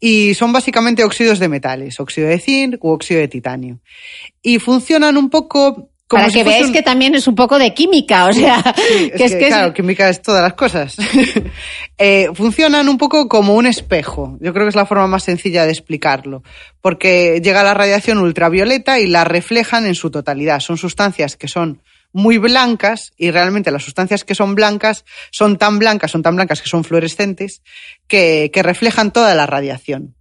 Y 0.00 0.34
son 0.34 0.52
básicamente 0.52 1.04
óxidos 1.04 1.38
de 1.38 1.48
metales, 1.48 2.00
óxido 2.00 2.28
de 2.28 2.38
zinc 2.38 2.84
u 2.84 2.90
óxido 2.90 3.20
de 3.20 3.28
titanio. 3.28 3.80
Y 4.42 4.58
funcionan 4.58 5.16
un 5.16 5.30
poco 5.30 5.90
como 6.06 6.24
Para 6.24 6.32
que 6.32 6.44
veáis 6.44 6.70
que 6.70 6.82
también 6.82 7.14
es 7.14 7.26
un 7.26 7.34
poco 7.34 7.58
de 7.58 7.72
química, 7.72 8.26
o 8.26 8.32
sea, 8.32 8.62
que, 9.16 9.24
es 9.24 9.34
que, 9.34 9.46
claro, 9.46 9.72
química 9.72 10.10
es 10.10 10.20
todas 10.20 10.42
las 10.42 10.52
cosas. 10.52 10.96
eh, 11.98 12.28
funcionan 12.34 12.90
un 12.90 12.98
poco 12.98 13.26
como 13.26 13.54
un 13.54 13.64
espejo. 13.64 14.36
Yo 14.40 14.52
creo 14.52 14.66
que 14.66 14.68
es 14.68 14.76
la 14.76 14.84
forma 14.84 15.06
más 15.06 15.24
sencilla 15.24 15.64
de 15.64 15.72
explicarlo, 15.72 16.42
porque 16.82 17.40
llega 17.42 17.64
la 17.64 17.72
radiación 17.72 18.18
ultravioleta 18.18 19.00
y 19.00 19.06
la 19.06 19.24
reflejan 19.24 19.86
en 19.86 19.94
su 19.94 20.10
totalidad. 20.10 20.60
Son 20.60 20.76
sustancias 20.76 21.36
que 21.38 21.48
son 21.48 21.80
muy 22.14 22.38
blancas 22.38 23.12
y 23.18 23.30
realmente 23.32 23.72
las 23.72 23.82
sustancias 23.82 24.24
que 24.24 24.36
son 24.36 24.54
blancas 24.54 25.04
son 25.30 25.58
tan 25.58 25.78
blancas, 25.78 26.12
son 26.12 26.22
tan 26.22 26.36
blancas 26.36 26.62
que 26.62 26.68
son 26.68 26.84
fluorescentes, 26.84 27.60
que, 28.06 28.50
reflejan 28.54 29.12
toda 29.12 29.34
la 29.34 29.46
radiación. 29.46 30.14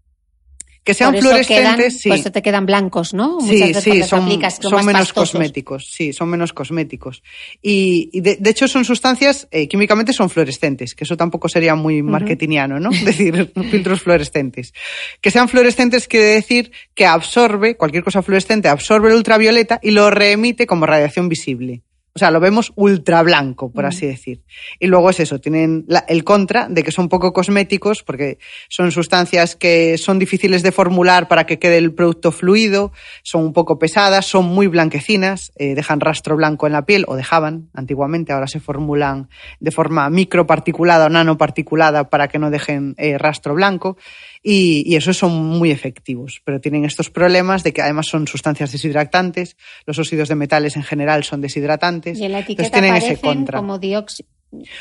Que 0.84 0.93
sean 0.93 1.11
Por 1.11 1.15
eso 1.19 1.27
fluorescentes, 1.29 1.75
quedan, 1.75 1.91
sí. 1.91 2.09
Por 2.09 2.17
eso 2.17 2.31
te 2.31 2.41
quedan 2.41 2.65
blancos, 2.65 3.13
¿no? 3.13 3.39
Muchas 3.39 3.49
Sí, 3.49 3.63
veces 3.63 3.84
sí, 3.84 4.03
son, 4.03 4.23
aplicas, 4.23 4.59
son 4.61 4.86
menos 4.86 5.01
pastosos. 5.03 5.31
cosméticos, 5.31 5.88
sí, 5.89 6.11
son 6.11 6.29
menos 6.29 6.51
cosméticos. 6.51 7.23
Y, 7.61 8.09
y 8.11 8.19
de, 8.19 8.36
de 8.38 8.49
hecho 8.49 8.67
son 8.67 8.84
sustancias, 8.84 9.47
eh, 9.51 9.67
químicamente 9.69 10.11
son 10.11 10.29
fluorescentes, 10.29 10.93
que 10.93 11.05
eso 11.05 11.15
tampoco 11.15 11.47
sería 11.47 11.75
muy 11.75 12.01
marketingiano, 12.03 12.79
¿no? 12.81 12.89
decir 13.05 13.51
filtros 13.71 14.01
fluorescentes. 14.01 14.73
Que 15.21 15.31
sean 15.31 15.47
fluorescentes 15.47 16.07
quiere 16.07 16.25
decir 16.25 16.71
que 16.95 17.05
absorbe, 17.05 17.77
cualquier 17.77 18.03
cosa 18.03 18.21
fluorescente 18.21 18.67
absorbe 18.67 19.09
el 19.09 19.15
ultravioleta 19.15 19.79
y 19.81 19.91
lo 19.91 20.09
reemite 20.11 20.67
como 20.67 20.86
radiación 20.86 21.29
visible. 21.29 21.81
O 22.16 22.20
sea, 22.20 22.30
lo 22.30 22.39
vemos 22.39 22.72
ultra 22.76 23.24
blanco, 23.24 23.72
por 23.72 23.88
así 23.88 24.05
decir. 24.05 24.43
Y 24.80 24.86
luego 24.86 25.09
es 25.09 25.20
eso, 25.20 25.39
tienen 25.39 25.84
la- 25.88 26.05
el 26.07 26.24
contra 26.24 26.68
de 26.70 26.84
que 26.84 26.91
son 26.91 27.09
poco 27.09 27.34
cosméticos 27.34 28.03
porque 28.03 28.38
son 28.70 28.91
sustancias 28.91 29.55
que 29.55 29.97
son 29.97 30.20
difíciles 30.20 30.61
de 30.61 30.72
formular 30.72 31.28
para 31.28 31.47
que 31.47 31.57
quede 31.57 31.78
el 31.80 31.91
producto 31.95 32.32
fluido, 32.32 32.91
son 33.24 33.43
un 33.45 33.51
poco 33.53 33.80
pesadas, 33.80 34.28
son 34.28 34.45
muy 34.45 34.68
blanquecinas, 34.68 35.51
eh, 35.55 35.74
dejan 35.74 36.01
rastro 36.01 36.36
blanco 36.36 36.68
en 36.68 36.74
la 36.74 36.86
piel, 36.86 37.03
o 37.07 37.16
dejaban 37.16 37.70
antiguamente, 37.74 38.32
ahora 38.32 38.45
se 38.45 38.59
formulan 38.59 39.28
de 39.59 39.72
forma 39.72 40.07
microparticulada 40.11 41.07
o 41.07 41.09
nanoparticulada 41.09 42.11
para 42.11 42.28
que 42.28 42.38
no 42.38 42.51
dejen 42.51 42.93
eh, 42.99 43.18
rastro 43.18 43.55
blanco. 43.55 43.97
Y, 44.45 44.83
y 44.85 44.97
esos 44.97 45.17
son 45.17 45.31
muy 45.45 45.71
efectivos, 45.71 46.41
pero 46.43 46.59
tienen 46.59 46.83
estos 46.83 47.09
problemas 47.09 47.63
de 47.63 47.71
que 47.71 47.81
además 47.81 48.07
son 48.07 48.27
sustancias 48.27 48.73
deshidratantes, 48.73 49.55
los 49.85 49.97
óxidos 49.97 50.27
de 50.27 50.35
metales 50.35 50.75
en 50.75 50.83
general 50.83 51.23
son 51.23 51.39
deshidratantes, 51.39 52.19
Y 52.19 52.25
en 52.25 52.33
la 52.33 52.39
entonces 52.39 52.71
tienen 52.71 52.95
ese 52.95 53.05
aparecen 53.13 53.21
contra. 53.37 53.59
como 53.59 53.79
dióxido. 53.79 54.27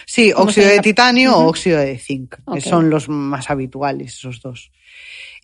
Sí, 0.05 0.33
¿Cómo 0.33 0.47
óxido 0.47 0.69
de 0.69 0.81
titanio 0.81 1.37
o 1.37 1.47
óxido 1.47 1.79
de 1.79 1.97
zinc, 1.97 2.35
que 2.53 2.61
son 2.61 2.91
los 2.91 3.09
más 3.09 3.49
habituales, 3.51 4.15
esos 4.15 4.43
dos. 4.43 4.71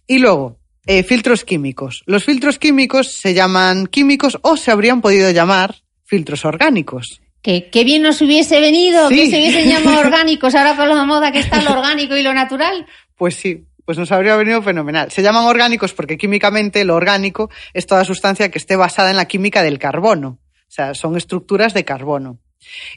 Y 0.06 0.18
luego, 0.18 0.58
eh, 0.86 1.02
filtros 1.04 1.44
químicos. 1.44 2.02
Los 2.06 2.24
filtros 2.24 2.58
químicos 2.58 3.12
se 3.12 3.32
llaman 3.34 3.86
químicos 3.86 4.36
o 4.42 4.56
se 4.56 4.70
habrían 4.70 5.00
podido 5.00 5.30
llamar 5.30 5.76
filtros 6.04 6.44
orgánicos. 6.44 7.20
Que 7.40 7.70
bien 7.84 8.02
nos 8.02 8.20
hubiese 8.20 8.60
venido, 8.60 9.08
Sí. 9.08 9.14
que 9.16 9.30
se 9.30 9.36
hubiesen 9.38 9.68
llamado 9.70 10.00
orgánicos, 10.06 10.54
ahora 10.54 10.76
con 10.76 10.88
la 10.88 11.04
moda 11.04 11.32
que 11.32 11.38
está 11.38 11.62
lo 11.62 11.70
orgánico 11.78 12.14
y 12.16 12.22
lo 12.22 12.34
natural. 12.34 12.84
Pues 13.16 13.36
sí, 13.36 13.64
pues 13.88 13.96
nos 13.96 14.12
habría 14.12 14.36
venido 14.36 14.60
fenomenal. 14.60 15.10
Se 15.10 15.22
llaman 15.22 15.46
orgánicos 15.46 15.94
porque 15.94 16.18
químicamente 16.18 16.84
lo 16.84 16.94
orgánico 16.94 17.48
es 17.72 17.86
toda 17.86 18.04
sustancia 18.04 18.50
que 18.50 18.58
esté 18.58 18.76
basada 18.76 19.10
en 19.10 19.16
la 19.16 19.24
química 19.24 19.62
del 19.62 19.78
carbono. 19.78 20.40
O 20.52 20.70
sea, 20.70 20.92
son 20.92 21.16
estructuras 21.16 21.72
de 21.72 21.86
carbono. 21.86 22.38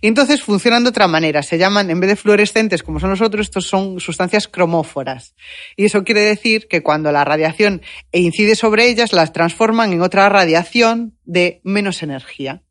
Y 0.02 0.08
entonces 0.08 0.44
funcionan 0.44 0.84
de 0.84 0.89
otra 0.89 1.08
manera. 1.08 1.44
Se 1.44 1.58
llaman, 1.58 1.89
en 1.92 2.02
vez 2.02 2.10
de 2.10 2.16
fluorescentes 2.18 2.84
como 2.84 3.00
son 3.00 3.12
los 3.12 3.22
otros, 3.22 3.46
estos 3.46 3.68
son 3.68 4.02
sustancias 4.02 4.50
cromóforas. 4.50 5.34
Y 5.78 5.86
eso 5.86 6.04
quiere 6.04 6.24
decir 6.24 6.68
que 6.68 6.84
cuando 6.84 7.10
la 7.14 7.24
radiación 7.24 7.82
incide 8.12 8.58
sobre 8.58 8.89
ellas, 8.89 9.14
las 9.14 9.32
transforman 9.32 9.94
en 9.94 10.02
otra 10.02 10.28
radiación 10.28 11.18
de 11.24 11.62
menos 11.64 12.04
energía. 12.04 12.64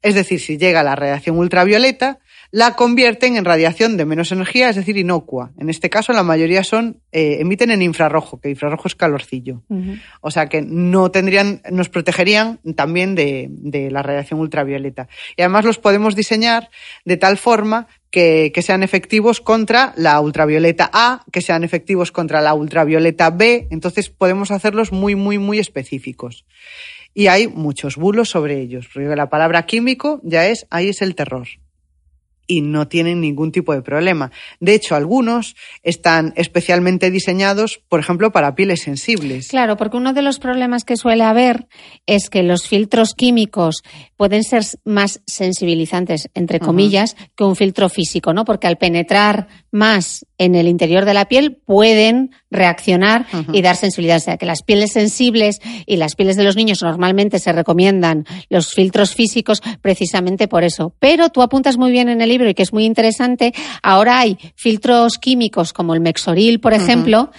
Es 0.00 0.14
decir, 0.14 0.40
si 0.40 0.56
llega 0.56 0.82
la 0.82 0.96
radiación 0.96 1.36
ultravioleta, 1.36 2.20
la 2.50 2.74
convierten 2.76 3.36
en 3.36 3.44
radiación 3.44 3.96
de 3.98 4.06
menos 4.06 4.32
energía, 4.32 4.70
es 4.70 4.76
decir, 4.76 4.96
inocua. 4.96 5.52
En 5.58 5.68
este 5.68 5.90
caso, 5.90 6.14
la 6.14 6.22
mayoría 6.22 6.64
son, 6.64 7.00
eh, 7.12 7.36
emiten 7.40 7.70
en 7.70 7.82
infrarrojo, 7.82 8.40
que 8.40 8.48
infrarrojo 8.48 8.88
es 8.88 8.94
calorcillo. 8.94 9.62
O 10.22 10.30
sea 10.30 10.46
que 10.48 10.62
no 10.62 11.10
tendrían, 11.10 11.60
nos 11.70 11.90
protegerían 11.90 12.58
también 12.74 13.14
de, 13.14 13.48
de 13.50 13.90
la 13.90 14.02
radiación 14.02 14.40
ultravioleta. 14.40 15.08
Y 15.36 15.42
además 15.42 15.66
los 15.66 15.78
podemos 15.78 16.16
diseñar 16.16 16.70
de 17.04 17.18
tal 17.18 17.36
forma 17.36 17.86
que, 18.10 18.50
que 18.54 18.62
sean 18.62 18.82
efectivos 18.82 19.42
contra 19.42 19.92
la 19.96 20.18
ultravioleta 20.20 20.88
A, 20.92 21.24
que 21.30 21.42
sean 21.42 21.64
efectivos 21.64 22.12
contra 22.12 22.40
la 22.40 22.54
ultravioleta 22.54 23.28
B. 23.28 23.68
Entonces 23.70 24.08
podemos 24.08 24.50
hacerlos 24.50 24.90
muy, 24.90 25.14
muy, 25.14 25.38
muy 25.38 25.58
específicos. 25.58 26.46
Y 27.12 27.26
hay 27.26 27.48
muchos 27.48 27.96
bulos 27.96 28.30
sobre 28.30 28.60
ellos, 28.60 28.88
porque 28.92 29.14
la 29.16 29.28
palabra 29.28 29.66
químico 29.66 30.20
ya 30.22 30.46
es, 30.46 30.66
ahí 30.70 30.88
es 30.88 31.02
el 31.02 31.14
terror. 31.14 31.48
Y 32.48 32.62
no 32.62 32.88
tienen 32.88 33.20
ningún 33.20 33.52
tipo 33.52 33.74
de 33.74 33.82
problema. 33.82 34.32
De 34.58 34.74
hecho, 34.74 34.96
algunos 34.96 35.54
están 35.82 36.32
especialmente 36.34 37.10
diseñados, 37.10 37.80
por 37.88 38.00
ejemplo, 38.00 38.32
para 38.32 38.54
pieles 38.54 38.80
sensibles. 38.80 39.48
Claro, 39.48 39.76
porque 39.76 39.98
uno 39.98 40.14
de 40.14 40.22
los 40.22 40.38
problemas 40.38 40.84
que 40.84 40.96
suele 40.96 41.24
haber 41.24 41.68
es 42.06 42.30
que 42.30 42.42
los 42.42 42.66
filtros 42.66 43.14
químicos 43.14 43.82
pueden 44.16 44.42
ser 44.42 44.64
más 44.84 45.20
sensibilizantes, 45.26 46.30
entre 46.34 46.58
comillas, 46.58 47.16
que 47.36 47.44
un 47.44 47.54
filtro 47.54 47.88
físico, 47.88 48.32
¿no? 48.32 48.44
Porque 48.44 48.66
al 48.66 48.78
penetrar 48.78 49.46
más 49.70 50.26
en 50.38 50.54
el 50.54 50.68
interior 50.68 51.04
de 51.04 51.14
la 51.14 51.26
piel 51.26 51.56
pueden 51.64 52.30
reaccionar 52.50 53.26
y 53.52 53.60
dar 53.62 53.76
sensibilidad. 53.76 54.16
O 54.16 54.20
sea, 54.20 54.36
que 54.38 54.46
las 54.46 54.62
pieles 54.62 54.92
sensibles 54.92 55.58
y 55.86 55.96
las 55.96 56.14
pieles 56.14 56.36
de 56.36 56.44
los 56.44 56.56
niños 56.56 56.82
normalmente 56.82 57.38
se 57.38 57.52
recomiendan 57.52 58.24
los 58.48 58.72
filtros 58.72 59.14
físicos 59.14 59.60
precisamente 59.82 60.48
por 60.48 60.64
eso. 60.64 60.94
Pero 60.98 61.28
tú 61.28 61.42
apuntas 61.42 61.76
muy 61.76 61.90
bien 61.90 62.08
en 62.08 62.20
el 62.20 62.28
libro 62.28 62.37
y 62.46 62.54
que 62.54 62.62
es 62.62 62.72
muy 62.72 62.84
interesante, 62.84 63.54
ahora 63.82 64.18
hay 64.20 64.38
filtros 64.54 65.18
químicos 65.18 65.72
como 65.72 65.94
el 65.94 66.00
Mexoril, 66.00 66.60
por 66.60 66.74
ejemplo, 66.74 67.30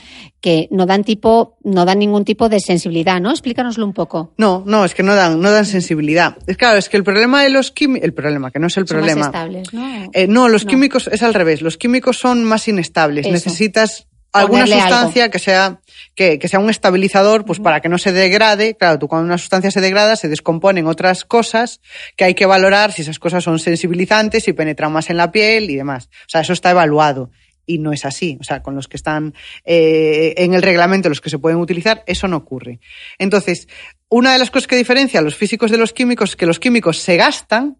que 0.41 0.67
no 0.71 0.85
dan 0.85 1.03
tipo, 1.03 1.57
no 1.63 1.85
dan 1.85 1.99
ningún 1.99 2.25
tipo 2.25 2.49
de 2.49 2.59
sensibilidad, 2.59 3.19
¿no? 3.21 3.29
Explícanoslo 3.29 3.85
un 3.85 3.93
poco. 3.93 4.33
No, 4.37 4.63
no, 4.65 4.85
es 4.85 4.95
que 4.95 5.03
no 5.03 5.13
dan, 5.15 5.39
no 5.41 5.51
dan 5.51 5.65
sensibilidad. 5.65 6.37
Es 6.47 6.57
claro, 6.57 6.77
es 6.77 6.89
que 6.89 6.97
el 6.97 7.03
problema 7.03 7.43
de 7.43 7.49
los 7.49 7.71
químicos, 7.71 8.05
el 8.05 8.13
problema, 8.13 8.49
que 8.51 8.59
no 8.59 8.67
es 8.67 8.77
el 8.77 8.87
Son 8.87 8.97
problema. 8.97 9.19
más 9.19 9.27
estables, 9.27 9.73
¿no? 9.73 10.09
Eh, 10.13 10.27
no, 10.27 10.47
los 10.47 10.65
No. 10.65 10.69
químicos 10.71 11.09
es 11.11 11.23
al 11.23 11.33
revés. 11.33 11.61
Los 11.61 11.77
químicos 11.77 12.17
son 12.17 12.43
más 12.45 12.67
inestables. 12.67 13.25
Eso. 13.25 13.33
Necesitas 13.33 14.07
alguna 14.33 14.67
sustancia 14.67 15.29
que 15.29 15.39
sea 15.39 15.79
que, 16.15 16.39
que 16.39 16.47
sea 16.47 16.59
un 16.59 16.69
estabilizador, 16.69 17.45
pues 17.45 17.59
para 17.59 17.81
que 17.81 17.89
no 17.89 17.97
se 17.97 18.11
degrade. 18.11 18.75
Claro, 18.75 18.99
tú 18.99 19.07
cuando 19.07 19.25
una 19.25 19.37
sustancia 19.37 19.71
se 19.71 19.81
degrada 19.81 20.15
se 20.15 20.27
descomponen 20.27 20.87
otras 20.87 21.25
cosas 21.25 21.81
que 22.15 22.25
hay 22.25 22.33
que 22.33 22.45
valorar 22.45 22.91
si 22.91 23.01
esas 23.01 23.19
cosas 23.19 23.43
son 23.43 23.59
sensibilizantes, 23.59 24.43
si 24.43 24.53
penetran 24.53 24.91
más 24.91 25.09
en 25.09 25.17
la 25.17 25.31
piel 25.31 25.69
y 25.69 25.75
demás. 25.75 26.09
O 26.11 26.29
sea, 26.29 26.41
eso 26.41 26.53
está 26.53 26.71
evaluado. 26.71 27.31
Y 27.65 27.77
no 27.77 27.93
es 27.93 28.03
así. 28.03 28.37
O 28.41 28.43
sea, 28.43 28.63
con 28.63 28.75
los 28.75 28.87
que 28.87 28.97
están 28.97 29.35
eh, 29.63 30.33
en 30.37 30.55
el 30.55 30.63
reglamento, 30.63 31.07
los 31.07 31.21
que 31.21 31.29
se 31.29 31.37
pueden 31.37 31.59
utilizar, 31.59 32.03
eso 32.07 32.27
no 32.27 32.37
ocurre. 32.37 32.79
Entonces, 33.19 33.67
una 34.09 34.33
de 34.33 34.39
las 34.39 34.49
cosas 34.49 34.67
que 34.67 34.75
diferencia 34.75 35.19
a 35.19 35.23
los 35.23 35.35
físicos 35.35 35.69
de 35.69 35.77
los 35.77 35.93
químicos 35.93 36.31
es 36.31 36.35
que 36.35 36.47
los 36.47 36.59
químicos 36.59 36.97
se 36.97 37.15
gastan 37.15 37.77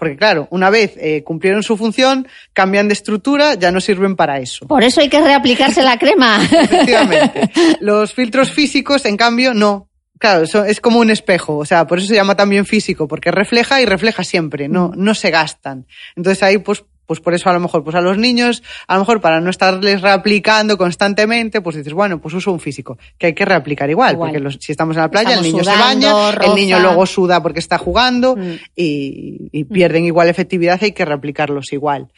porque 0.00 0.16
claro, 0.16 0.48
una 0.50 0.70
vez 0.70 0.94
eh, 0.96 1.22
cumplieron 1.22 1.62
su 1.62 1.76
función, 1.76 2.26
cambian 2.54 2.88
de 2.88 2.94
estructura, 2.94 3.54
ya 3.54 3.70
no 3.70 3.82
sirven 3.82 4.16
para 4.16 4.38
eso. 4.38 4.66
Por 4.66 4.82
eso 4.82 5.02
hay 5.02 5.10
que 5.10 5.20
reaplicarse 5.20 5.82
la 5.82 5.98
crema. 5.98 6.42
Efectivamente. 6.50 7.50
Los 7.80 8.14
filtros 8.14 8.50
físicos, 8.50 9.04
en 9.04 9.18
cambio, 9.18 9.52
no. 9.52 9.90
Claro, 10.18 10.44
eso 10.44 10.64
es 10.64 10.80
como 10.80 11.00
un 11.00 11.10
espejo, 11.10 11.58
o 11.58 11.64
sea, 11.64 11.86
por 11.86 11.98
eso 11.98 12.08
se 12.08 12.14
llama 12.14 12.34
también 12.34 12.66
físico, 12.66 13.08
porque 13.08 13.30
refleja 13.30 13.80
y 13.80 13.86
refleja 13.86 14.24
siempre, 14.24 14.68
no, 14.68 14.92
no 14.96 15.14
se 15.14 15.30
gastan. 15.30 15.86
Entonces 16.16 16.42
ahí, 16.42 16.58
pues, 16.58 16.84
pues 17.10 17.18
por 17.18 17.34
eso 17.34 17.50
a 17.50 17.52
lo 17.52 17.58
mejor, 17.58 17.82
pues 17.82 17.96
a 17.96 18.00
los 18.00 18.16
niños, 18.18 18.62
a 18.86 18.94
lo 18.94 19.00
mejor 19.00 19.20
para 19.20 19.40
no 19.40 19.50
estarles 19.50 20.00
reaplicando 20.00 20.78
constantemente, 20.78 21.60
pues 21.60 21.74
dices, 21.74 21.92
bueno, 21.92 22.20
pues 22.20 22.34
uso 22.36 22.52
un 22.52 22.60
físico, 22.60 22.98
que 23.18 23.26
hay 23.26 23.34
que 23.34 23.44
reaplicar 23.44 23.90
igual, 23.90 24.12
Igual. 24.12 24.28
porque 24.30 24.38
los- 24.38 24.58
si 24.60 24.70
estamos 24.70 24.94
en 24.94 25.02
la 25.02 25.10
playa, 25.10 25.30
Estamos 25.30 25.46
el 25.46 25.52
niño 25.52 25.64
sudando, 25.64 26.06
se 26.06 26.12
baña, 26.12 26.30
roza. 26.36 26.50
el 26.50 26.54
niño 26.54 26.78
luego 26.78 27.06
suda 27.06 27.42
porque 27.42 27.58
está 27.58 27.78
jugando 27.78 28.36
Mm. 28.36 28.52
y, 28.76 29.48
y 29.50 29.64
pierden 29.64 30.04
igual 30.04 30.28
efectividad, 30.28 30.78
hay 30.80 30.92
que 30.92 31.04
reaplicarlos 31.04 31.72
igual. 31.72 32.12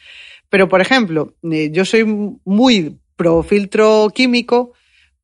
Pero, 0.49 0.69
por 0.69 0.79
ejemplo, 0.79 1.33
eh, 1.51 1.71
yo 1.73 1.85
soy 1.85 2.05
muy 2.45 2.99
pro 3.15 3.41
filtro 3.41 4.11
químico 4.13 4.73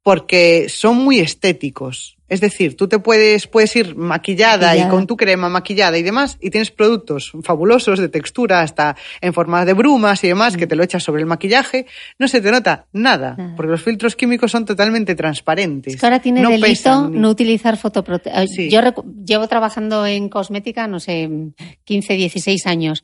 porque 0.02 0.66
son 0.70 0.98
muy 0.98 1.20
estéticos. 1.20 2.18
Es 2.30 2.42
decir, 2.42 2.78
tú 2.78 2.88
te 2.88 3.00
puedes, 3.00 3.48
puedes 3.48 3.76
ir 3.76 3.96
maquillada, 3.96 4.68
Maquillada. 4.68 4.88
y 4.88 4.90
con 4.90 5.08
tu 5.08 5.18
crema 5.18 5.50
maquillada 5.50 5.98
y 5.98 6.04
demás, 6.04 6.38
y 6.40 6.50
tienes 6.52 6.72
productos 6.72 7.32
fabulosos 7.44 8.00
de 8.00 8.08
textura, 8.10 8.62
hasta 8.62 8.96
en 9.22 9.34
forma 9.34 9.66
de 9.66 9.74
brumas 9.74 10.24
y 10.24 10.28
demás, 10.28 10.56
que 10.56 10.68
te 10.68 10.76
lo 10.76 10.84
echas 10.84 11.04
sobre 11.04 11.22
el 11.22 11.26
maquillaje, 11.28 11.86
no 12.20 12.28
se 12.28 12.40
te 12.42 12.52
nota 12.52 12.86
nada, 12.94 13.36
Nada. 13.38 13.54
porque 13.56 13.72
los 13.72 13.82
filtros 13.82 14.16
químicos 14.16 14.52
son 14.52 14.66
totalmente 14.66 15.16
transparentes. 15.16 15.94
Es 15.96 16.00
que 16.00 16.06
ahora 16.06 16.20
tiene 16.22 16.42
no 16.42 16.50
delito 16.50 16.68
pesan 16.68 17.12
ni- 17.12 17.20
no 17.20 17.30
utilizar 17.30 17.78
fotoprotección. 17.78 18.48
Sí. 18.48 18.70
Yo 18.70 18.82
recu- 18.82 19.06
llevo 19.26 19.48
trabajando 19.48 20.06
en 20.06 20.30
cosmética, 20.30 20.88
no 20.88 21.00
sé, 21.00 21.30
15, 21.84 22.14
16 22.14 22.66
años. 22.68 23.04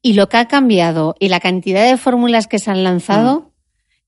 Y 0.00 0.14
lo 0.14 0.28
que 0.28 0.36
ha 0.38 0.48
cambiado 0.48 1.14
y 1.20 1.28
la 1.28 1.38
cantidad 1.40 1.84
de 1.88 1.96
fórmulas 1.96 2.46
que 2.46 2.58
se 2.58 2.70
han 2.70 2.82
lanzado 2.82 3.40
Mm. 3.40 3.51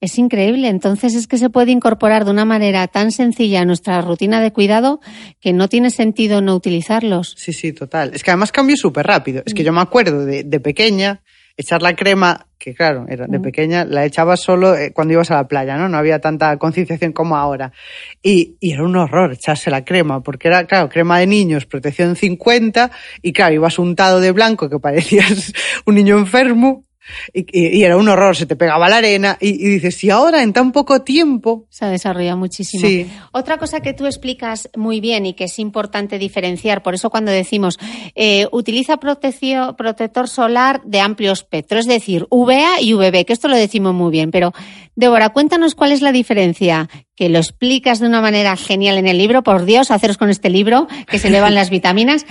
Es 0.01 0.19
increíble. 0.19 0.69
Entonces 0.69 1.15
es 1.15 1.27
que 1.27 1.39
se 1.39 1.51
puede 1.51 1.71
incorporar 1.71 2.25
de 2.25 2.31
una 2.31 2.45
manera 2.45 2.87
tan 2.89 3.11
sencilla 3.11 3.61
a 3.61 3.65
nuestra 3.65 4.01
rutina 4.01 4.41
de 4.41 4.53
cuidado 4.53 5.01
que 5.41 5.53
no 5.53 5.69
tiene 5.69 5.91
sentido 5.91 6.41
no 6.41 6.55
utilizarlos. 6.55 7.35
Sí, 7.37 7.53
sí, 7.53 7.73
total. 7.73 8.13
Es 8.15 8.23
que 8.23 8.31
además 8.31 8.53
cambio 8.53 8.77
súper 8.77 9.07
rápido. 9.07 9.43
Es 9.47 9.55
que 9.55 9.65
yo 9.65 9.73
me 9.73 9.81
acuerdo 9.81 10.25
de, 10.25 10.45
de 10.45 10.61
pequeña 10.61 11.23
echar 11.57 11.83
la 11.83 11.95
crema, 11.95 12.47
que 12.59 12.75
claro, 12.75 13.07
era 13.09 13.27
de 13.27 13.39
pequeña, 13.39 13.85
la 13.85 14.05
echaba 14.05 14.37
solo 14.37 14.75
eh, 14.75 14.93
cuando 14.93 15.15
ibas 15.15 15.31
a 15.31 15.37
la 15.37 15.49
playa, 15.49 15.77
¿no? 15.77 15.89
No 15.89 15.99
había 15.99 16.19
tanta 16.19 16.57
concienciación 16.59 17.13
como 17.13 17.37
ahora. 17.37 17.73
Y, 18.23 18.57
y 18.61 18.73
era 18.73 18.83
un 18.83 18.97
horror 18.97 19.33
echarse 19.33 19.71
la 19.71 19.85
crema, 19.85 20.23
porque 20.23 20.49
era, 20.49 20.67
claro, 20.67 20.89
crema 20.89 21.19
de 21.19 21.27
niños, 21.27 21.67
protección 21.67 22.17
50, 22.17 22.91
y 23.23 23.33
claro, 23.33 23.55
ibas 23.55 23.79
untado 23.79 24.21
de 24.21 24.33
blanco 24.33 24.69
que 24.69 24.79
parecías 24.79 25.53
un 25.87 25.95
niño 25.95 26.19
enfermo. 26.19 26.85
Y, 27.33 27.41
y- 27.53 27.79
y 27.79 27.85
era 27.85 27.97
un 27.97 28.09
horror, 28.09 28.37
se 28.37 28.47
te 28.47 28.57
pegaba 28.57 28.89
la 28.89 28.97
arena. 28.99 29.37
Y, 29.41 29.49
y 29.51 29.69
dices, 29.75 29.97
si 29.97 30.11
ahora 30.11 30.43
en 30.43 30.53
tan 30.53 30.73
poco 30.73 31.03
tiempo. 31.03 31.67
Se 31.69 31.85
ha 31.85 31.89
desarrollado 31.89 32.37
muchísimo. 32.39 32.87
Sí. 32.87 33.07
Otra 33.33 33.59
cosa 33.59 33.81
que 33.81 33.93
tú 33.93 34.07
explicas 34.07 34.69
muy 34.77 35.01
bien 35.01 35.27
y 35.27 35.35
que 35.35 35.45
es 35.45 35.59
importante 35.59 36.19
diferenciar, 36.19 36.83
por 36.83 36.95
eso 36.95 37.11
cuando 37.11 37.31
decimos 37.33 37.79
eh, 38.15 38.47
utiliza 38.53 38.97
protector 38.99 40.29
solar 40.29 40.83
de 40.85 41.01
amplio 41.01 41.33
espectro, 41.33 41.79
es 41.79 41.87
decir, 41.87 42.27
UVA 42.31 42.81
y 42.81 42.95
UVB, 42.95 43.25
que 43.25 43.33
esto 43.33 43.49
lo 43.49 43.57
decimos 43.57 43.95
muy 43.95 44.11
bien, 44.11 44.31
pero 44.31 44.53
Débora, 44.97 45.31
cuéntanos 45.31 45.75
cuál 45.75 45.91
es 45.91 46.03
la 46.03 46.13
diferencia, 46.13 46.89
que 47.17 47.29
lo 47.29 47.39
explicas 47.39 47.99
de 47.99 48.07
una 48.07 48.21
manera 48.21 48.57
genial 48.57 48.97
en 48.97 49.09
el 49.09 49.19
libro, 49.19 49.43
por 49.43 49.65
Dios, 49.65 49.91
haceros 49.91 50.17
con 50.19 50.31
este 50.31 50.51
libro, 50.51 50.87
que 51.09 51.19
se 51.19 51.29
elevan 51.29 51.55
las 51.55 51.69
vitaminas. 51.71 52.25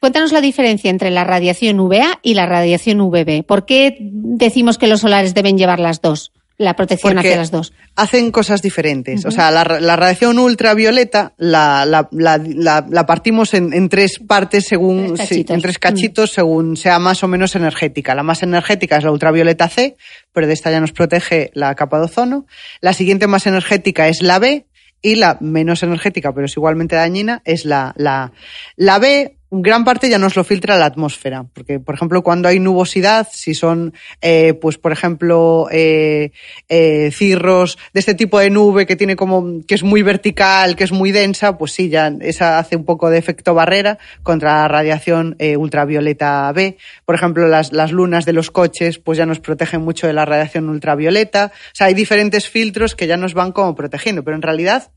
Cuéntanos 0.00 0.32
la 0.32 0.40
diferencia 0.40 0.90
entre 0.90 1.10
la 1.12 1.22
radiación 1.24 1.78
UVA 1.78 2.18
y 2.22 2.34
la 2.34 2.46
radiación 2.46 3.00
UVB. 3.00 3.44
¿Por 3.44 3.66
qué 3.66 3.96
decimos 4.22 4.78
que 4.78 4.86
los 4.86 5.00
solares 5.00 5.34
deben 5.34 5.58
llevar 5.58 5.80
las 5.80 6.00
dos? 6.00 6.32
La 6.60 6.74
protección 6.74 7.14
Porque 7.14 7.28
hacia 7.28 7.36
las 7.38 7.52
dos. 7.52 7.72
hacen 7.94 8.32
cosas 8.32 8.62
diferentes. 8.62 9.24
O 9.24 9.30
sea, 9.30 9.52
la, 9.52 9.62
ra- 9.62 9.78
la 9.78 9.94
radiación 9.94 10.40
ultravioleta 10.40 11.32
la, 11.36 11.84
la, 11.86 12.08
la, 12.10 13.06
partimos 13.06 13.54
en, 13.54 13.72
en 13.72 13.88
tres 13.88 14.18
partes 14.26 14.66
según 14.66 15.14
Tres 15.14 15.28
sí, 15.28 15.34
cachitos. 15.36 15.54
en 15.54 15.62
tres 15.62 15.78
cachitos 15.78 16.30
según 16.32 16.76
sea 16.76 16.98
más 16.98 17.22
o 17.22 17.28
menos 17.28 17.54
energética. 17.54 18.16
La 18.16 18.24
más 18.24 18.42
energética 18.42 18.96
es 18.96 19.04
la 19.04 19.12
ultravioleta 19.12 19.68
C, 19.68 19.96
pero 20.32 20.48
de 20.48 20.52
esta 20.54 20.72
ya 20.72 20.80
nos 20.80 20.90
protege 20.90 21.52
la 21.54 21.72
capa 21.76 21.98
de 22.00 22.06
ozono. 22.06 22.44
La 22.80 22.92
siguiente 22.92 23.28
más 23.28 23.46
energética 23.46 24.08
es 24.08 24.20
la 24.20 24.40
B 24.40 24.66
y 25.00 25.14
la 25.14 25.38
menos 25.40 25.84
energética, 25.84 26.32
pero 26.34 26.46
es 26.46 26.56
igualmente 26.56 26.96
dañina, 26.96 27.40
es 27.44 27.64
la, 27.64 27.94
la, 27.96 28.32
la 28.74 28.98
B. 28.98 29.36
Gran 29.50 29.84
parte 29.84 30.10
ya 30.10 30.18
nos 30.18 30.36
lo 30.36 30.44
filtra 30.44 30.76
la 30.76 30.84
atmósfera, 30.84 31.46
porque, 31.54 31.80
por 31.80 31.94
ejemplo, 31.94 32.22
cuando 32.22 32.48
hay 32.48 32.60
nubosidad, 32.60 33.26
si 33.32 33.54
son, 33.54 33.94
eh, 34.20 34.52
pues, 34.52 34.76
por 34.76 34.92
ejemplo, 34.92 35.68
eh, 35.70 36.32
eh, 36.68 37.10
cirros 37.12 37.78
de 37.94 38.00
este 38.00 38.12
tipo 38.12 38.38
de 38.38 38.50
nube 38.50 38.84
que 38.84 38.94
tiene 38.94 39.16
como, 39.16 39.62
que 39.66 39.74
es 39.74 39.82
muy 39.82 40.02
vertical, 40.02 40.76
que 40.76 40.84
es 40.84 40.92
muy 40.92 41.12
densa, 41.12 41.56
pues 41.56 41.72
sí, 41.72 41.88
ya 41.88 42.12
esa 42.20 42.58
hace 42.58 42.76
un 42.76 42.84
poco 42.84 43.08
de 43.08 43.16
efecto 43.16 43.54
barrera 43.54 43.98
contra 44.22 44.54
la 44.54 44.68
radiación 44.68 45.34
eh, 45.38 45.56
ultravioleta 45.56 46.52
B. 46.52 46.76
Por 47.06 47.14
ejemplo, 47.14 47.48
las, 47.48 47.72
las 47.72 47.90
lunas 47.90 48.26
de 48.26 48.34
los 48.34 48.50
coches, 48.50 48.98
pues 48.98 49.16
ya 49.16 49.24
nos 49.24 49.40
protegen 49.40 49.80
mucho 49.80 50.06
de 50.06 50.12
la 50.12 50.26
radiación 50.26 50.68
ultravioleta. 50.68 51.52
O 51.54 51.74
sea, 51.74 51.86
hay 51.86 51.94
diferentes 51.94 52.50
filtros 52.50 52.94
que 52.94 53.06
ya 53.06 53.16
nos 53.16 53.32
van 53.32 53.52
como 53.52 53.74
protegiendo, 53.74 54.22
pero 54.24 54.36
en 54.36 54.42
realidad 54.42 54.90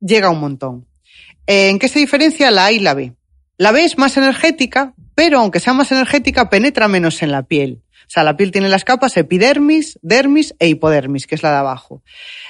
llega 0.00 0.30
un 0.30 0.40
montón. 0.40 0.86
Eh, 1.46 1.68
¿En 1.68 1.78
qué 1.78 1.88
se 1.88 1.98
diferencia 1.98 2.50
la 2.50 2.66
A 2.66 2.72
y 2.72 2.78
la 2.78 2.94
B? 2.94 3.12
La 3.58 3.72
B 3.72 3.84
es 3.84 3.98
más 3.98 4.16
energética, 4.16 4.94
pero 5.14 5.38
aunque 5.40 5.60
sea 5.60 5.72
más 5.72 5.92
energética, 5.92 6.48
penetra 6.50 6.88
menos 6.88 7.22
en 7.22 7.32
la 7.32 7.42
piel. 7.44 7.82
O 8.06 8.10
sea, 8.12 8.24
la 8.24 8.36
piel 8.36 8.50
tiene 8.50 8.68
las 8.68 8.84
capas 8.84 9.16
epidermis, 9.16 9.98
dermis 10.02 10.54
e 10.58 10.68
hipodermis, 10.68 11.26
que 11.26 11.34
es 11.34 11.42
la 11.42 11.50
de 11.50 11.56
abajo. 11.58 12.02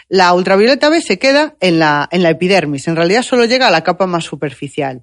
La 0.08 0.32
ultravioleta 0.32 0.88
B 0.88 1.00
se 1.00 1.18
queda 1.18 1.54
en 1.60 1.78
la, 1.78 2.08
en 2.10 2.22
la 2.22 2.30
epidermis. 2.30 2.88
En 2.88 2.96
realidad 2.96 3.22
solo 3.22 3.44
llega 3.44 3.68
a 3.68 3.70
la 3.70 3.84
capa 3.84 4.06
más 4.06 4.24
superficial. 4.24 5.02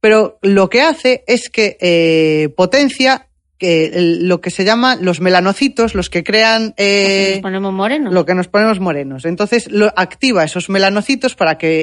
Pero 0.00 0.38
lo 0.42 0.68
que 0.70 0.82
hace 0.82 1.24
es 1.26 1.48
que 1.50 1.76
eh, 1.80 2.48
potencia 2.56 3.28
el- 3.58 4.28
lo 4.28 4.40
que 4.42 4.50
se 4.50 4.64
llama 4.64 4.96
los 4.96 5.20
melanocitos, 5.20 5.94
los 5.94 6.10
que 6.10 6.22
crean 6.22 6.74
eh, 6.76 7.32
Nos 7.36 7.42
ponemos 7.42 7.72
morenos. 7.72 8.12
lo 8.12 8.24
que 8.26 8.34
nos 8.34 8.48
ponemos 8.48 8.78
morenos. 8.80 9.24
Entonces 9.24 9.70
lo 9.70 9.92
activa 9.96 10.44
esos 10.44 10.68
melanocitos 10.68 11.34
para 11.34 11.56
que 11.58 11.80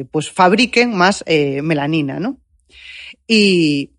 eh, 0.00 0.04
pues 0.10 0.30
fabriquen 0.30 0.94
más 0.94 1.24
eh, 1.26 1.62
melanina, 1.62 2.20
¿no? 2.20 2.38
Y, 3.26 3.92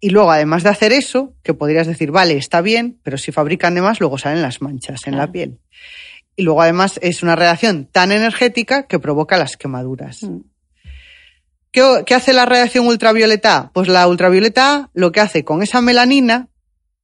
y 0.00 0.10
luego, 0.10 0.30
además 0.30 0.62
de 0.62 0.70
hacer 0.70 0.92
eso, 0.92 1.34
que 1.42 1.54
podrías 1.54 1.86
decir, 1.86 2.10
vale, 2.10 2.36
está 2.36 2.60
bien, 2.60 2.98
pero 3.02 3.18
si 3.18 3.32
fabrican 3.32 3.74
de 3.74 3.82
más, 3.82 4.00
luego 4.00 4.18
salen 4.18 4.42
las 4.42 4.62
manchas 4.62 5.06
en 5.06 5.16
la 5.16 5.30
piel. 5.30 5.58
Y 6.36 6.42
luego, 6.42 6.62
además, 6.62 7.00
es 7.02 7.22
una 7.22 7.34
reacción 7.34 7.86
tan 7.86 8.12
energética 8.12 8.86
que 8.86 8.98
provoca 8.98 9.36
las 9.36 9.56
quemaduras. 9.56 10.22
Mm. 10.22 10.40
¿Qué, 11.70 12.02
qué 12.06 12.14
hace 12.14 12.32
la 12.32 12.46
radiación 12.46 12.86
ultravioleta? 12.86 13.70
Pues 13.74 13.88
la 13.88 14.06
ultravioleta 14.06 14.90
lo 14.94 15.12
que 15.12 15.20
hace 15.20 15.44
con 15.44 15.62
esa 15.62 15.80
melanina 15.80 16.48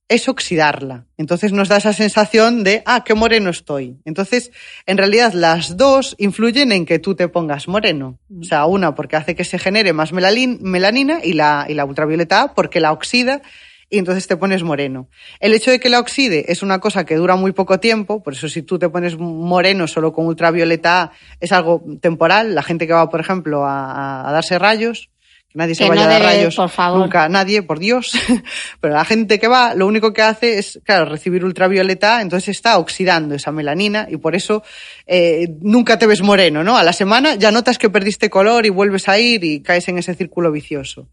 es 0.09 0.29
oxidarla. 0.29 1.07
Entonces 1.17 1.53
nos 1.53 1.69
da 1.69 1.79
esa 1.79 1.93
sensación 1.93 2.63
de, 2.63 2.83
ah, 2.87 3.05
qué 3.05 3.15
moreno 3.15 3.51
estoy. 3.51 3.97
Entonces, 4.05 4.53
en 4.87 4.99
realidad 4.99 5.33
las 5.33 5.77
dos 5.77 6.15
influyen 6.19 6.73
en 6.73 6.87
que 6.87 6.99
tú 6.99 7.15
te 7.15 7.29
pongas 7.29 7.69
moreno. 7.69 8.19
O 8.39 8.45
sea, 8.45 8.67
una 8.67 8.95
porque 8.95 9.17
hace 9.17 9.35
que 9.35 9.45
se 9.45 9.59
genere 9.59 9.93
más 9.93 10.13
melanina 10.13 11.21
y 11.23 11.33
la, 11.33 11.67
y 11.69 11.75
la 11.75 11.85
ultravioleta 11.85 12.43
A 12.43 12.55
porque 12.55 12.81
la 12.81 12.93
oxida 12.93 13.43
y 13.91 13.99
entonces 13.99 14.27
te 14.27 14.37
pones 14.37 14.63
moreno. 14.63 15.09
El 15.41 15.55
hecho 15.55 15.71
de 15.71 15.79
que 15.79 15.89
la 15.89 16.01
oxide 16.01 16.51
es 16.51 16.63
una 16.63 16.81
cosa 16.81 17.05
que 17.05 17.17
dura 17.17 17.37
muy 17.37 17.53
poco 17.53 17.79
tiempo, 17.81 18.23
por 18.23 18.33
eso 18.33 18.49
si 18.49 18.63
tú 18.63 18.79
te 18.79 18.89
pones 18.89 19.17
moreno 19.17 19.87
solo 19.87 20.13
con 20.13 20.27
ultravioleta 20.27 21.03
A 21.03 21.13
es 21.41 21.53
algo 21.53 21.85
temporal. 22.01 22.55
La 22.55 22.63
gente 22.63 22.87
que 22.87 22.93
va, 22.93 23.09
por 23.09 23.21
ejemplo, 23.21 23.65
a, 23.65 24.29
darse 24.33 24.59
rayos, 24.59 25.11
nadie 25.55 25.75
se 25.75 25.85
Que 25.85 25.89
vaya 25.89 26.03
no 26.03 26.09
a 26.09 26.13
dar 26.13 26.23
debe, 26.23 26.35
rayos 26.35 26.57
por 26.57 26.69
favor. 26.69 27.01
nunca, 27.01 27.29
nadie, 27.29 27.63
por 27.63 27.79
Dios. 27.79 28.13
Pero 28.81 28.95
la 28.95 29.05
gente 29.05 29.39
que 29.39 29.49
va, 29.49 29.75
lo 29.75 29.87
único 29.87 30.13
que 30.13 30.23
hace 30.23 30.59
es, 30.59 30.81
claro, 30.85 31.07
recibir 31.07 31.45
ultravioleta, 31.45 32.21
entonces 32.21 32.51
está 32.51 32.79
oxidando 32.79 33.35
esa 33.35 33.53
melanina 33.53 34.07
y 34.11 34.19
por 34.19 34.35
eso 34.35 34.63
eh, 35.07 35.49
nunca 35.61 35.99
te 35.99 36.07
ves 36.07 36.23
moreno, 36.23 36.63
¿no? 36.63 36.77
A 36.77 36.85
la 36.85 36.93
semana 36.93 37.37
ya 37.37 37.51
notas 37.51 37.79
que 37.79 37.89
perdiste 37.91 38.29
color 38.29 38.67
y 38.67 38.71
vuelves 38.71 39.09
a 39.09 39.19
ir 39.19 39.43
y 39.45 39.63
caes 39.63 39.89
en 39.89 39.99
ese 39.99 40.15
círculo 40.15 40.53
vicioso. 40.53 41.09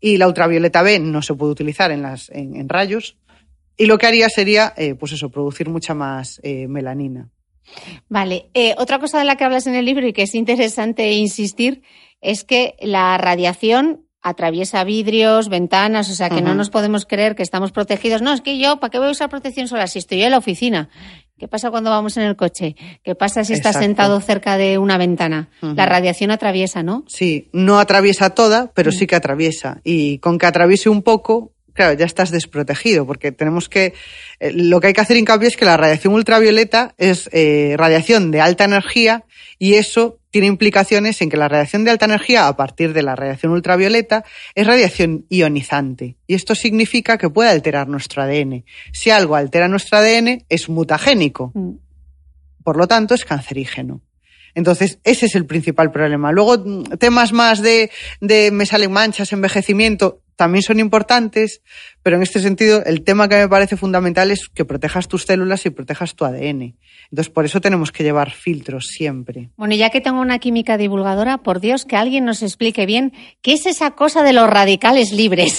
Y 0.00 0.16
la 0.16 0.26
ultravioleta 0.28 0.80
B 0.82 0.98
no 0.98 1.20
se 1.20 1.34
puede 1.34 1.52
utilizar 1.52 1.90
en, 1.90 2.02
las, 2.02 2.30
en, 2.30 2.56
en 2.56 2.68
rayos. 2.68 3.16
Y 3.76 3.86
lo 3.86 3.98
que 3.98 4.06
haría 4.06 4.28
sería, 4.28 4.72
eh, 4.76 4.94
pues 4.94 5.12
eso, 5.12 5.30
producir 5.30 5.68
mucha 5.68 5.94
más 5.94 6.40
eh, 6.42 6.68
melanina. 6.68 7.28
Vale. 8.08 8.50
Eh, 8.54 8.74
otra 8.78 8.98
cosa 8.98 9.18
de 9.18 9.24
la 9.24 9.36
que 9.36 9.44
hablas 9.44 9.66
en 9.66 9.74
el 9.74 9.84
libro 9.84 10.06
y 10.06 10.12
que 10.12 10.22
es 10.22 10.34
interesante 10.34 11.12
insistir 11.12 11.82
es 12.20 12.44
que 12.44 12.76
la 12.80 13.16
radiación 13.18 14.06
atraviesa 14.22 14.84
vidrios, 14.84 15.48
ventanas, 15.48 16.10
o 16.10 16.14
sea 16.14 16.28
que 16.28 16.42
no 16.42 16.54
nos 16.54 16.68
podemos 16.68 17.06
creer 17.06 17.34
que 17.34 17.42
estamos 17.42 17.72
protegidos. 17.72 18.20
No, 18.20 18.32
es 18.32 18.42
que 18.42 18.58
yo, 18.58 18.78
¿para 18.78 18.90
qué 18.90 18.98
voy 18.98 19.08
a 19.08 19.12
usar 19.12 19.30
protección 19.30 19.66
solar 19.66 19.88
si 19.88 19.98
estoy 19.98 20.22
en 20.22 20.30
la 20.32 20.38
oficina? 20.38 20.90
¿Qué 21.38 21.48
pasa 21.48 21.70
cuando 21.70 21.88
vamos 21.88 22.18
en 22.18 22.24
el 22.24 22.36
coche? 22.36 22.76
¿Qué 23.02 23.14
pasa 23.14 23.44
si 23.44 23.54
estás 23.54 23.76
sentado 23.76 24.20
cerca 24.20 24.58
de 24.58 24.76
una 24.76 24.98
ventana? 24.98 25.48
La 25.62 25.86
radiación 25.86 26.30
atraviesa, 26.30 26.82
¿no? 26.82 27.04
Sí, 27.08 27.48
no 27.54 27.78
atraviesa 27.78 28.34
toda, 28.34 28.72
pero 28.74 28.92
sí 28.92 29.06
que 29.06 29.16
atraviesa. 29.16 29.80
Y 29.82 30.18
con 30.18 30.36
que 30.36 30.44
atraviese 30.44 30.90
un 30.90 31.02
poco, 31.02 31.54
claro, 31.80 31.98
ya 31.98 32.04
estás 32.04 32.30
desprotegido, 32.30 33.06
porque 33.06 33.32
tenemos 33.32 33.70
que. 33.70 33.94
eh, 34.38 34.52
lo 34.52 34.80
que 34.80 34.88
hay 34.88 34.92
que 34.92 35.00
hacer 35.00 35.16
hincapié 35.16 35.48
es 35.48 35.56
que 35.56 35.64
la 35.64 35.78
radiación 35.78 36.12
ultravioleta 36.12 36.94
es 36.98 37.30
eh, 37.32 37.74
radiación 37.78 38.30
de 38.30 38.42
alta 38.42 38.64
energía 38.64 39.24
y 39.58 39.74
eso 39.74 40.18
tiene 40.30 40.46
implicaciones 40.46 41.22
en 41.22 41.30
que 41.30 41.38
la 41.38 41.48
radiación 41.48 41.84
de 41.84 41.90
alta 41.90 42.04
energía, 42.04 42.48
a 42.48 42.54
partir 42.54 42.92
de 42.92 43.02
la 43.02 43.16
radiación 43.16 43.52
ultravioleta, 43.52 44.24
es 44.54 44.66
radiación 44.66 45.24
ionizante. 45.30 46.16
Y 46.26 46.34
esto 46.34 46.54
significa 46.54 47.16
que 47.16 47.30
puede 47.30 47.48
alterar 47.48 47.88
nuestro 47.88 48.22
ADN. 48.22 48.64
Si 48.92 49.10
algo 49.10 49.36
altera 49.36 49.66
nuestro 49.66 49.96
ADN, 49.98 50.44
es 50.48 50.68
mutagénico 50.68 51.52
Mm. 51.54 51.78
por 52.62 52.76
lo 52.76 52.86
tanto 52.86 53.14
es 53.14 53.24
cancerígeno. 53.24 54.02
Entonces, 54.54 54.98
ese 55.04 55.26
es 55.26 55.34
el 55.34 55.46
principal 55.46 55.90
problema. 55.90 56.30
Luego, 56.30 56.58
mm, 56.58 56.82
temas 56.98 57.32
más 57.32 57.62
de, 57.62 57.90
de 58.20 58.50
me 58.50 58.66
salen 58.66 58.92
manchas, 58.92 59.32
envejecimiento, 59.32 60.20
también 60.40 60.62
son 60.62 60.80
importantes, 60.80 61.60
pero 62.02 62.16
en 62.16 62.22
este 62.22 62.40
sentido, 62.40 62.82
el 62.86 63.04
tema 63.04 63.28
que 63.28 63.36
me 63.36 63.46
parece 63.46 63.76
fundamental 63.76 64.30
es 64.30 64.48
que 64.48 64.64
protejas 64.64 65.06
tus 65.06 65.24
células 65.24 65.66
y 65.66 65.70
protejas 65.70 66.14
tu 66.14 66.24
ADN. 66.24 66.76
Entonces, 67.10 67.28
por 67.30 67.44
eso 67.44 67.60
tenemos 67.60 67.92
que 67.92 68.04
llevar 68.04 68.30
filtros 68.30 68.86
siempre. 68.86 69.50
Bueno, 69.58 69.74
ya 69.74 69.90
que 69.90 70.00
tengo 70.00 70.18
una 70.18 70.38
química 70.38 70.78
divulgadora, 70.78 71.36
por 71.36 71.60
Dios, 71.60 71.84
que 71.84 71.96
alguien 71.96 72.24
nos 72.24 72.42
explique 72.42 72.86
bien 72.86 73.12
qué 73.42 73.52
es 73.52 73.66
esa 73.66 73.90
cosa 73.90 74.22
de 74.22 74.32
los 74.32 74.48
radicales 74.48 75.12
libres 75.12 75.58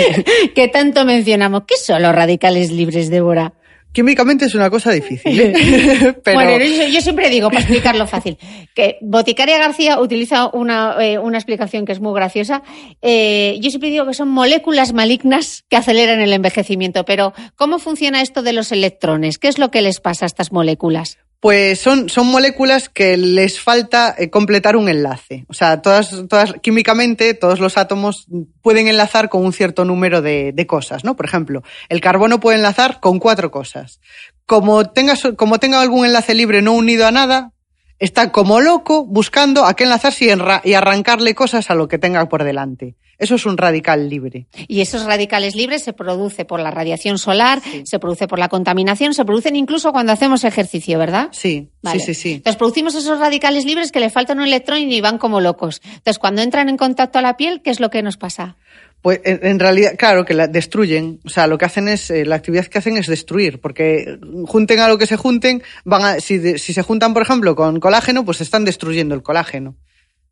que 0.54 0.68
tanto 0.68 1.04
mencionamos. 1.04 1.64
¿Qué 1.66 1.76
son 1.76 2.00
los 2.00 2.14
radicales 2.14 2.72
libres, 2.72 3.10
Débora? 3.10 3.52
Químicamente 3.92 4.46
es 4.46 4.54
una 4.54 4.70
cosa 4.70 4.90
difícil, 4.90 5.38
¿eh? 5.38 5.52
pero 6.24 6.34
Bueno, 6.36 6.64
yo, 6.64 6.88
yo 6.88 7.00
siempre 7.00 7.28
digo, 7.28 7.48
para 7.48 7.60
explicarlo 7.60 8.06
fácil, 8.06 8.38
que 8.74 8.96
Boticaria 9.02 9.58
García 9.58 10.00
utiliza 10.00 10.48
una, 10.52 10.96
eh, 11.00 11.18
una 11.18 11.38
explicación 11.38 11.84
que 11.84 11.92
es 11.92 12.00
muy 12.00 12.14
graciosa. 12.14 12.62
Eh, 13.02 13.58
yo 13.60 13.70
siempre 13.70 13.90
digo 13.90 14.06
que 14.06 14.14
son 14.14 14.28
moléculas 14.28 14.92
malignas 14.92 15.64
que 15.68 15.76
aceleran 15.76 16.20
el 16.20 16.32
envejecimiento, 16.32 17.04
pero 17.04 17.34
¿cómo 17.54 17.78
funciona 17.78 18.22
esto 18.22 18.42
de 18.42 18.54
los 18.54 18.72
electrones? 18.72 19.38
¿Qué 19.38 19.48
es 19.48 19.58
lo 19.58 19.70
que 19.70 19.82
les 19.82 20.00
pasa 20.00 20.24
a 20.24 20.26
estas 20.26 20.52
moléculas? 20.52 21.18
Pues 21.42 21.80
son, 21.80 22.08
son 22.08 22.28
moléculas 22.28 22.88
que 22.88 23.16
les 23.16 23.58
falta 23.58 24.14
eh, 24.16 24.30
completar 24.30 24.76
un 24.76 24.88
enlace. 24.88 25.44
O 25.48 25.54
sea, 25.54 25.82
todas, 25.82 26.28
todas, 26.28 26.54
químicamente, 26.62 27.34
todos 27.34 27.58
los 27.58 27.76
átomos 27.76 28.28
pueden 28.60 28.86
enlazar 28.86 29.28
con 29.28 29.44
un 29.44 29.52
cierto 29.52 29.84
número 29.84 30.22
de, 30.22 30.52
de 30.52 30.66
cosas, 30.68 31.02
¿no? 31.02 31.16
Por 31.16 31.26
ejemplo, 31.26 31.64
el 31.88 32.00
carbono 32.00 32.38
puede 32.38 32.58
enlazar 32.58 33.00
con 33.00 33.18
cuatro 33.18 33.50
cosas. 33.50 34.00
Como 34.46 34.84
tenga, 34.90 35.14
como 35.36 35.58
tenga 35.58 35.80
algún 35.80 36.06
enlace 36.06 36.32
libre 36.34 36.62
no 36.62 36.74
unido 36.74 37.08
a 37.08 37.10
nada, 37.10 37.51
está 38.02 38.32
como 38.32 38.60
loco 38.60 39.04
buscando 39.04 39.64
a 39.64 39.74
qué 39.74 39.84
enlazarse 39.84 40.24
y, 40.24 40.28
enra- 40.28 40.60
y 40.64 40.74
arrancarle 40.74 41.34
cosas 41.34 41.70
a 41.70 41.74
lo 41.74 41.88
que 41.88 41.98
tenga 41.98 42.26
por 42.28 42.42
delante. 42.44 42.96
Eso 43.18 43.36
es 43.36 43.46
un 43.46 43.56
radical 43.56 44.08
libre. 44.08 44.46
Y 44.66 44.80
esos 44.80 45.04
radicales 45.04 45.54
libres 45.54 45.84
se 45.84 45.92
produce 45.92 46.44
por 46.44 46.58
la 46.58 46.72
radiación 46.72 47.18
solar, 47.18 47.62
se 47.84 48.00
produce 48.00 48.26
por 48.26 48.40
la 48.40 48.48
contaminación, 48.48 49.14
se 49.14 49.24
producen 49.24 49.54
incluso 49.54 49.92
cuando 49.92 50.10
hacemos 50.12 50.42
ejercicio, 50.42 50.98
¿verdad? 50.98 51.28
Sí, 51.30 51.68
Vale. 51.82 52.00
sí, 52.00 52.06
sí, 52.06 52.14
sí. 52.20 52.32
Entonces 52.32 52.56
producimos 52.56 52.96
esos 52.96 53.20
radicales 53.20 53.64
libres 53.64 53.92
que 53.92 54.00
le 54.00 54.10
faltan 54.10 54.38
un 54.40 54.46
electrón 54.46 54.78
y 54.80 55.00
van 55.00 55.18
como 55.18 55.40
locos. 55.40 55.80
Entonces 55.84 56.18
cuando 56.18 56.42
entran 56.42 56.68
en 56.68 56.76
contacto 56.76 57.20
a 57.20 57.22
la 57.22 57.36
piel, 57.36 57.62
¿qué 57.62 57.70
es 57.70 57.78
lo 57.78 57.90
que 57.90 58.02
nos 58.02 58.16
pasa? 58.16 58.56
Pues 59.02 59.20
en, 59.24 59.58
realidad, 59.58 59.94
claro, 59.98 60.24
que 60.24 60.32
la 60.32 60.46
destruyen. 60.46 61.18
O 61.24 61.28
sea, 61.28 61.48
lo 61.48 61.58
que 61.58 61.64
hacen 61.64 61.88
es, 61.88 62.08
eh, 62.10 62.24
la 62.24 62.36
actividad 62.36 62.66
que 62.66 62.78
hacen 62.78 62.96
es 62.96 63.08
destruir, 63.08 63.60
porque 63.60 64.16
junten 64.46 64.78
a 64.78 64.88
lo 64.88 64.96
que 64.96 65.08
se 65.08 65.16
junten, 65.16 65.60
van 65.84 66.04
a, 66.04 66.20
si, 66.20 66.56
si 66.58 66.72
se 66.72 66.82
juntan, 66.82 67.12
por 67.12 67.22
ejemplo, 67.22 67.56
con 67.56 67.80
colágeno, 67.80 68.24
pues 68.24 68.40
están 68.40 68.64
destruyendo 68.64 69.16
el 69.16 69.22
colágeno. 69.22 69.74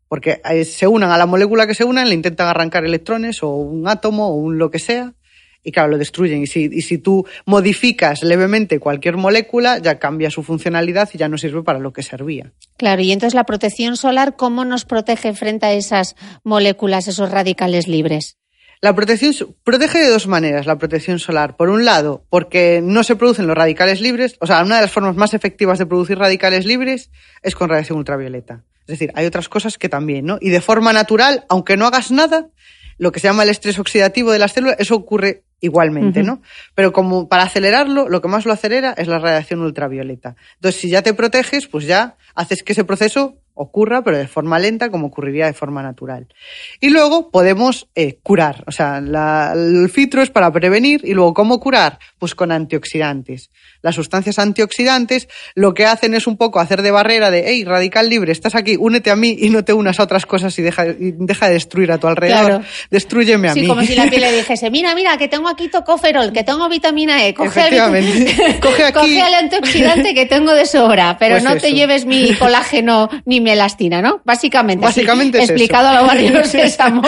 Porque 0.07 0.41
eh, 0.49 0.63
se 0.63 0.87
unan 0.87 1.11
a 1.11 1.17
la 1.17 1.25
molécula 1.25 1.67
que 1.67 1.75
se 1.75 1.83
unan, 1.83 2.07
le 2.07 2.15
intentan 2.15 2.47
arrancar 2.47 2.85
electrones 2.85 3.43
o 3.43 3.49
un 3.49 3.89
átomo 3.89 4.29
o 4.29 4.35
un 4.35 4.57
lo 4.57 4.71
que 4.71 4.79
sea, 4.79 5.15
y 5.63 5.73
claro, 5.73 5.89
lo 5.89 5.97
destruyen. 5.97 6.41
Y 6.41 6.47
si, 6.47 6.69
y 6.71 6.81
si 6.81 6.97
tú 6.97 7.25
modificas 7.45 8.23
levemente 8.23 8.79
cualquier 8.79 9.17
molécula, 9.17 9.79
ya 9.79 9.99
cambia 9.99 10.31
su 10.31 10.43
funcionalidad 10.43 11.09
y 11.13 11.17
ya 11.17 11.27
no 11.27 11.37
sirve 11.37 11.61
para 11.61 11.79
lo 11.79 11.91
que 11.91 12.03
servía. 12.03 12.53
Claro, 12.77 13.01
y 13.01 13.11
entonces 13.11 13.35
la 13.35 13.43
protección 13.43 13.97
solar, 13.97 14.37
¿cómo 14.37 14.63
nos 14.63 14.85
protege 14.85 15.33
frente 15.33 15.65
a 15.65 15.73
esas 15.73 16.15
moléculas, 16.45 17.09
esos 17.09 17.29
radicales 17.31 17.89
libres? 17.89 18.37
La 18.81 18.95
protección 18.95 19.55
protege 19.63 19.99
de 19.99 20.09
dos 20.09 20.25
maneras 20.25 20.65
la 20.65 20.79
protección 20.79 21.19
solar. 21.19 21.55
Por 21.55 21.69
un 21.69 21.85
lado, 21.85 22.25
porque 22.29 22.81
no 22.83 23.03
se 23.03 23.15
producen 23.15 23.45
los 23.45 23.55
radicales 23.55 24.01
libres, 24.01 24.37
o 24.39 24.47
sea, 24.47 24.63
una 24.63 24.77
de 24.77 24.81
las 24.81 24.91
formas 24.91 25.15
más 25.15 25.35
efectivas 25.35 25.77
de 25.77 25.85
producir 25.85 26.17
radicales 26.17 26.65
libres 26.65 27.11
es 27.43 27.53
con 27.53 27.69
radiación 27.69 27.99
ultravioleta. 27.99 28.63
Es 28.81 28.87
decir, 28.87 29.11
hay 29.13 29.27
otras 29.27 29.49
cosas 29.49 29.77
que 29.77 29.87
también, 29.87 30.25
¿no? 30.25 30.39
Y 30.41 30.49
de 30.49 30.61
forma 30.61 30.93
natural, 30.93 31.45
aunque 31.47 31.77
no 31.77 31.85
hagas 31.85 32.09
nada, 32.09 32.49
lo 32.97 33.11
que 33.11 33.19
se 33.19 33.27
llama 33.27 33.43
el 33.43 33.49
estrés 33.49 33.77
oxidativo 33.79 34.31
de 34.31 34.39
las 34.39 34.53
células, 34.53 34.77
eso 34.79 34.95
ocurre 34.95 35.43
igualmente. 35.59 36.23
¿no? 36.23 36.41
Pero 36.75 36.91
como 36.91 37.29
para 37.29 37.43
acelerarlo, 37.43 38.09
lo 38.09 38.21
que 38.21 38.27
más 38.27 38.45
lo 38.45 38.53
acelera 38.53 38.93
es 38.97 39.07
la 39.07 39.19
radiación 39.19 39.61
ultravioleta. 39.61 40.35
Entonces, 40.55 40.81
si 40.81 40.89
ya 40.89 41.01
te 41.01 41.13
proteges, 41.13 41.67
pues 41.67 41.85
ya 41.85 42.17
haces 42.35 42.63
que 42.63 42.73
ese 42.73 42.83
proceso 42.83 43.40
ocurra, 43.53 44.03
pero 44.03 44.17
de 44.17 44.27
forma 44.27 44.59
lenta, 44.59 44.89
como 44.89 45.07
ocurriría 45.07 45.45
de 45.45 45.53
forma 45.53 45.81
natural. 45.83 46.27
Y 46.79 46.89
luego 46.89 47.31
podemos 47.31 47.87
eh, 47.95 48.19
curar. 48.23 48.63
O 48.67 48.71
sea, 48.71 49.01
la- 49.01 49.53
el 49.55 49.89
filtro 49.89 50.21
es 50.21 50.29
para 50.29 50.51
prevenir. 50.51 51.01
Y 51.03 51.13
luego, 51.13 51.33
¿cómo 51.33 51.59
curar? 51.59 51.99
Pues 52.19 52.33
con 52.35 52.51
antioxidantes. 52.51 53.51
Las 53.81 53.95
sustancias 53.95 54.37
antioxidantes 54.39 55.27
lo 55.55 55.73
que 55.73 55.85
hacen 55.85 56.13
es 56.13 56.27
un 56.27 56.37
poco 56.37 56.59
hacer 56.59 56.81
de 56.81 56.91
barrera 56.91 57.31
de, 57.31 57.43
hey, 57.47 57.63
radical 57.65 58.09
libre, 58.09 58.31
estás 58.31 58.55
aquí, 58.55 58.75
únete 58.79 59.09
a 59.11 59.15
mí 59.15 59.35
y 59.39 59.49
no 59.49 59.63
te 59.63 59.73
unas 59.73 59.99
a 59.99 60.03
otras 60.03 60.25
cosas 60.25 60.57
y 60.59 60.61
deja, 60.61 60.85
y 60.87 61.13
deja 61.17 61.47
de 61.47 61.53
destruir 61.53 61.91
a 61.91 61.97
tu 61.97 62.07
alrededor. 62.07 62.45
Claro. 62.45 62.63
Destrúyeme 62.89 63.49
a 63.49 63.53
Sí, 63.53 63.61
mí. 63.61 63.67
como 63.67 63.81
si 63.83 63.95
la 63.95 64.07
piel 64.07 64.21
le 64.21 64.31
dijese, 64.37 64.69
mira, 64.69 64.93
mira, 64.95 65.17
que 65.17 65.27
tengo 65.27 65.47
aquí 65.49 65.67
tocoferol, 65.67 66.31
que 66.31 66.43
tengo 66.43 66.69
vitamina 66.69 67.25
E, 67.25 67.33
coge, 67.33 67.67
el-. 67.69 68.59
Coge 68.61 68.83
aquí- 68.85 69.19
el 69.19 69.33
antioxidante 69.33 70.13
que 70.13 70.25
tengo 70.25 70.53
de 70.53 70.65
sobra, 70.65 71.17
pero 71.19 71.35
Pues 71.35 71.43
no 71.43 71.51
te 71.57 71.67
eso. 71.67 71.75
lleves 71.75 72.05
mi 72.05 72.35
colágeno 72.35 73.09
ni 73.25 73.41
mi 73.41 73.51
elastina, 73.51 74.01
¿no? 74.01 74.21
Básicamente. 74.25 74.85
así, 74.85 75.01
Básicamente 75.01 75.37
es 75.39 75.45
eso. 75.45 75.53
Explicado 75.53 75.87
a 75.89 76.01
lo 76.01 76.07
barrio 76.07 76.43
sésamo, 76.45 77.01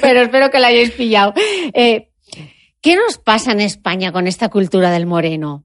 pero 0.00 0.22
espero 0.22 0.50
que 0.50 0.58
la 0.58 0.68
hayáis 0.68 0.90
pillado. 0.92 1.32
Eh, 1.74 2.08
¿Qué 2.80 2.96
nos 2.96 3.18
pasa 3.18 3.52
en 3.52 3.60
España 3.60 4.12
con 4.12 4.26
esta 4.26 4.48
cultura 4.48 4.90
del 4.90 5.06
moreno? 5.06 5.64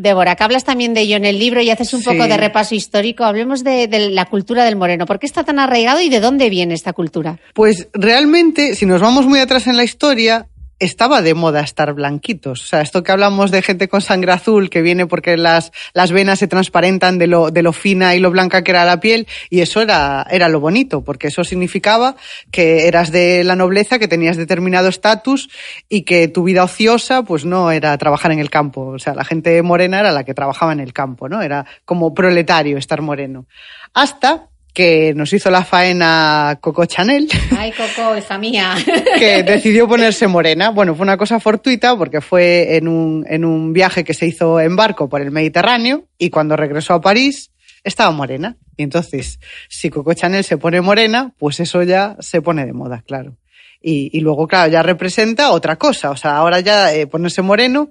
Débora, 0.00 0.36
que 0.36 0.44
hablas 0.44 0.64
también 0.64 0.94
de 0.94 1.00
ello 1.02 1.16
en 1.16 1.24
el 1.24 1.38
libro 1.38 1.60
y 1.60 1.70
haces 1.70 1.92
un 1.92 2.00
Sí. 2.00 2.06
poco 2.06 2.28
de 2.28 2.36
repaso 2.36 2.74
histórico. 2.74 3.24
Hablemos 3.24 3.64
de, 3.64 3.88
de 3.88 4.10
la 4.10 4.26
cultura 4.26 4.64
del 4.64 4.76
moreno. 4.76 5.06
¿Por 5.06 5.18
qué 5.18 5.26
está 5.26 5.44
tan 5.44 5.58
arraigado 5.58 6.00
y 6.00 6.08
de 6.08 6.20
dónde 6.20 6.50
viene 6.50 6.74
esta 6.74 6.92
cultura? 6.92 7.38
Pues 7.54 7.88
realmente, 7.92 8.74
si 8.74 8.86
nos 8.86 9.00
vamos 9.00 9.26
muy 9.26 9.40
atrás 9.40 9.66
en 9.66 9.76
la 9.76 9.84
historia, 9.84 10.46
estaba 10.78 11.22
de 11.22 11.34
moda 11.34 11.60
estar 11.60 11.92
blanquitos. 11.92 12.62
O 12.62 12.66
sea, 12.66 12.80
esto 12.80 13.02
que 13.02 13.12
hablamos 13.12 13.50
de 13.50 13.62
gente 13.62 13.88
con 13.88 14.00
sangre 14.00 14.32
azul, 14.32 14.70
que 14.70 14.82
viene 14.82 15.06
porque 15.06 15.36
las, 15.36 15.72
las 15.92 16.12
venas 16.12 16.38
se 16.38 16.48
transparentan 16.48 17.18
de 17.18 17.26
lo, 17.26 17.50
de 17.50 17.62
lo 17.62 17.72
fina 17.72 18.14
y 18.14 18.20
lo 18.20 18.30
blanca 18.30 18.62
que 18.62 18.70
era 18.70 18.84
la 18.84 19.00
piel, 19.00 19.26
y 19.50 19.60
eso 19.60 19.82
era, 19.82 20.26
era 20.30 20.48
lo 20.48 20.60
bonito, 20.60 21.02
porque 21.02 21.28
eso 21.28 21.44
significaba 21.44 22.16
que 22.50 22.86
eras 22.86 23.10
de 23.10 23.44
la 23.44 23.56
nobleza, 23.56 23.98
que 23.98 24.08
tenías 24.08 24.36
determinado 24.36 24.88
estatus 24.88 25.48
y 25.88 26.02
que 26.02 26.28
tu 26.28 26.44
vida 26.44 26.64
ociosa, 26.64 27.22
pues 27.22 27.44
no 27.44 27.70
era 27.70 27.96
trabajar 27.98 28.32
en 28.32 28.38
el 28.38 28.50
campo. 28.50 28.86
O 28.86 28.98
sea, 28.98 29.14
la 29.14 29.24
gente 29.24 29.60
morena 29.62 30.00
era 30.00 30.12
la 30.12 30.24
que 30.24 30.34
trabajaba 30.34 30.72
en 30.72 30.80
el 30.80 30.92
campo, 30.92 31.28
¿no? 31.28 31.42
Era 31.42 31.66
como 31.84 32.14
proletario 32.14 32.78
estar 32.78 33.02
moreno. 33.02 33.46
Hasta 33.94 34.47
que 34.72 35.12
nos 35.14 35.32
hizo 35.32 35.50
la 35.50 35.64
faena 35.64 36.58
Coco 36.60 36.86
Chanel. 36.86 37.28
Ay, 37.58 37.72
Coco, 37.72 38.16
hija 38.16 38.38
mía. 38.38 38.74
que 39.18 39.42
decidió 39.46 39.88
ponerse 39.88 40.26
morena. 40.26 40.70
Bueno, 40.70 40.94
fue 40.94 41.04
una 41.04 41.16
cosa 41.16 41.40
fortuita 41.40 41.96
porque 41.96 42.20
fue 42.20 42.76
en 42.76 42.88
un, 42.88 43.24
en 43.28 43.44
un 43.44 43.72
viaje 43.72 44.04
que 44.04 44.14
se 44.14 44.26
hizo 44.26 44.60
en 44.60 44.76
barco 44.76 45.08
por 45.08 45.20
el 45.20 45.30
Mediterráneo 45.30 46.04
y 46.18 46.30
cuando 46.30 46.56
regresó 46.56 46.94
a 46.94 47.00
París 47.00 47.50
estaba 47.84 48.10
morena. 48.10 48.56
Y 48.76 48.84
entonces, 48.84 49.40
si 49.68 49.90
Coco 49.90 50.14
Chanel 50.14 50.44
se 50.44 50.58
pone 50.58 50.80
morena, 50.80 51.32
pues 51.38 51.60
eso 51.60 51.82
ya 51.82 52.16
se 52.20 52.40
pone 52.42 52.64
de 52.64 52.72
moda, 52.72 53.02
claro. 53.06 53.36
Y, 53.80 54.10
y 54.16 54.20
luego, 54.20 54.46
claro, 54.46 54.70
ya 54.70 54.82
representa 54.82 55.50
otra 55.50 55.76
cosa. 55.76 56.10
O 56.10 56.16
sea, 56.16 56.36
ahora 56.36 56.60
ya 56.60 56.94
eh, 56.94 57.06
ponerse 57.06 57.42
moreno 57.42 57.90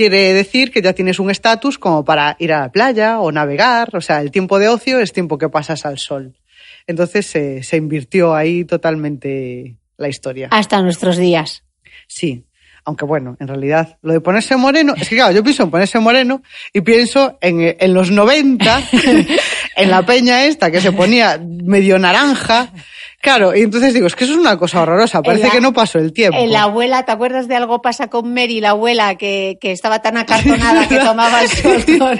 quiere 0.00 0.32
decir 0.32 0.70
que 0.70 0.80
ya 0.80 0.94
tienes 0.94 1.18
un 1.18 1.30
estatus 1.30 1.78
como 1.78 2.06
para 2.06 2.34
ir 2.38 2.54
a 2.54 2.60
la 2.60 2.72
playa 2.72 3.20
o 3.20 3.30
navegar. 3.32 3.94
O 3.94 4.00
sea, 4.00 4.22
el 4.22 4.30
tiempo 4.30 4.58
de 4.58 4.66
ocio 4.70 4.98
es 4.98 5.12
tiempo 5.12 5.36
que 5.36 5.50
pasas 5.50 5.84
al 5.84 5.98
sol. 5.98 6.38
Entonces 6.86 7.26
se 7.26 7.62
se 7.62 7.76
invirtió 7.76 8.34
ahí 8.34 8.64
totalmente 8.64 9.76
la 9.98 10.08
historia. 10.08 10.48
Hasta 10.52 10.80
nuestros 10.80 11.18
días. 11.18 11.64
Sí. 12.06 12.46
Aunque 12.84 13.04
bueno, 13.04 13.36
en 13.40 13.48
realidad, 13.48 13.98
lo 14.02 14.12
de 14.12 14.20
ponerse 14.20 14.56
moreno, 14.56 14.94
es 14.96 15.08
que 15.08 15.16
claro, 15.16 15.32
yo 15.32 15.42
pienso 15.42 15.62
en 15.64 15.70
ponerse 15.70 15.98
moreno 15.98 16.42
y 16.72 16.80
pienso 16.80 17.38
en, 17.40 17.76
en 17.78 17.94
los 17.94 18.10
90, 18.10 18.82
en 19.76 19.90
la 19.90 20.04
peña 20.04 20.44
esta 20.44 20.70
que 20.70 20.80
se 20.80 20.92
ponía 20.92 21.40
medio 21.42 21.98
naranja. 21.98 22.72
Claro, 23.20 23.54
y 23.54 23.60
entonces 23.60 23.92
digo, 23.92 24.06
es 24.06 24.16
que 24.16 24.24
eso 24.24 24.32
es 24.32 24.38
una 24.38 24.56
cosa 24.56 24.80
horrorosa, 24.82 25.20
parece 25.22 25.48
la- 25.48 25.52
que 25.52 25.60
no 25.60 25.72
pasó 25.74 25.98
el 25.98 26.12
tiempo. 26.12 26.38
En 26.38 26.52
la 26.52 26.62
abuela, 26.62 27.04
¿te 27.04 27.12
acuerdas 27.12 27.48
de 27.48 27.56
algo 27.56 27.82
pasa 27.82 28.08
con 28.08 28.32
Mary, 28.32 28.60
la 28.60 28.70
abuela, 28.70 29.16
que, 29.16 29.58
que 29.60 29.72
estaba 29.72 30.00
tan 30.00 30.16
acartonada 30.16 30.88
que 30.88 30.96
tomaba 31.04 31.42
el 31.42 31.48
sol 31.50 31.84
con- 31.98 32.18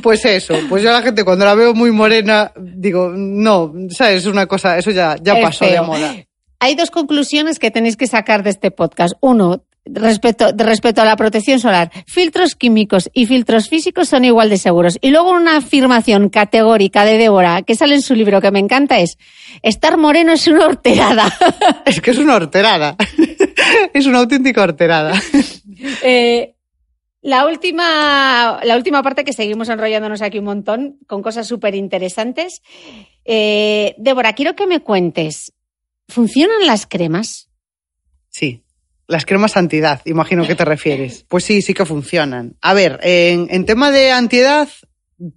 Pues 0.00 0.24
eso, 0.24 0.54
pues 0.68 0.82
yo 0.82 0.90
a 0.90 0.92
la 0.94 1.02
gente 1.02 1.24
cuando 1.24 1.44
la 1.44 1.54
veo 1.54 1.74
muy 1.74 1.90
morena, 1.90 2.52
digo, 2.56 3.10
no, 3.14 3.72
¿sabes? 3.90 4.18
Es 4.22 4.26
una 4.26 4.46
cosa, 4.46 4.78
eso 4.78 4.92
ya, 4.92 5.16
ya 5.20 5.34
Es 5.34 5.44
pasó 5.44 5.64
de 5.66 5.80
moda. 5.80 6.14
Hay 6.60 6.76
dos 6.76 6.92
conclusiones 6.92 7.58
que 7.58 7.72
tenéis 7.72 7.96
que 7.96 8.06
sacar 8.06 8.44
de 8.44 8.50
este 8.50 8.70
podcast. 8.70 9.14
Uno, 9.20 9.64
respecto, 9.84 10.52
respecto 10.56 11.02
a 11.02 11.04
la 11.04 11.16
protección 11.16 11.58
solar. 11.58 11.90
Filtros 12.06 12.54
químicos 12.54 13.10
y 13.12 13.26
filtros 13.26 13.68
físicos 13.68 14.08
son 14.08 14.24
igual 14.24 14.48
de 14.48 14.58
seguros. 14.58 14.98
Y 15.00 15.10
luego 15.10 15.30
una 15.30 15.56
afirmación 15.56 16.28
categórica 16.28 17.04
de 17.04 17.18
Débora, 17.18 17.62
que 17.62 17.74
sale 17.74 17.94
en 17.94 18.02
su 18.02 18.14
libro, 18.14 18.40
que 18.40 18.50
me 18.50 18.58
encanta, 18.58 18.98
es, 18.98 19.18
estar 19.62 19.96
moreno 19.96 20.32
es 20.32 20.46
una 20.46 20.66
horterada. 20.66 21.32
Es 21.84 22.00
que 22.00 22.12
es 22.12 22.18
una 22.18 22.36
horterada. 22.36 22.96
es 23.94 24.06
una 24.06 24.18
auténtica 24.18 24.62
horterada. 24.62 25.20
Eh, 26.04 26.54
la 27.22 27.44
última, 27.44 28.60
la 28.62 28.76
última 28.76 29.02
parte 29.02 29.24
que 29.24 29.32
seguimos 29.32 29.68
enrollándonos 29.68 30.22
aquí 30.22 30.38
un 30.38 30.44
montón 30.44 30.98
con 31.08 31.22
cosas 31.22 31.48
súper 31.48 31.74
interesantes. 31.74 32.62
Eh, 33.24 33.96
Débora, 33.98 34.32
quiero 34.34 34.54
que 34.54 34.68
me 34.68 34.78
cuentes, 34.78 35.52
¿funcionan 36.08 36.66
las 36.66 36.86
cremas? 36.86 37.48
Sí. 38.28 38.62
Las 39.06 39.26
cremas 39.26 39.56
antiedad, 39.56 40.00
imagino 40.04 40.46
que 40.46 40.54
te 40.54 40.64
refieres. 40.64 41.24
Pues 41.28 41.44
sí, 41.44 41.60
sí 41.60 41.74
que 41.74 41.84
funcionan. 41.84 42.56
A 42.60 42.72
ver, 42.72 42.98
en, 43.02 43.48
en 43.50 43.66
tema 43.66 43.90
de 43.90 44.12
antiedad, 44.12 44.68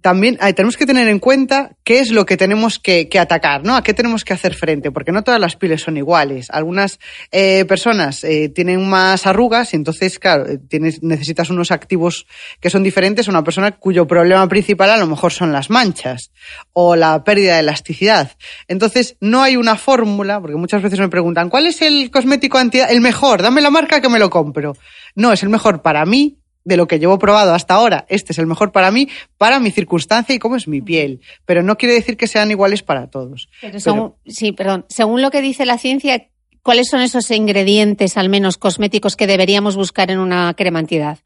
también 0.00 0.38
eh, 0.42 0.52
tenemos 0.52 0.76
que 0.76 0.86
tener 0.86 1.08
en 1.08 1.18
cuenta 1.18 1.76
qué 1.84 2.00
es 2.00 2.10
lo 2.10 2.26
que 2.26 2.36
tenemos 2.36 2.78
que, 2.78 3.08
que 3.08 3.18
atacar, 3.18 3.64
¿no? 3.64 3.76
A 3.76 3.82
qué 3.82 3.94
tenemos 3.94 4.24
que 4.24 4.32
hacer 4.32 4.54
frente, 4.54 4.90
porque 4.90 5.12
no 5.12 5.22
todas 5.22 5.40
las 5.40 5.56
pieles 5.56 5.82
son 5.82 5.96
iguales. 5.96 6.48
Algunas 6.50 6.98
eh, 7.30 7.64
personas 7.66 8.24
eh, 8.24 8.48
tienen 8.48 8.88
más 8.88 9.26
arrugas 9.26 9.72
y 9.72 9.76
entonces, 9.76 10.18
claro, 10.18 10.46
eh, 10.48 10.58
tienes, 10.58 11.02
necesitas 11.02 11.50
unos 11.50 11.70
activos 11.70 12.26
que 12.60 12.70
son 12.70 12.82
diferentes 12.82 13.28
a 13.28 13.30
una 13.30 13.44
persona 13.44 13.72
cuyo 13.72 14.06
problema 14.06 14.48
principal 14.48 14.90
a 14.90 14.96
lo 14.96 15.06
mejor 15.06 15.32
son 15.32 15.52
las 15.52 15.70
manchas 15.70 16.32
o 16.72 16.96
la 16.96 17.22
pérdida 17.22 17.54
de 17.54 17.60
elasticidad. 17.60 18.32
Entonces, 18.68 19.16
no 19.20 19.42
hay 19.42 19.56
una 19.56 19.76
fórmula, 19.76 20.40
porque 20.40 20.56
muchas 20.56 20.82
veces 20.82 20.98
me 20.98 21.08
preguntan, 21.08 21.48
¿cuál 21.48 21.66
es 21.66 21.82
el 21.82 22.10
cosmético 22.10 22.58
antiedad? 22.58 22.90
El 22.90 23.00
mejor, 23.00 23.42
dame 23.42 23.60
la 23.60 23.70
marca 23.70 24.00
que 24.00 24.08
me 24.08 24.18
lo 24.18 24.30
compro. 24.30 24.76
No, 25.14 25.32
es 25.32 25.42
el 25.42 25.48
mejor 25.48 25.82
para 25.82 26.04
mí, 26.04 26.38
de 26.66 26.76
lo 26.76 26.88
que 26.88 26.98
llevo 26.98 27.16
probado 27.18 27.54
hasta 27.54 27.74
ahora, 27.74 28.04
este 28.08 28.32
es 28.32 28.38
el 28.40 28.46
mejor 28.46 28.72
para 28.72 28.90
mí, 28.90 29.08
para 29.38 29.60
mi 29.60 29.70
circunstancia 29.70 30.34
y 30.34 30.40
cómo 30.40 30.56
es 30.56 30.66
mi 30.66 30.82
piel. 30.82 31.20
Pero 31.44 31.62
no 31.62 31.78
quiere 31.78 31.94
decir 31.94 32.16
que 32.16 32.26
sean 32.26 32.50
iguales 32.50 32.82
para 32.82 33.06
todos. 33.06 33.48
Pero 33.60 33.78
según, 33.78 34.14
sí, 34.26 34.50
perdón. 34.50 34.84
Según 34.88 35.22
lo 35.22 35.30
que 35.30 35.40
dice 35.40 35.64
la 35.64 35.78
ciencia, 35.78 36.26
¿cuáles 36.62 36.88
son 36.88 37.02
esos 37.02 37.30
ingredientes, 37.30 38.16
al 38.16 38.28
menos 38.28 38.58
cosméticos, 38.58 39.14
que 39.14 39.28
deberíamos 39.28 39.76
buscar 39.76 40.10
en 40.10 40.18
una 40.18 40.54
crema 40.54 40.80
antiedad? 40.80 41.20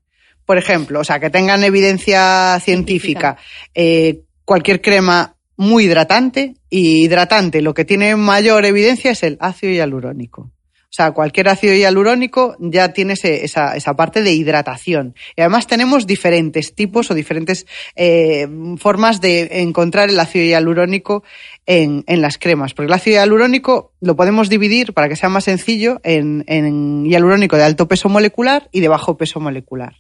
Por 0.45 0.59
ejemplo, 0.59 1.01
o 1.01 1.05
sea, 1.05 1.19
que 1.19 1.31
tengan 1.31 1.65
evidencia 1.65 2.61
científica, 2.61 3.39
eh, 3.75 4.21
cualquier 4.45 4.83
crema 4.83 5.37
muy 5.57 5.85
hidratante 5.85 6.55
y 6.69 7.05
hidratante 7.05 7.63
lo 7.63 7.73
que 7.73 7.87
tiene 7.87 8.15
mayor 8.17 8.67
evidencia 8.67 9.13
es 9.13 9.23
el 9.23 9.39
ácido 9.41 9.73
hialurónico. 9.73 10.51
O 10.91 10.93
sea, 10.93 11.13
cualquier 11.13 11.49
ácido 11.49 11.73
hialurónico 11.73 12.57
ya 12.59 12.93
tiene 12.93 13.13
esa, 13.13 13.77
esa, 13.77 13.95
parte 13.95 14.25
de 14.25 14.33
hidratación. 14.33 15.15
Y 15.37 15.41
además 15.41 15.69
tenemos 15.69 16.05
diferentes 16.05 16.75
tipos 16.75 17.13
o 17.13 17.15
diferentes 17.15 17.65
eh, 17.95 18.49
formas 18.77 19.21
de 19.21 19.61
encontrar 19.63 20.11
el 20.11 20.19
ácido 20.19 20.45
hialurónico 20.45 21.23
en, 21.65 22.03
en, 22.09 22.21
las 22.21 22.39
cremas. 22.39 22.75
Porque 22.75 22.89
el 22.89 22.93
ácido 22.93 23.19
hialurónico 23.19 23.93
lo 24.01 24.17
podemos 24.17 24.49
dividir, 24.49 24.93
para 24.93 25.09
que 25.09 25.15
sea 25.15 25.29
más 25.29 25.45
sencillo, 25.45 26.01
en, 26.03 26.43
en 26.49 27.05
hialurónico 27.05 27.57
de 27.57 27.63
alto 27.63 27.87
peso 27.87 28.09
molecular 28.09 28.69
y 28.73 28.81
de 28.81 28.89
bajo 28.89 29.17
peso 29.17 29.39
molecular 29.39 29.95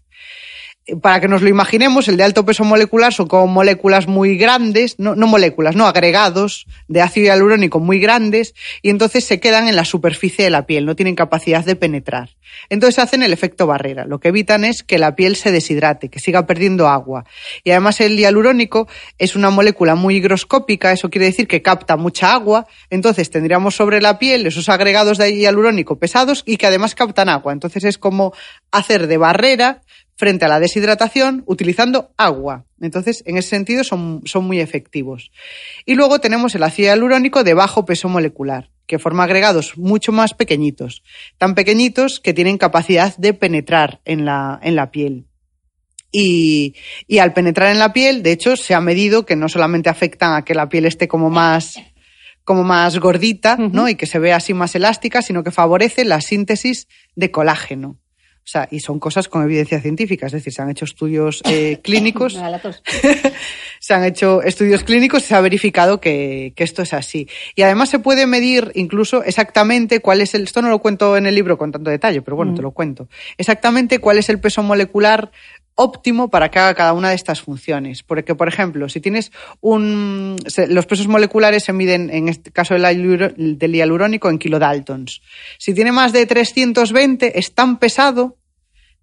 para 1.03 1.21
que 1.21 1.29
nos 1.29 1.43
lo 1.43 1.49
imaginemos, 1.49 2.09
el 2.09 2.17
de 2.17 2.25
alto 2.25 2.45
peso 2.45 2.65
molecular 2.65 3.13
son 3.13 3.29
como 3.29 3.47
moléculas 3.47 4.07
muy 4.09 4.37
grandes, 4.37 4.99
no, 4.99 5.15
no, 5.15 5.27
moléculas, 5.27 5.77
no, 5.77 5.87
agregados 5.87 6.67
de 6.89 7.03
ácido 7.03 7.27
hialurónico 7.27 7.81
muy 7.81 8.01
grandes, 8.01 8.55
y 8.83 8.91
entonces 8.91 9.25
se 9.25 9.41
quedan 9.41 9.69
en 9.69 9.77
la 9.77 9.85
superficie 9.85 10.45
de 10.45 10.51
la 10.51 10.67
piel, 10.67 10.87
no 10.87 10.97
tienen 10.97 11.15
capacidad 11.15 11.65
de 11.65 11.77
penetrar. 11.77 12.31
Entonces 12.69 12.99
hacen 12.99 13.23
el 13.23 13.33
efecto 13.33 13.67
barrera. 13.67 14.07
Lo 14.07 14.19
que 14.19 14.29
evitan 14.29 14.65
es 14.65 14.83
que 14.83 14.99
la 14.99 15.15
piel 15.15 15.37
se 15.37 15.53
deshidrate, 15.53 16.09
que 16.09 16.19
siga 16.19 16.47
perdiendo 16.47 16.89
agua. 16.89 17.25
Y 17.63 17.71
además 17.71 18.01
el 18.01 18.17
hialurónico 18.17 18.89
es 19.19 19.37
una 19.37 19.51
molécula 19.51 19.95
muy 19.95 20.17
higroscópica, 20.17 20.93
eso 20.93 21.11
quiere 21.11 21.27
decir 21.27 21.47
que 21.47 21.63
capta 21.63 21.97
mucha 21.97 22.33
agua, 22.33 22.67
entonces 22.89 23.31
tendríamos 23.31 23.77
sobre 23.77 24.01
la 24.01 24.19
piel 24.19 24.47
esos 24.47 24.69
agregados 24.69 25.19
de 25.19 25.37
hialurónico 25.37 25.99
pesados 25.99 26.43
y 26.45 26.57
que 26.57 26.67
además 26.67 26.95
captan 26.95 27.29
agua. 27.29 27.53
Entonces 27.53 27.85
es 27.85 27.99
como 27.99 28.33
hacer 28.73 29.07
de 29.07 29.17
barrera 29.17 29.83
frente 30.21 30.45
a 30.45 30.49
la 30.49 30.61
deshidratación 30.61 31.45
utilizando 31.47 32.13
agua. 32.19 32.67
Entonces, 32.79 33.23
en 33.25 33.39
ese 33.39 33.49
sentido, 33.49 33.85
son, 33.85 34.21
son 34.27 34.45
muy 34.45 34.61
efectivos. 34.61 35.33
Y 35.87 35.95
luego 35.95 36.21
tenemos 36.21 36.55
el 36.55 36.63
ácido 36.63 36.89
hialurónico 36.89 37.43
de 37.43 37.55
bajo 37.55 37.87
peso 37.87 38.07
molecular, 38.11 38.69
que 38.87 38.99
forma 38.99 39.25
agregados 39.25 39.79
mucho 39.79 40.13
más 40.13 40.35
pequeñitos, 40.35 41.03
tan 41.39 41.55
pequeñitos 41.55 42.21
que 42.21 42.35
tienen 42.35 42.59
capacidad 42.59 43.17
de 43.17 43.33
penetrar 43.33 44.03
en 44.05 44.27
la, 44.27 44.61
en 44.63 44.77
la 44.77 44.91
piel. 44.91 45.25
Y, 46.13 46.75
y, 47.07 47.17
al 47.19 47.33
penetrar 47.33 47.73
en 47.73 47.79
la 47.79 47.95
piel, 47.95 48.23
de 48.23 48.33
hecho, 48.33 48.57
se 48.57 48.75
ha 48.75 48.81
medido 48.83 49.25
que 49.25 49.37
no 49.37 49.49
solamente 49.49 49.89
afectan 49.89 50.35
a 50.35 50.45
que 50.45 50.55
la 50.55 50.69
piel 50.69 50.85
esté 50.85 51.09
como 51.09 51.31
más, 51.31 51.81
como 52.45 52.63
más 52.63 52.99
gordita, 52.99 53.57
¿no? 53.57 53.89
Y 53.89 53.95
que 53.95 54.07
se 54.07 54.19
vea 54.19 54.37
así 54.37 54.53
más 54.53 54.75
elástica, 54.75 55.23
sino 55.23 55.43
que 55.43 55.51
favorece 55.51 56.05
la 56.05 56.21
síntesis 56.21 56.89
de 57.17 57.31
colágeno. 57.31 57.97
O 58.43 58.49
sea, 58.51 58.67
y 58.71 58.81
son 58.81 58.99
cosas 58.99 59.29
con 59.29 59.45
evidencia 59.45 59.81
científica, 59.81 60.27
es 60.27 60.33
decir, 60.33 60.53
se 60.53 60.61
han 60.61 60.71
hecho 60.71 60.85
estudios 60.85 61.41
eh, 61.45 61.79
clínicos. 61.85 62.35
se 63.81 63.95
han 63.95 64.05
hecho 64.05 64.43
estudios 64.43 64.83
clínicos 64.83 65.23
y 65.23 65.27
se 65.27 65.35
ha 65.35 65.41
verificado 65.41 66.01
que, 66.01 66.53
que, 66.57 66.65
esto 66.65 66.83
es 66.83 66.93
así. 66.93 67.29
Y 67.55 67.63
además 67.63 67.91
se 67.91 67.99
puede 67.99 68.27
medir 68.27 68.73
incluso 68.75 69.23
exactamente 69.23 70.01
cuál 70.01 70.21
es 70.21 70.35
el. 70.35 70.43
Esto 70.43 70.63
no 70.63 70.69
lo 70.69 70.81
cuento 70.81 71.17
en 71.17 71.27
el 71.27 71.35
libro 71.35 71.59
con 71.59 71.71
tanto 71.71 71.91
detalle, 71.91 72.23
pero 72.23 72.37
bueno, 72.37 72.55
te 72.55 72.63
lo 72.63 72.73
cuento. 72.73 73.09
Exactamente 73.39 73.99
cuál 73.99 74.19
es 74.19 74.29
el 74.29 74.41
peso 74.41 74.63
molecular 74.63 75.31
óptimo 75.81 76.29
para 76.29 76.51
que 76.51 76.59
haga 76.59 76.75
cada 76.75 76.93
una 76.93 77.09
de 77.09 77.15
estas 77.15 77.41
funciones. 77.41 78.03
Porque, 78.03 78.35
por 78.35 78.49
ejemplo, 78.49 78.89
si 78.89 79.01
tienes 79.01 79.33
un. 79.61 80.37
Los 80.69 80.87
pesos 80.87 81.09
moleculares 81.09 81.65
se 81.65 81.73
miden, 81.73 82.11
en 82.11 82.29
este 82.29 82.51
caso 82.51 82.75
del 82.75 83.73
hialurónico, 83.73 84.29
en 84.29 84.39
kilodaltons. 84.39 85.23
Si 85.59 85.75
tiene 85.75 85.93
más 85.93 86.13
de 86.13 86.27
320, 86.27 87.39
es 87.39 87.55
tan 87.55 87.79
pesado 87.79 88.37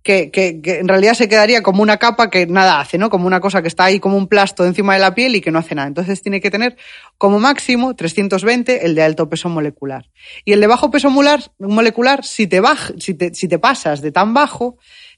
que, 0.03 0.31
que, 0.31 0.61
en 0.79 0.87
realidad 0.87 1.15
se 1.15 1.27
quedaría 1.27 1.61
como 1.61 1.81
una 1.81 1.97
capa 1.97 2.29
que 2.29 2.45
nada 2.45 2.79
hace, 2.79 2.97
¿no? 2.97 3.09
Como 3.09 3.27
una 3.27 3.41
cosa 3.41 3.61
que 3.61 3.67
está 3.67 3.85
ahí 3.85 3.99
como 3.99 4.15
un 4.15 4.27
plasto 4.27 4.65
encima 4.65 4.93
de 4.93 4.99
la 4.99 5.13
piel 5.15 5.35
y 5.35 5.41
que 5.41 5.51
no 5.51 5.59
hace 5.59 5.75
nada. 5.75 5.87
Entonces 5.87 6.21
tiene 6.21 6.39
que 6.39 6.51
tener 6.51 6.77
como 7.17 7.39
máximo 7.39 7.95
320 7.95 8.85
el 8.85 8.95
de 8.95 9.01
alto 9.01 9.27
peso 9.27 9.49
molecular. 9.49 10.09
Y 10.45 10.53
el 10.53 10.61
de 10.61 10.67
bajo 10.67 10.91
peso 10.91 11.09
molecular, 11.09 12.23
si 12.23 12.47
te, 12.47 12.61
si 12.99 13.15
te, 13.15 13.33
si 13.33 13.47
te 13.47 13.59
pasas 13.59 14.01
de 14.01 14.11
tan 14.11 14.33
bajo, 14.33 14.77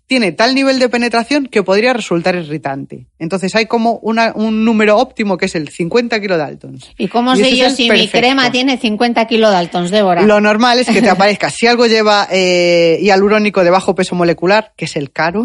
tiene 0.10 0.32
tal 0.32 0.56
nivel 0.56 0.80
de 0.80 0.90
penetración 0.90 1.46
que 1.46 1.62
podría 1.62 1.94
resultar 1.94 2.34
irritante. 2.34 3.06
Entonces 3.20 3.54
hay 3.56 3.68
como 3.68 4.00
una, 4.02 4.34
un 4.36 4.66
número 4.66 4.98
óptimo 4.98 5.38
que 5.38 5.46
es 5.46 5.54
el 5.54 5.70
50 5.70 6.20
kilodaltons. 6.20 6.92
¿Y 6.98 7.10
cómo 7.10 7.36
sé 7.36 7.56
yo 7.56 7.70
si 7.70 7.92
mi 7.92 8.08
crema 8.08 8.52
tiene 8.52 8.78
50 8.80 9.28
kilodaltons, 9.28 9.92
Débora? 9.92 10.24
Lo 10.24 10.42
normal 10.42 10.80
es 10.80 10.88
que 10.88 11.04
te 11.04 11.10
aparezca. 11.12 11.52
si 11.52 11.68
algo 11.68 11.86
lleva 11.86 12.28
eh, 12.32 12.98
hialurónico 13.04 13.64
de 13.64 13.70
bajo 13.70 13.94
peso 13.94 14.16
molecular, 14.16 14.74
que 14.76 14.86
es 14.86 14.96
el 14.96 15.12
caro, 15.12 15.44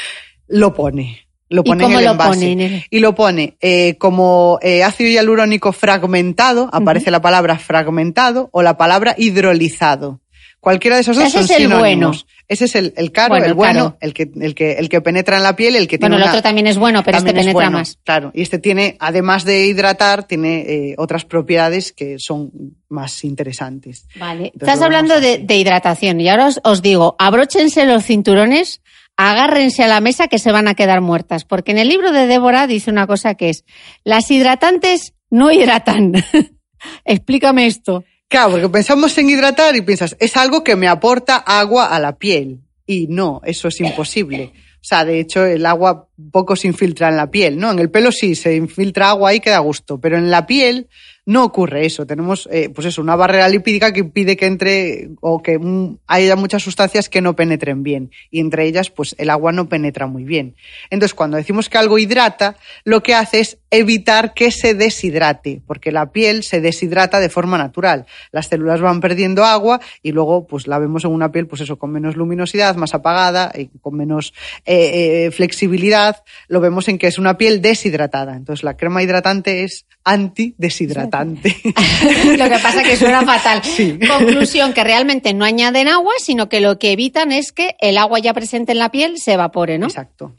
lo 0.48 0.72
pone. 0.72 1.28
Lo 1.50 1.62
pone 1.62 1.84
¿Y 1.84 1.86
cómo 1.86 1.94
en 1.96 1.98
el 1.98 2.04
lo 2.06 2.12
envase. 2.12 2.30
pone 2.30 2.52
en 2.52 2.60
el... 2.60 2.84
Y 2.88 2.98
lo 3.00 3.14
pone 3.14 3.56
eh, 3.60 3.98
como 3.98 4.58
eh, 4.62 4.82
ácido 4.82 5.10
hialurónico 5.10 5.72
fragmentado, 5.72 6.70
aparece 6.72 7.04
uh 7.04 7.08
-huh. 7.08 7.12
la 7.12 7.20
palabra 7.20 7.58
fragmentado 7.58 8.48
o 8.50 8.62
la 8.62 8.78
palabra 8.78 9.14
hidrolizado. 9.18 10.20
Cualquiera 10.66 10.96
de 10.96 11.02
esos 11.02 11.14
dos 11.14 11.26
Ese 11.26 11.32
son 11.32 11.44
es 11.44 11.50
el 11.52 11.56
sinónimos. 11.58 11.80
bueno. 11.80 12.12
Ese 12.48 12.64
es 12.64 12.74
el, 12.74 12.92
el 12.96 13.12
caro, 13.12 13.28
Bueno, 13.34 13.44
el 13.44 13.50
el 13.50 13.54
bueno, 13.54 13.72
caro. 13.84 13.96
el 14.00 14.12
que, 14.14 14.28
el 14.40 14.54
que, 14.56 14.72
el 14.72 14.88
que 14.88 15.00
penetra 15.00 15.36
en 15.36 15.44
la 15.44 15.54
piel, 15.54 15.76
el 15.76 15.86
que 15.86 15.96
Bueno, 15.98 16.14
tiene 16.16 16.16
el 16.16 16.22
una- 16.22 16.32
otro 16.32 16.42
también 16.42 16.66
es 16.66 16.76
bueno, 16.76 17.04
pero 17.04 17.18
este 17.18 17.30
es 17.30 17.34
penetra 17.34 17.52
bueno, 17.52 17.70
más. 17.78 17.98
Claro, 18.02 18.32
y 18.34 18.42
este 18.42 18.58
tiene, 18.58 18.96
además 18.98 19.44
de 19.44 19.64
hidratar, 19.66 20.24
tiene 20.24 20.62
eh, 20.62 20.94
otras 20.98 21.24
propiedades 21.24 21.92
que 21.92 22.16
son 22.18 22.50
más 22.88 23.22
interesantes. 23.22 24.08
Vale. 24.16 24.46
Entonces 24.46 24.68
Estás 24.68 24.82
hablando 24.82 25.20
de 25.20 25.56
hidratación 25.56 26.20
y 26.20 26.28
ahora 26.28 26.46
os, 26.48 26.60
os 26.64 26.82
digo, 26.82 27.14
abróchense 27.20 27.84
los 27.86 28.04
cinturones, 28.04 28.82
agárrense 29.16 29.84
a 29.84 29.88
la 29.88 30.00
mesa 30.00 30.26
que 30.26 30.40
se 30.40 30.50
van 30.50 30.66
a 30.66 30.74
quedar 30.74 31.00
muertas, 31.00 31.44
porque 31.44 31.70
en 31.70 31.78
el 31.78 31.88
libro 31.88 32.10
de 32.10 32.26
Débora 32.26 32.66
dice 32.66 32.90
una 32.90 33.06
cosa 33.06 33.34
que 33.36 33.50
es, 33.50 33.64
las 34.02 34.28
hidratantes 34.32 35.14
no 35.30 35.52
hidratan. 35.52 36.12
Explícame 37.04 37.66
esto. 37.66 38.04
Claro, 38.28 38.52
porque 38.52 38.68
pensamos 38.68 39.16
en 39.18 39.30
hidratar 39.30 39.76
y 39.76 39.82
piensas, 39.82 40.16
es 40.18 40.36
algo 40.36 40.64
que 40.64 40.76
me 40.76 40.88
aporta 40.88 41.36
agua 41.36 41.86
a 41.86 42.00
la 42.00 42.16
piel. 42.16 42.60
Y 42.86 43.06
no, 43.08 43.40
eso 43.44 43.68
es 43.68 43.80
imposible. 43.80 44.52
O 44.86 44.88
sea, 44.88 45.04
de 45.04 45.18
hecho, 45.18 45.44
el 45.44 45.66
agua 45.66 46.08
poco 46.30 46.54
se 46.54 46.68
infiltra 46.68 47.08
en 47.08 47.16
la 47.16 47.30
piel, 47.30 47.58
¿no? 47.58 47.72
En 47.72 47.78
el 47.80 47.90
pelo 47.90 48.12
sí, 48.12 48.36
se 48.36 48.54
infiltra 48.54 49.10
agua 49.10 49.34
y 49.34 49.40
queda 49.40 49.58
gusto, 49.58 50.00
pero 50.00 50.16
en 50.16 50.30
la 50.30 50.46
piel 50.46 50.88
no 51.26 51.44
ocurre 51.44 51.84
eso. 51.84 52.06
Tenemos, 52.06 52.48
eh, 52.52 52.70
pues 52.70 52.86
eso, 52.86 53.02
una 53.02 53.16
barrera 53.16 53.48
lipídica 53.48 53.92
que 53.92 54.00
impide 54.00 54.36
que 54.36 54.46
entre 54.46 55.10
o 55.20 55.42
que 55.42 55.58
mm, 55.58 55.98
haya 56.06 56.36
muchas 56.36 56.62
sustancias 56.62 57.08
que 57.08 57.20
no 57.20 57.34
penetren 57.34 57.82
bien. 57.82 58.12
Y 58.30 58.38
entre 58.38 58.64
ellas, 58.64 58.90
pues 58.90 59.16
el 59.18 59.30
agua 59.30 59.50
no 59.50 59.68
penetra 59.68 60.06
muy 60.06 60.22
bien. 60.22 60.54
Entonces, 60.88 61.14
cuando 61.14 61.36
decimos 61.36 61.68
que 61.68 61.78
algo 61.78 61.98
hidrata, 61.98 62.56
lo 62.84 63.02
que 63.02 63.14
hace 63.14 63.40
es 63.40 63.58
evitar 63.70 64.34
que 64.34 64.52
se 64.52 64.74
deshidrate, 64.74 65.60
porque 65.66 65.90
la 65.90 66.12
piel 66.12 66.44
se 66.44 66.60
deshidrata 66.60 67.18
de 67.18 67.28
forma 67.28 67.58
natural. 67.58 68.06
Las 68.30 68.46
células 68.46 68.80
van 68.80 69.00
perdiendo 69.00 69.44
agua 69.44 69.80
y 70.04 70.12
luego, 70.12 70.46
pues 70.46 70.68
la 70.68 70.78
vemos 70.78 71.04
en 71.04 71.10
una 71.10 71.32
piel, 71.32 71.48
pues 71.48 71.60
eso, 71.60 71.76
con 71.76 71.90
menos 71.90 72.14
luminosidad, 72.14 72.76
más 72.76 72.94
apagada, 72.94 73.50
y 73.52 73.66
con 73.80 73.96
menos 73.96 74.32
eh, 74.64 75.26
eh, 75.26 75.30
flexibilidad. 75.32 76.22
Lo 76.46 76.60
vemos 76.60 76.86
en 76.86 76.98
que 76.98 77.08
es 77.08 77.18
una 77.18 77.36
piel 77.36 77.60
deshidratada. 77.60 78.36
Entonces, 78.36 78.62
la 78.62 78.76
crema 78.76 79.02
hidratante 79.02 79.64
es 79.64 79.86
antideshidratante. 80.06 81.56
Lo 82.38 82.44
que 82.48 82.58
pasa 82.62 82.82
que 82.82 82.96
suena 82.96 83.22
fatal. 83.22 83.60
Sí. 83.62 83.98
Conclusión, 84.08 84.72
que 84.72 84.84
realmente 84.84 85.34
no 85.34 85.44
añaden 85.44 85.88
agua, 85.88 86.12
sino 86.18 86.48
que 86.48 86.60
lo 86.60 86.78
que 86.78 86.92
evitan 86.92 87.32
es 87.32 87.52
que 87.52 87.76
el 87.80 87.98
agua 87.98 88.20
ya 88.20 88.32
presente 88.32 88.72
en 88.72 88.78
la 88.78 88.90
piel 88.90 89.18
se 89.18 89.32
evapore, 89.32 89.78
¿no? 89.78 89.86
Exacto. 89.86 90.32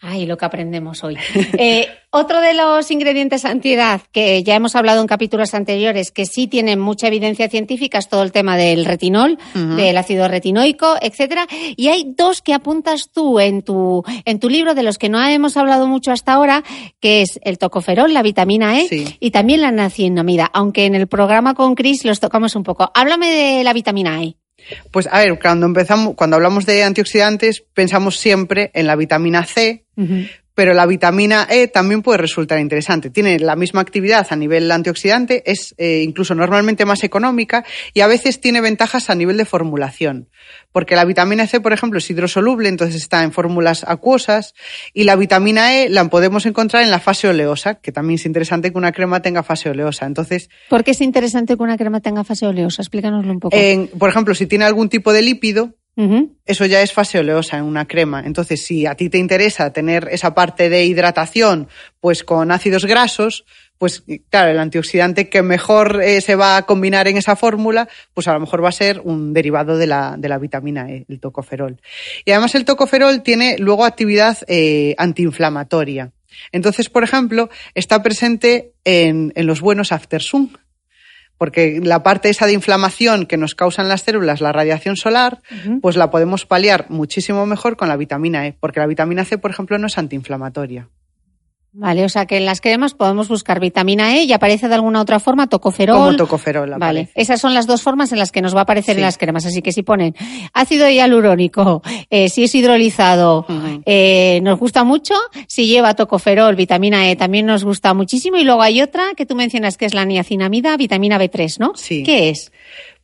Ay, 0.00 0.26
lo 0.26 0.36
que 0.36 0.44
aprendemos 0.44 1.02
hoy. 1.02 1.16
Eh, 1.58 1.88
otro 2.10 2.40
de 2.40 2.54
los 2.54 2.90
ingredientes 2.90 3.44
antiedad 3.44 4.00
que 4.12 4.42
ya 4.44 4.54
hemos 4.54 4.76
hablado 4.76 5.00
en 5.00 5.06
capítulos 5.06 5.54
anteriores, 5.54 6.12
que 6.12 6.26
sí 6.26 6.46
tienen 6.46 6.78
mucha 6.78 7.08
evidencia 7.08 7.48
científica, 7.48 7.98
es 7.98 8.08
todo 8.08 8.22
el 8.22 8.30
tema 8.32 8.56
del 8.56 8.84
retinol, 8.84 9.38
del 9.54 9.96
ácido 9.96 10.28
retinoico, 10.28 10.94
etcétera. 11.00 11.46
Y 11.76 11.88
hay 11.88 12.12
dos 12.16 12.40
que 12.42 12.54
apuntas 12.54 13.10
tú 13.12 13.40
en 13.40 13.62
tu, 13.62 14.04
en 14.24 14.38
tu 14.38 14.48
libro, 14.48 14.74
de 14.74 14.82
los 14.84 14.98
que 14.98 15.08
no 15.08 15.24
hemos 15.26 15.56
hablado 15.56 15.86
mucho 15.88 16.12
hasta 16.12 16.34
ahora, 16.34 16.62
que 17.00 17.22
es 17.22 17.40
el 17.42 17.58
tocoferol, 17.58 18.12
la 18.12 18.22
vitamina 18.22 18.78
E, 18.80 18.86
Sí. 18.88 19.16
y 19.18 19.30
también 19.32 19.60
la 19.62 19.72
naciinamida, 19.72 20.50
aunque 20.52 20.86
en 20.86 20.94
el 20.94 21.08
programa 21.08 21.54
con 21.54 21.74
Chris 21.74 22.04
los 22.04 22.20
tocamos 22.20 22.54
un 22.54 22.62
poco. 22.62 22.92
Háblame 22.94 23.30
de 23.30 23.64
la 23.64 23.72
vitamina 23.72 24.22
E. 24.22 24.36
Pues 24.90 25.08
a 25.10 25.18
ver, 25.18 25.38
cuando 25.38 25.66
empezamos, 25.66 26.14
cuando 26.14 26.36
hablamos 26.36 26.66
de 26.66 26.84
antioxidantes, 26.84 27.62
pensamos 27.74 28.18
siempre 28.18 28.70
en 28.74 28.86
la 28.86 28.96
vitamina 28.96 29.44
C, 29.44 29.84
pero 30.54 30.72
la 30.72 30.86
vitamina 30.86 31.46
E 31.50 31.66
también 31.68 32.02
puede 32.02 32.18
resultar 32.18 32.60
interesante. 32.60 33.10
Tiene 33.10 33.38
la 33.40 33.56
misma 33.56 33.80
actividad 33.80 34.26
a 34.30 34.36
nivel 34.36 34.70
antioxidante, 34.70 35.42
es 35.50 35.74
eh, 35.78 36.02
incluso 36.04 36.34
normalmente 36.34 36.84
más 36.84 37.02
económica 37.04 37.64
y 37.92 38.00
a 38.00 38.06
veces 38.06 38.40
tiene 38.40 38.60
ventajas 38.60 39.10
a 39.10 39.14
nivel 39.14 39.36
de 39.36 39.44
formulación. 39.44 40.28
Porque 40.72 40.94
la 40.96 41.04
vitamina 41.04 41.46
C, 41.46 41.60
por 41.60 41.72
ejemplo, 41.72 41.98
es 41.98 42.08
hidrosoluble, 42.08 42.68
entonces 42.68 42.96
está 42.96 43.22
en 43.24 43.32
fórmulas 43.32 43.84
acuosas 43.86 44.54
y 44.92 45.04
la 45.04 45.16
vitamina 45.16 45.74
E 45.82 45.88
la 45.88 46.04
podemos 46.08 46.46
encontrar 46.46 46.82
en 46.84 46.90
la 46.90 47.00
fase 47.00 47.28
oleosa, 47.28 47.74
que 47.76 47.92
también 47.92 48.16
es 48.16 48.26
interesante 48.26 48.70
que 48.70 48.78
una 48.78 48.92
crema 48.92 49.22
tenga 49.22 49.42
fase 49.42 49.70
oleosa. 49.70 50.06
Entonces, 50.06 50.48
¿Por 50.68 50.84
qué 50.84 50.92
es 50.92 51.00
interesante 51.00 51.56
que 51.56 51.62
una 51.62 51.76
crema 51.76 52.00
tenga 52.00 52.22
fase 52.24 52.46
oleosa? 52.46 52.82
Explícanoslo 52.82 53.32
un 53.32 53.40
poco. 53.40 53.56
en- 53.56 53.88
por 53.98 54.08
ejemplo, 54.08 54.34
si 54.34 54.46
tiene 54.46 54.64
algún 54.64 54.88
tipo 54.88 55.12
de 55.12 55.22
lípido, 55.22 55.74
Eso 55.96 56.66
ya 56.66 56.82
es 56.82 56.92
fase 56.92 57.20
oleosa 57.20 57.58
en 57.58 57.64
una 57.64 57.86
crema. 57.86 58.22
Entonces, 58.26 58.64
si 58.64 58.84
a 58.84 58.96
ti 58.96 59.08
te 59.08 59.18
interesa 59.18 59.72
tener 59.72 60.08
esa 60.10 60.34
parte 60.34 60.68
de 60.68 60.84
hidratación, 60.84 61.68
pues 62.00 62.24
con 62.24 62.50
ácidos 62.50 62.84
grasos, 62.84 63.44
pues 63.78 64.04
claro, 64.30 64.50
el 64.50 64.58
antioxidante 64.58 65.28
que 65.28 65.42
mejor 65.42 66.02
eh, 66.02 66.20
se 66.20 66.34
va 66.34 66.56
a 66.56 66.62
combinar 66.62 67.06
en 67.06 67.16
esa 67.16 67.36
fórmula, 67.36 67.88
pues 68.12 68.26
a 68.28 68.32
lo 68.32 68.40
mejor 68.40 68.64
va 68.64 68.70
a 68.70 68.72
ser 68.72 69.00
un 69.04 69.32
derivado 69.32 69.76
de 69.76 69.86
la, 69.86 70.16
de 70.18 70.28
la 70.28 70.38
vitamina 70.38 70.90
E, 70.90 71.04
el 71.08 71.20
tocoferol. 71.20 71.80
Y 72.24 72.32
además 72.32 72.54
el 72.54 72.64
tocoferol 72.64 73.22
tiene 73.22 73.56
luego 73.58 73.84
actividad 73.84 74.38
eh, 74.48 74.94
antiinflamatoria. 74.98 76.12
Entonces, 76.50 76.88
por 76.88 77.04
ejemplo, 77.04 77.48
está 77.74 78.02
presente 78.02 78.72
en, 78.84 79.32
en 79.36 79.46
los 79.46 79.60
buenos 79.60 79.92
after 79.92 80.20
sun 80.20 80.56
porque 81.44 81.78
la 81.82 82.02
parte 82.02 82.30
esa 82.30 82.46
de 82.46 82.54
inflamación 82.54 83.26
que 83.26 83.36
nos 83.36 83.54
causan 83.54 83.86
las 83.86 84.00
células, 84.00 84.40
la 84.40 84.50
radiación 84.50 84.96
solar, 84.96 85.42
pues 85.82 85.94
la 85.94 86.10
podemos 86.10 86.46
paliar 86.46 86.86
muchísimo 86.88 87.44
mejor 87.44 87.76
con 87.76 87.86
la 87.90 87.98
vitamina 87.98 88.46
E, 88.46 88.56
porque 88.58 88.80
la 88.80 88.86
vitamina 88.86 89.26
C, 89.26 89.36
por 89.36 89.50
ejemplo, 89.50 89.76
no 89.76 89.88
es 89.88 89.98
antiinflamatoria. 89.98 90.88
Vale, 91.76 92.04
o 92.04 92.08
sea 92.08 92.24
que 92.26 92.36
en 92.36 92.44
las 92.46 92.60
cremas 92.60 92.94
podemos 92.94 93.28
buscar 93.28 93.58
vitamina 93.58 94.16
E 94.16 94.22
y 94.22 94.32
aparece 94.32 94.68
de 94.68 94.76
alguna 94.76 95.00
otra 95.00 95.18
forma 95.18 95.48
tocoferol. 95.48 95.96
Como 95.96 96.16
tocoferol 96.16 96.70
Vale, 96.70 97.00
aparece. 97.00 97.12
esas 97.16 97.40
son 97.40 97.52
las 97.52 97.66
dos 97.66 97.82
formas 97.82 98.12
en 98.12 98.18
las 98.20 98.30
que 98.30 98.40
nos 98.42 98.54
va 98.54 98.60
a 98.60 98.62
aparecer 98.62 98.94
Sí. 98.94 99.00
en 99.00 99.04
las 99.06 99.18
cremas. 99.18 99.44
Así 99.44 99.60
que 99.60 99.72
si 99.72 99.82
ponen 99.82 100.14
ácido 100.52 100.88
hialurónico, 100.88 101.82
eh, 102.10 102.28
si 102.28 102.44
es 102.44 102.54
hidrolizado, 102.54 103.44
eh, 103.86 104.38
nos 104.44 104.58
gusta 104.60 104.84
mucho. 104.84 105.14
Si 105.48 105.66
lleva 105.66 105.94
tocoferol, 105.94 106.54
vitamina 106.54 107.10
E, 107.10 107.16
también 107.16 107.46
nos 107.46 107.64
gusta 107.64 107.92
muchísimo. 107.92 108.36
Y 108.36 108.44
luego 108.44 108.62
hay 108.62 108.80
otra 108.80 109.08
que 109.16 109.26
tú 109.26 109.34
mencionas 109.34 109.76
que 109.76 109.86
es 109.86 109.94
la 109.94 110.04
niacinamida, 110.04 110.76
vitamina 110.76 111.18
B3, 111.18 111.58
¿no? 111.58 111.72
Sí. 111.74 112.04
¿Qué 112.04 112.30
es? 112.30 112.52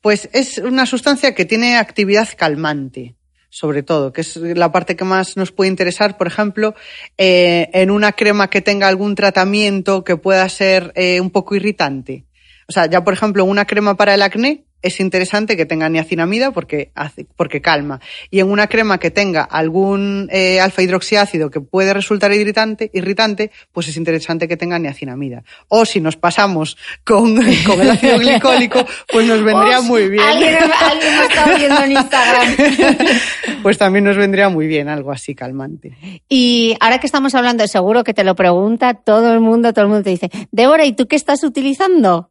Pues 0.00 0.30
es 0.32 0.58
una 0.58 0.86
sustancia 0.86 1.34
que 1.34 1.44
tiene 1.44 1.76
actividad 1.76 2.28
calmante, 2.36 3.16
sobre 3.51 3.82
todo, 3.82 4.12
que 4.12 4.22
es 4.22 4.36
la 4.36 4.72
parte 4.72 4.96
que 4.96 5.05
más 5.05 5.36
nos 5.36 5.53
puede 5.53 5.70
interesar, 5.70 6.16
por 6.16 6.28
ejemplo, 6.28 6.74
eh, 7.18 7.68
en 7.72 7.90
una 7.90 8.12
crema 8.12 8.48
que 8.48 8.61
tenga 8.61 8.88
algún 8.88 9.14
tratamiento 9.14 10.05
que 10.05 10.16
pueda 10.16 10.48
ser 10.48 10.92
eh, 10.94 11.20
un 11.20 11.30
poco 11.30 11.57
irritante. 11.57 12.24
O 12.68 12.72
sea, 12.72 12.86
ya 12.86 13.03
por 13.03 13.12
ejemplo, 13.12 13.44
una 13.44 13.66
crema 13.66 13.96
para 13.96 14.14
el 14.14 14.22
acné 14.22 14.64
es 14.82 15.00
interesante 15.00 15.56
que 15.56 15.66
tenga 15.66 15.88
niacinamida 15.88 16.50
porque, 16.50 16.90
hace, 16.94 17.26
porque 17.36 17.60
calma. 17.60 18.00
Y 18.30 18.40
en 18.40 18.50
una 18.50 18.66
crema 18.66 18.98
que 18.98 19.10
tenga 19.10 19.42
algún 19.42 20.28
eh, 20.32 20.60
alfa 20.60 20.82
hidroxiácido 20.82 21.50
que 21.50 21.60
puede 21.60 21.92
resultar 21.92 22.32
irritante, 22.32 22.90
irritante, 22.92 23.50
pues 23.72 23.88
es 23.88 23.96
interesante 23.96 24.48
que 24.48 24.56
tenga 24.56 24.78
niacinamida. 24.78 25.42
O 25.68 25.84
si 25.84 26.00
nos 26.00 26.16
pasamos 26.16 26.76
con, 27.04 27.36
con 27.66 27.80
el 27.80 27.90
ácido 27.90 28.18
glicólico, 28.18 28.86
pues 29.10 29.26
nos 29.26 29.42
vendría 29.42 29.80
muy 29.80 30.08
bien. 30.08 30.24
Alguien, 30.24 30.56
alguien 30.56 31.18
me 31.18 31.24
está 31.24 31.54
viendo 31.56 31.82
en 31.82 31.92
Instagram. 31.92 32.56
pues 33.62 33.78
también 33.78 34.04
nos 34.04 34.16
vendría 34.16 34.48
muy 34.48 34.66
bien 34.66 34.88
algo 34.88 35.12
así 35.12 35.34
calmante. 35.34 35.92
Y 36.28 36.76
ahora 36.80 36.98
que 36.98 37.06
estamos 37.06 37.34
hablando, 37.34 37.66
seguro 37.66 38.04
que 38.04 38.14
te 38.14 38.24
lo 38.24 38.34
pregunta 38.34 38.94
todo 38.94 39.32
el 39.32 39.40
mundo, 39.40 39.72
todo 39.72 39.84
el 39.84 39.90
mundo 39.90 40.04
te 40.04 40.10
dice, 40.10 40.30
Débora, 40.50 40.84
¿y 40.84 40.92
tú 40.92 41.06
qué 41.06 41.16
estás 41.16 41.42
utilizando? 41.44 42.29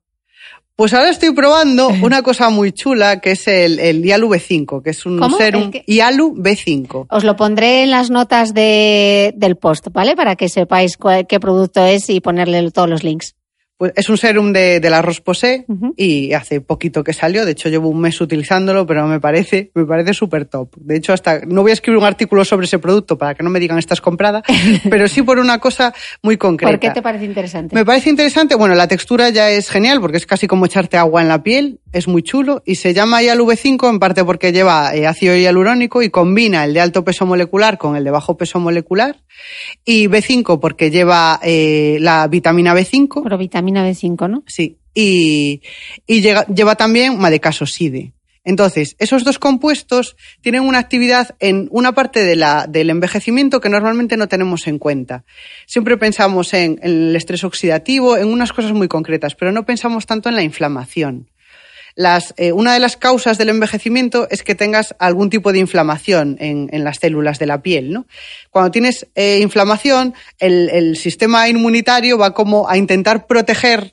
Pues 0.80 0.93
ahora 0.93 1.09
estoy 1.09 1.34
probando 1.34 1.89
una 2.01 2.21
cosa 2.21 2.49
muy 2.49 2.71
chula 2.71 3.19
que 3.19 3.32
es 3.32 3.45
el, 3.49 3.80
el 3.80 4.05
IALU 4.05 4.30
B5, 4.30 4.82
que 4.82 4.91
es 4.91 5.05
un 5.05 5.19
¿Cómo? 5.19 5.36
serum 5.36 5.63
¿El 5.63 5.71
qué? 5.71 5.84
IALU 5.86 6.36
B5. 6.38 7.07
Os 7.09 7.23
lo 7.25 7.36
pondré 7.36 7.84
en 7.84 7.91
las 7.91 8.09
notas 8.09 8.53
de, 8.53 9.34
del 9.36 9.57
post, 9.57 9.88
¿vale? 9.91 10.15
Para 10.15 10.38
que 10.38 10.47
sepáis 10.47 10.95
cuál- 10.95 11.27
qué 11.27 11.38
producto 11.38 11.84
es 11.84 12.09
y 12.09 12.21
ponerle 12.21 12.71
todos 12.71 12.89
los 12.89 13.03
links. 13.03 13.36
Pues 13.80 13.93
es 13.95 14.09
un 14.09 14.17
serum 14.17 14.51
de, 14.51 14.82
de 14.82 14.89
la 14.89 15.01
Roche-Posay 15.01 15.63
y 15.95 16.34
hace 16.34 16.59
poquito 16.59 17.01
que 17.01 17.13
salió. 17.13 17.45
De 17.45 17.53
hecho, 17.53 17.69
llevo 17.69 17.88
un 17.88 18.01
mes 18.01 18.19
utilizándolo, 18.19 18.86
pero 18.86 19.07
me 19.07 19.21
parece, 19.21 19.71
me 19.73 19.86
parece 19.86 20.13
súper 20.13 20.43
top. 20.43 20.75
De 20.75 20.97
hecho, 20.97 21.13
hasta 21.13 21.45
no 21.45 21.61
voy 21.61 21.71
a 21.71 21.75
escribir 21.75 21.97
un 21.97 22.03
artículo 22.03 22.43
sobre 22.43 22.65
ese 22.65 22.77
producto 22.77 23.17
para 23.17 23.36
que 23.36 23.41
no 23.41 23.49
me 23.49 23.57
digan 23.57 23.77
estás 23.77 24.01
comprada, 24.01 24.43
pero 24.89 25.07
sí 25.07 25.21
por 25.21 25.39
una 25.39 25.59
cosa 25.59 25.93
muy 26.21 26.36
concreta. 26.36 26.71
¿Por 26.71 26.80
qué 26.82 26.89
te 26.89 27.01
parece 27.01 27.23
interesante? 27.23 27.73
Me 27.73 27.86
parece 27.86 28.09
interesante, 28.09 28.55
bueno, 28.55 28.75
la 28.75 28.89
textura 28.89 29.30
ya 29.30 29.49
es 29.49 29.69
genial 29.69 30.01
porque 30.01 30.17
es 30.17 30.25
casi 30.25 30.45
como 30.45 30.65
echarte 30.65 30.97
agua 30.97 31.21
en 31.21 31.30
la 31.30 31.41
piel, 31.41 31.80
es 31.93 32.09
muy 32.09 32.21
chulo 32.21 32.61
y 32.65 32.75
se 32.75 32.93
llama 32.93 33.21
IALV5 33.21 33.89
en 33.89 33.99
parte 33.99 34.25
porque 34.25 34.51
lleva 34.51 34.93
eh, 34.93 35.07
ácido 35.07 35.38
hialurónico 35.38 36.01
y 36.01 36.09
combina 36.09 36.65
el 36.65 36.73
de 36.73 36.82
alto 36.82 37.05
peso 37.05 37.25
molecular 37.25 37.77
con 37.77 37.95
el 37.95 38.03
de 38.03 38.11
bajo 38.11 38.36
peso 38.36 38.59
molecular 38.59 39.21
y 39.86 40.07
B5 40.07 40.59
porque 40.59 40.91
lleva 40.91 41.39
eh, 41.43 41.97
la 42.01 42.27
vitamina 42.27 42.75
B5, 42.75 43.21
Pero 43.23 43.38
vitamina 43.38 43.68
B5, 43.76 44.30
¿no? 44.30 44.43
sí, 44.47 44.78
y, 44.93 45.61
y 46.07 46.22
lleva 46.22 46.76
también 46.76 47.17
madecasoside. 47.17 48.13
Entonces, 48.43 48.95
esos 48.99 49.24
dos 49.24 49.38
compuestos 49.38 50.15
tienen 50.41 50.63
una 50.63 50.80
actividad 50.80 51.36
en 51.39 51.67
una 51.72 51.91
parte 51.93 52.24
de 52.24 52.36
la, 52.36 52.65
del 52.67 52.89
envejecimiento 52.89 53.59
que 53.59 53.70
normalmente 53.70 54.17
no 54.17 54.28
tenemos 54.28 54.65
en 54.67 54.80
cuenta. 54.80 55.24
Siempre 55.67 55.97
pensamos 55.97 56.53
en, 56.53 56.80
en 56.82 57.09
el 57.09 57.15
estrés 57.15 57.43
oxidativo, 57.43 58.17
en 58.17 58.28
unas 58.28 58.53
cosas 58.53 58.72
muy 58.72 58.88
concretas, 58.88 59.36
pero 59.36 59.51
no 59.51 59.65
pensamos 59.65 60.05
tanto 60.05 60.30
en 60.30 60.36
la 60.36 60.43
inflamación. 60.43 61.30
Las, 61.99 62.33
eh, 62.37 62.53
una 62.53 62.73
de 62.73 62.79
las 62.79 62.95
causas 62.95 63.37
del 63.37 63.49
envejecimiento 63.49 64.29
es 64.31 64.41
que 64.41 64.55
tengas 64.55 64.95
algún 64.99 65.29
tipo 65.29 65.51
de 65.51 65.59
inflamación 65.59 66.37
en, 66.39 66.69
en 66.71 66.85
las 66.85 66.99
células 66.99 67.39
de 67.39 67.45
la 67.45 67.61
piel. 67.61 67.91
¿no? 67.91 68.07
Cuando 68.51 68.71
tienes 68.71 69.07
eh, 69.15 69.39
inflamación, 69.41 70.13
el, 70.37 70.69
el 70.69 70.95
sistema 70.95 71.49
inmunitario 71.49 72.17
va 72.17 72.33
como 72.33 72.69
a 72.69 72.77
intentar 72.77 73.27
proteger 73.27 73.91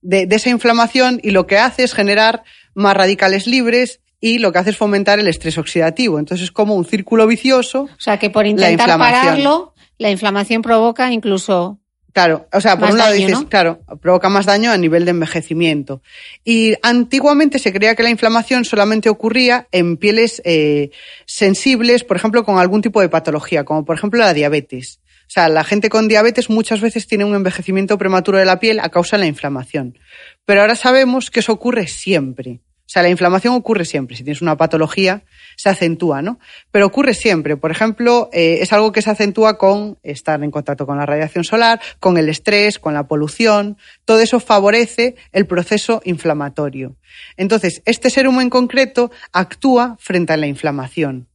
de, 0.00 0.24
de 0.24 0.36
esa 0.36 0.48
inflamación 0.48 1.20
y 1.22 1.32
lo 1.32 1.46
que 1.46 1.58
hace 1.58 1.82
es 1.82 1.92
generar 1.92 2.42
más 2.72 2.96
radicales 2.96 3.46
libres 3.46 4.00
y 4.18 4.38
lo 4.38 4.50
que 4.50 4.58
hace 4.60 4.70
es 4.70 4.78
fomentar 4.78 5.18
el 5.20 5.28
estrés 5.28 5.58
oxidativo. 5.58 6.18
Entonces 6.18 6.44
es 6.44 6.52
como 6.52 6.74
un 6.74 6.86
círculo 6.86 7.26
vicioso. 7.26 7.82
O 7.82 8.00
sea, 8.00 8.18
que 8.18 8.30
por 8.30 8.46
intentar 8.46 8.98
pararlo, 8.98 9.74
la 9.98 10.08
inflamación 10.08 10.62
provoca 10.62 11.12
incluso... 11.12 11.81
Claro, 12.12 12.46
o 12.52 12.60
sea, 12.60 12.72
por 12.72 12.82
Más 12.82 12.92
un 12.92 12.98
lado 12.98 13.10
daño, 13.12 13.26
dices, 13.26 13.40
¿no? 13.40 13.48
claro, 13.48 13.80
provoca 14.00 14.28
más 14.28 14.44
daño 14.44 14.70
a 14.70 14.76
nivel 14.76 15.06
de 15.06 15.12
envejecimiento. 15.12 16.02
Y 16.44 16.74
antiguamente 16.82 17.58
se 17.58 17.72
creía 17.72 17.94
que 17.94 18.02
la 18.02 18.10
inflamación 18.10 18.66
solamente 18.66 19.08
ocurría 19.08 19.66
en 19.72 19.96
pieles 19.96 20.42
eh, 20.44 20.90
sensibles, 21.24 22.04
por 22.04 22.18
ejemplo, 22.18 22.44
con 22.44 22.58
algún 22.58 22.82
tipo 22.82 23.00
de 23.00 23.08
patología, 23.08 23.64
como 23.64 23.86
por 23.86 23.96
ejemplo 23.96 24.20
la 24.20 24.34
diabetes. 24.34 25.00
O 25.22 25.30
sea, 25.32 25.48
la 25.48 25.64
gente 25.64 25.88
con 25.88 26.08
diabetes 26.08 26.50
muchas 26.50 26.82
veces 26.82 27.06
tiene 27.06 27.24
un 27.24 27.34
envejecimiento 27.34 27.96
prematuro 27.96 28.36
de 28.36 28.44
la 28.44 28.60
piel 28.60 28.80
a 28.80 28.90
causa 28.90 29.16
de 29.16 29.22
la 29.22 29.28
inflamación. 29.28 29.98
Pero 30.44 30.60
ahora 30.60 30.74
sabemos 30.74 31.30
que 31.30 31.40
eso 31.40 31.52
ocurre 31.52 31.86
siempre. 31.86 32.60
O 32.80 32.88
sea, 32.92 33.02
la 33.02 33.08
inflamación 33.08 33.54
ocurre 33.54 33.86
siempre. 33.86 34.14
Si 34.14 34.24
tienes 34.24 34.42
una 34.42 34.58
patología, 34.58 35.24
se 35.62 35.68
acentúa, 35.68 36.22
¿no? 36.22 36.40
Pero 36.72 36.86
ocurre 36.86 37.14
siempre. 37.14 37.56
Por 37.56 37.70
ejemplo, 37.70 38.28
eh, 38.32 38.58
es 38.62 38.72
algo 38.72 38.90
que 38.90 39.00
se 39.00 39.10
acentúa 39.10 39.58
con 39.58 39.96
estar 40.02 40.42
en 40.42 40.50
contacto 40.50 40.86
con 40.86 40.98
la 40.98 41.06
radiación 41.06 41.44
solar, 41.44 41.80
con 42.00 42.18
el 42.18 42.28
estrés, 42.28 42.80
con 42.80 42.94
la 42.94 43.06
polución. 43.06 43.78
Todo 44.04 44.18
eso 44.18 44.40
favorece 44.40 45.14
el 45.30 45.46
proceso 45.46 46.02
inflamatorio. 46.04 46.96
Entonces, 47.36 47.80
este 47.84 48.10
serum 48.10 48.40
en 48.40 48.50
concreto 48.50 49.12
actúa 49.32 49.96
frente 50.00 50.32
a 50.32 50.36
la 50.36 50.48
inflamación. 50.48 51.28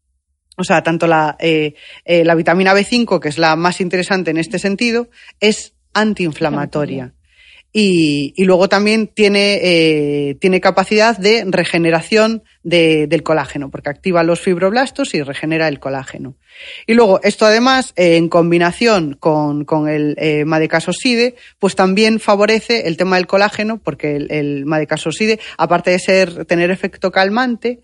O 0.58 0.66
sea, 0.66 0.84
tanto 0.84 1.08
la, 1.08 1.38
eh, 1.40 1.76
eh, 2.04 2.26
la 2.26 2.36
vitamina 2.36 2.74
B5, 2.74 3.22
que 3.22 3.30
es 3.30 3.38
la 3.38 3.56
más 3.56 3.80
interesante 3.80 4.32
en 4.32 4.38
este 4.38 4.60
sentido, 4.60 5.08
es 5.40 5.74
antiinflamatoria. 5.94 7.14
Y, 7.74 8.34
luego 8.44 8.70
también 8.70 9.08
tiene, 9.08 9.60
eh, 9.62 10.36
tiene 10.40 10.62
capacidad 10.62 11.16
de 11.18 11.44
regeneración 11.46 12.44
de- 12.64 13.06
del 13.08 13.22
colágeno, 13.22 13.70
porque 13.70 13.90
activa 13.90 14.24
los 14.24 14.40
fibroblastos 14.40 15.14
y 15.14 15.22
regenera 15.22 15.68
el 15.68 15.80
colágeno. 15.80 16.36
Y 16.88 16.96
luego, 16.96 17.20
esto 17.22 17.46
además, 17.46 17.94
eh, 17.96 18.16
en 18.16 18.30
combinación 18.30 19.16
con, 19.20 19.64
con 19.66 19.90
el 19.90 20.16
eh, 20.18 20.44
madecasoside, 20.46 21.36
pues 21.60 21.76
también 21.76 22.20
favorece 22.20 22.88
el 22.88 22.98
tema 22.98 23.18
del 23.18 23.28
colágeno, 23.28 23.80
porque 23.84 24.16
el, 24.16 24.32
el 24.32 24.66
madecasoside, 24.66 25.40
aparte 25.58 25.92
de 25.92 26.00
ser, 26.00 26.46
tener 26.46 26.72
efecto 26.72 27.12
calmante, 27.12 27.82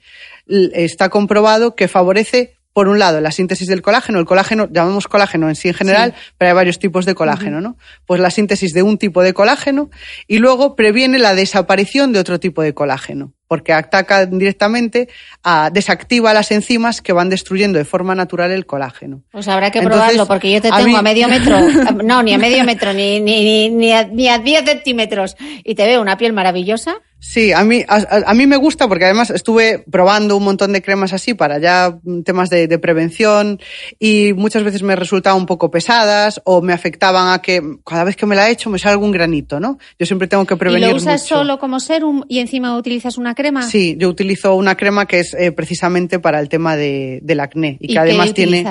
está 0.47 1.09
comprobado 1.09 1.75
que 1.75 1.87
favorece 1.87 2.57
por 2.73 2.87
un 2.87 2.97
lado, 2.97 3.21
la 3.21 3.31
síntesis 3.31 3.67
del 3.67 3.83
colágeno. 3.83 4.17
El 4.19 4.25
colágeno, 4.25 4.67
llamamos 4.71 5.07
colágeno 5.07 5.47
en 5.47 5.55
sí 5.55 5.67
en 5.67 5.75
general, 5.75 6.15
pero 6.39 6.49
hay 6.49 6.55
varios 6.55 6.79
tipos 6.79 7.05
de 7.05 7.13
colágeno, 7.13 7.61
¿no? 7.61 7.77
Pues 8.07 8.19
la 8.19 8.31
síntesis 8.31 8.73
de 8.73 8.81
un 8.81 8.97
tipo 8.97 9.21
de 9.21 9.33
colágeno 9.33 9.91
y 10.27 10.39
luego 10.39 10.75
previene 10.75 11.19
la 11.19 11.35
desaparición 11.35 12.13
de 12.13 12.19
otro 12.19 12.39
tipo 12.39 12.63
de 12.63 12.73
colágeno, 12.73 13.31
porque 13.47 13.73
ataca 13.73 14.25
directamente 14.25 15.07
a, 15.43 15.69
desactiva 15.71 16.33
las 16.33 16.51
enzimas 16.51 17.01
que 17.01 17.13
van 17.13 17.29
destruyendo 17.29 17.77
de 17.77 17.85
forma 17.85 18.15
natural 18.15 18.49
el 18.51 18.65
colágeno. 18.65 19.21
Pues 19.31 19.47
habrá 19.47 19.69
que 19.69 19.77
Entonces, 19.77 19.99
probarlo, 20.01 20.25
porque 20.27 20.51
yo 20.51 20.59
te 20.61 20.69
a 20.69 20.77
tengo 20.77 20.87
mí- 20.89 20.95
a 20.95 21.01
medio 21.03 21.27
metro, 21.27 21.59
no, 22.03 22.23
ni 22.23 22.33
a 22.33 22.39
medio 22.39 22.63
metro, 22.63 22.91
ni, 22.91 23.19
ni, 23.19 23.43
ni, 23.43 23.69
ni 23.69 23.91
a, 23.91 24.05
ni 24.07 24.27
a 24.29 24.39
10 24.39 24.65
centímetros, 24.65 25.35
y 25.63 25.75
te 25.75 25.85
veo 25.85 26.01
una 26.01 26.17
piel 26.17 26.33
maravillosa. 26.33 26.95
Sí, 27.25 27.53
a 27.53 27.63
mí, 27.63 27.85
a, 27.87 28.25
a, 28.25 28.33
mí 28.33 28.47
me 28.47 28.57
gusta 28.57 28.89
porque 28.89 29.05
además 29.05 29.29
estuve 29.29 29.79
probando 29.89 30.35
un 30.35 30.43
montón 30.43 30.73
de 30.73 30.81
cremas 30.81 31.13
así 31.13 31.33
para 31.33 31.57
ya 31.57 31.97
temas 32.25 32.49
de, 32.49 32.67
de, 32.67 32.77
prevención 32.79 33.61
y 33.97 34.33
muchas 34.35 34.63
veces 34.63 34.83
me 34.83 34.93
resultaban 34.97 35.39
un 35.39 35.45
poco 35.45 35.71
pesadas 35.71 36.41
o 36.43 36.61
me 36.61 36.73
afectaban 36.73 37.33
a 37.33 37.41
que 37.41 37.61
cada 37.85 38.03
vez 38.03 38.17
que 38.17 38.25
me 38.25 38.35
la 38.35 38.49
he 38.49 38.51
hecho 38.51 38.69
me 38.69 38.77
sale 38.77 38.91
algún 38.91 39.11
granito, 39.11 39.61
¿no? 39.61 39.79
Yo 39.97 40.05
siempre 40.05 40.27
tengo 40.27 40.45
que 40.45 40.57
prevenir. 40.57 40.89
¿Y 40.89 40.91
lo 40.91 40.97
usas 40.97 41.21
mucho. 41.21 41.35
solo 41.35 41.59
como 41.59 41.79
serum 41.79 42.25
y 42.27 42.39
encima 42.39 42.77
utilizas 42.77 43.17
una 43.17 43.33
crema? 43.33 43.61
Sí, 43.61 43.95
yo 43.97 44.09
utilizo 44.09 44.55
una 44.55 44.75
crema 44.75 45.05
que 45.05 45.21
es 45.21 45.33
eh, 45.33 45.53
precisamente 45.53 46.19
para 46.19 46.41
el 46.41 46.49
tema 46.49 46.75
de, 46.75 47.21
del 47.23 47.39
acné 47.39 47.77
y, 47.79 47.89
¿Y 47.89 47.93
que 47.93 47.99
además 47.99 48.33
tiene 48.33 48.65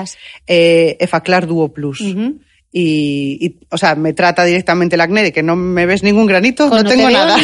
eh, 0.45 0.95
Efaclar 0.99 1.47
Duo 1.47 1.73
Plus. 1.73 2.01
Uh 2.01 2.05
-huh. 2.05 2.39
Y, 2.75 3.37
y, 3.39 3.55
o 3.69 3.77
sea, 3.77 3.93
me 3.93 4.13
trata 4.13 4.43
directamente 4.45 4.95
el 4.95 5.01
acné 5.01 5.21
de 5.21 5.31
que 5.31 5.43
no 5.43 5.55
me 5.55 5.85
ves 5.85 6.01
ningún 6.01 6.25
granito, 6.25 6.67
Pues 6.69 6.81
no, 6.83 6.89
no 6.89 6.95
tengo 6.95 7.07
te 7.07 7.13
nada. 7.13 7.37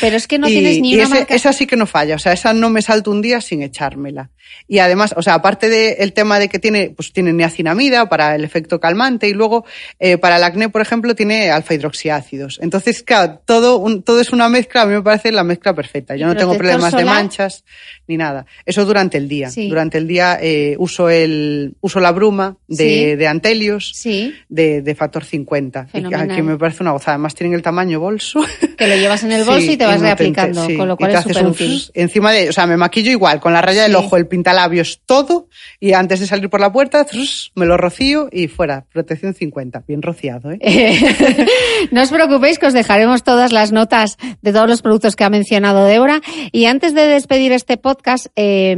pero 0.00 0.16
es 0.16 0.26
que 0.26 0.38
no 0.38 0.48
y, 0.48 0.52
tienes 0.52 0.80
ni 0.80 0.92
y 0.92 0.94
una 0.94 1.04
ese- 1.04 1.14
marca. 1.16 1.34
Esa 1.34 1.52
sí 1.52 1.66
que 1.66 1.76
no 1.76 1.84
falla, 1.86 2.14
o 2.14 2.18
sea, 2.18 2.32
esa 2.32 2.54
no 2.54 2.70
me 2.70 2.80
salto 2.80 3.10
un 3.10 3.20
día 3.20 3.42
sin 3.42 3.60
echármela. 3.62 4.30
Y 4.66 4.78
además, 4.78 5.14
o 5.16 5.22
sea, 5.22 5.34
aparte 5.34 5.68
del 5.68 6.12
tema 6.12 6.38
de 6.38 6.48
que 6.48 6.58
tiene, 6.58 6.90
pues 6.96 7.12
tiene 7.12 7.32
niacinamida 7.32 8.08
para 8.08 8.34
el 8.34 8.42
efecto 8.42 8.80
calmante 8.80 9.28
y 9.28 9.32
luego 9.34 9.64
eh, 10.00 10.16
para 10.16 10.38
el 10.38 10.44
acné, 10.44 10.68
por 10.70 10.80
ejemplo, 10.80 11.14
tiene 11.14 11.50
alfa 11.50 11.74
hidroxiácidos. 11.74 12.58
Entonces, 12.62 13.02
claro, 13.02 13.40
todo, 13.44 13.76
un- 13.76 14.02
todo 14.02 14.20
es 14.20 14.30
una 14.30 14.48
mezcla, 14.48 14.82
a 14.82 14.86
mí 14.86 14.94
me 14.94 15.02
parece 15.02 15.30
la 15.30 15.44
mezcla 15.44 15.74
perfecta. 15.74 16.16
Yo 16.16 16.24
¿Y 16.24 16.28
no 16.30 16.36
tengo 16.36 16.56
problemas 16.56 16.96
de 16.96 17.04
manchas 17.04 17.64
ni 18.08 18.16
nada. 18.16 18.46
Eso 18.64 18.84
durante 18.86 19.18
el 19.18 19.28
día. 19.28 19.50
Sí. 19.50 19.68
Durante 19.68 19.98
el 19.98 20.08
día 20.08 20.38
eh, 20.40 20.74
uso 20.78 21.08
el, 21.10 21.74
uso 21.82 22.00
la 22.00 22.10
bruma 22.12 22.56
de, 22.66 22.76
Sí. 22.76 23.16
de 23.16 23.26
Antelios 23.28 23.92
Sí, 23.94 24.34
de, 24.48 24.69
de 24.82 24.94
factor 24.94 25.24
50. 25.24 25.86
Y 25.88 25.90
Fenomenal. 25.90 26.36
que 26.36 26.42
me 26.42 26.56
parece 26.56 26.82
una 26.82 26.92
gozada. 26.92 27.14
Además 27.14 27.34
tienen 27.34 27.54
el 27.54 27.62
tamaño 27.62 28.00
bolso. 28.00 28.40
que 28.78 28.86
lo 28.86 28.94
llevas 28.96 29.22
en 29.24 29.32
el 29.32 29.44
bolso 29.44 29.60
Sí, 29.60 29.72
y 29.72 29.76
te 29.76 29.86
vas 29.86 30.00
reaplicando, 30.00 30.66
sí. 30.66 30.76
con 30.76 30.88
lo 30.88 30.94
Y 30.94 30.96
cual 30.96 31.10
te 31.12 31.18
es 31.18 31.26
haces 31.26 31.36
un 31.42 31.46
útil. 31.48 31.82
Encima 31.94 32.32
de, 32.32 32.48
o 32.48 32.52
sea, 32.52 32.66
me 32.66 32.76
maquillo 32.76 33.10
igual, 33.10 33.40
con 33.40 33.52
la 33.52 33.60
raya 33.60 33.82
del 33.82 33.94
ojo, 33.96 34.16
el 34.16 34.26
pintalabios, 34.26 35.00
todo, 35.04 35.48
y 35.80 35.92
antes 35.92 36.20
de 36.20 36.26
salir 36.26 36.48
por 36.48 36.60
la 36.60 36.72
puerta, 36.72 37.06
me 37.54 37.66
lo 37.66 37.76
rocío 37.76 38.28
y 38.32 38.48
fuera. 38.48 38.84
Protección 38.92 39.34
50. 39.34 39.84
Bien 39.86 40.02
rociado, 40.02 40.50
¿eh? 40.52 40.58
no 41.90 42.02
os 42.02 42.10
preocupéis 42.10 42.58
que 42.58 42.66
os 42.66 42.72
dejaremos 42.72 43.22
todas 43.22 43.52
las 43.52 43.72
notas 43.72 44.16
de 44.42 44.52
todos 44.52 44.68
los 44.68 44.82
productos 44.82 45.16
que 45.16 45.24
ha 45.24 45.30
mencionado 45.30 45.84
Débora. 45.84 46.20
Y 46.52 46.66
antes 46.66 46.94
de 46.94 47.06
despedir 47.06 47.52
este 47.52 47.76
podcast, 47.76 48.26
eh, 48.36 48.76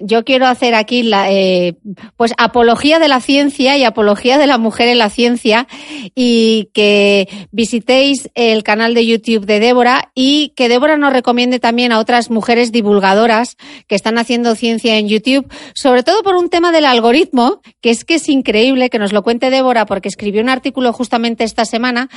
yo 0.00 0.24
quiero 0.24 0.46
hacer 0.46 0.74
aquí 0.74 1.02
la, 1.02 1.30
eh, 1.30 1.76
pues 2.16 2.32
apología 2.38 2.98
de 2.98 3.08
la 3.08 3.20
ciencia 3.20 3.76
y 3.76 3.84
apología 3.84 4.38
de 4.38 4.46
la 4.46 4.58
mujer 4.58 4.88
en 4.88 4.98
la 4.98 5.10
ciencia 5.10 5.31
y 6.14 6.70
que 6.74 7.28
visitéis 7.50 8.30
el 8.34 8.62
canal 8.62 8.94
de 8.94 9.06
YouTube 9.06 9.46
de 9.46 9.60
Débora 9.60 10.10
y 10.14 10.52
que 10.56 10.68
Débora 10.68 10.96
nos 10.96 11.12
recomiende 11.12 11.58
también 11.58 11.92
a 11.92 11.98
otras 11.98 12.30
mujeres 12.30 12.72
divulgadoras 12.72 13.56
que 13.86 13.94
están 13.94 14.18
haciendo 14.18 14.54
ciencia 14.54 14.96
en 14.96 15.08
YouTube, 15.08 15.46
sobre 15.74 16.02
todo 16.02 16.22
por 16.22 16.36
un 16.36 16.48
tema 16.48 16.72
del 16.72 16.84
algoritmo, 16.84 17.60
que 17.80 17.90
es 17.90 18.04
que 18.04 18.14
es 18.14 18.28
increíble 18.28 18.90
que 18.90 18.98
nos 18.98 19.12
lo 19.12 19.22
cuente 19.22 19.50
Débora 19.50 19.86
porque 19.86 20.08
escribió 20.08 20.42
un 20.42 20.48
artículo 20.48 20.92
justamente 20.92 21.44
esta 21.44 21.64
semana, 21.64 22.08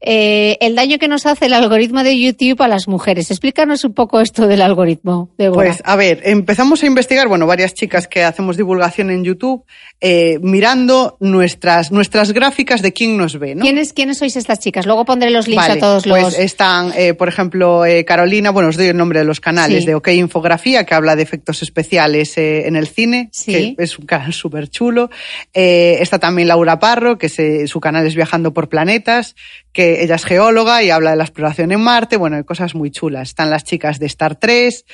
eh, 0.00 0.58
el 0.60 0.74
daño 0.74 0.98
que 0.98 1.08
nos 1.08 1.26
hace 1.26 1.46
el 1.46 1.54
algoritmo 1.54 2.02
de 2.02 2.18
YouTube 2.18 2.60
a 2.62 2.68
las 2.68 2.88
mujeres. 2.88 3.30
Explícanos 3.30 3.84
un 3.84 3.94
poco 3.94 4.20
esto 4.20 4.46
del 4.46 4.62
algoritmo, 4.62 5.30
Débora. 5.38 5.68
Pues 5.68 5.82
a 5.84 5.96
ver, 5.96 6.20
empezamos 6.24 6.82
a 6.82 6.86
investigar, 6.86 7.28
bueno, 7.28 7.46
varias 7.46 7.74
chicas 7.74 8.06
que 8.06 8.22
hacemos 8.22 8.56
divulgación 8.56 9.10
en 9.10 9.24
YouTube, 9.24 9.64
eh, 10.00 10.38
mirando 10.42 11.16
nuestras, 11.20 11.90
nuestras 11.90 12.32
gráficas 12.32 12.53
de 12.56 12.92
quién 12.92 13.16
nos 13.16 13.38
ve, 13.38 13.54
¿no? 13.54 13.62
¿Quiénes, 13.62 13.92
¿Quiénes 13.92 14.18
sois 14.18 14.36
estas 14.36 14.60
chicas? 14.60 14.86
Luego 14.86 15.04
pondré 15.04 15.30
los 15.30 15.48
links 15.48 15.62
Vale, 15.68 15.74
a 15.74 15.78
todos 15.80 16.06
los... 16.06 16.18
Pues 16.18 16.38
están, 16.38 16.92
eh, 16.96 17.12
por 17.14 17.28
ejemplo, 17.28 17.84
eh, 17.84 18.04
Carolina, 18.04 18.50
bueno, 18.50 18.68
os 18.68 18.76
doy 18.76 18.86
el 18.86 18.96
nombre 18.96 19.18
de 19.18 19.24
los 19.24 19.40
canales, 19.40 19.80
Sí. 19.80 19.86
de 19.86 19.94
OK 19.94 20.08
Infografía, 20.08 20.84
que 20.84 20.94
habla 20.94 21.16
de 21.16 21.22
efectos 21.22 21.62
especiales 21.62 22.38
eh, 22.38 22.66
en 22.66 22.76
el 22.76 22.86
cine, 22.86 23.28
Sí. 23.32 23.74
que 23.76 23.82
es 23.82 23.98
un 23.98 24.06
canal 24.06 24.32
súper 24.32 24.68
chulo. 24.68 25.10
Está 25.52 26.18
también 26.18 26.48
Laura 26.48 26.78
Parro, 26.78 27.18
que 27.18 27.28
se- 27.28 27.66
su 27.66 27.80
canal 27.80 28.06
es 28.06 28.14
Viajando 28.14 28.52
por 28.54 28.68
Planetas, 28.68 29.34
que 29.72 30.04
ella 30.04 30.14
es 30.14 30.24
geóloga 30.24 30.82
y 30.84 30.90
habla 30.90 31.10
de 31.10 31.16
la 31.16 31.24
exploración 31.24 31.72
en 31.72 31.80
Marte, 31.80 32.16
bueno, 32.16 32.36
de 32.36 32.44
cosas 32.44 32.74
muy 32.76 32.90
chulas. 32.92 33.30
Están 33.30 33.50
las 33.50 33.64
chicas 33.64 33.98
de 33.98 34.06
Star 34.06 34.36
3, 34.36 34.84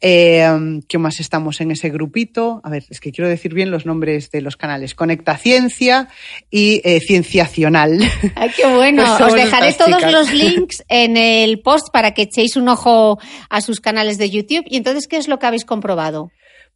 eh, 0.00 0.80
¿qué 0.88 0.98
más 0.98 1.20
estamos 1.20 1.60
en 1.60 1.70
ese 1.70 1.90
grupito? 1.90 2.60
A 2.64 2.70
ver, 2.70 2.84
es 2.88 3.00
que 3.00 3.12
quiero 3.12 3.28
decir 3.28 3.52
bien 3.52 3.70
los 3.70 3.84
nombres 3.84 4.30
de 4.30 4.40
los 4.40 4.56
canales. 4.56 4.94
Conecta 4.94 5.36
Ciencia 5.36 6.08
y 6.50 6.80
eh, 6.84 7.00
Cienciacional. 7.06 7.98
Ay, 8.34 8.50
qué 8.56 8.66
bueno. 8.66 9.04
Pues 9.18 9.30
Os 9.32 9.34
dejaré 9.34 9.72
todos 9.74 10.10
los 10.10 10.32
links 10.32 10.82
en 10.88 11.16
el 11.16 11.60
post 11.60 11.88
para 11.92 12.12
que 12.14 12.22
echéis 12.22 12.56
un 12.56 12.68
ojo 12.68 13.18
a 13.50 13.60
sus 13.60 13.80
canales 13.80 14.18
de 14.18 14.30
YouTube. 14.30 14.64
Y 14.68 14.76
entonces, 14.76 15.06
¿qué 15.06 15.16
es 15.16 15.28
lo 15.28 15.38
que 15.38 15.46
habéis 15.46 15.64
comprobado? 15.64 16.30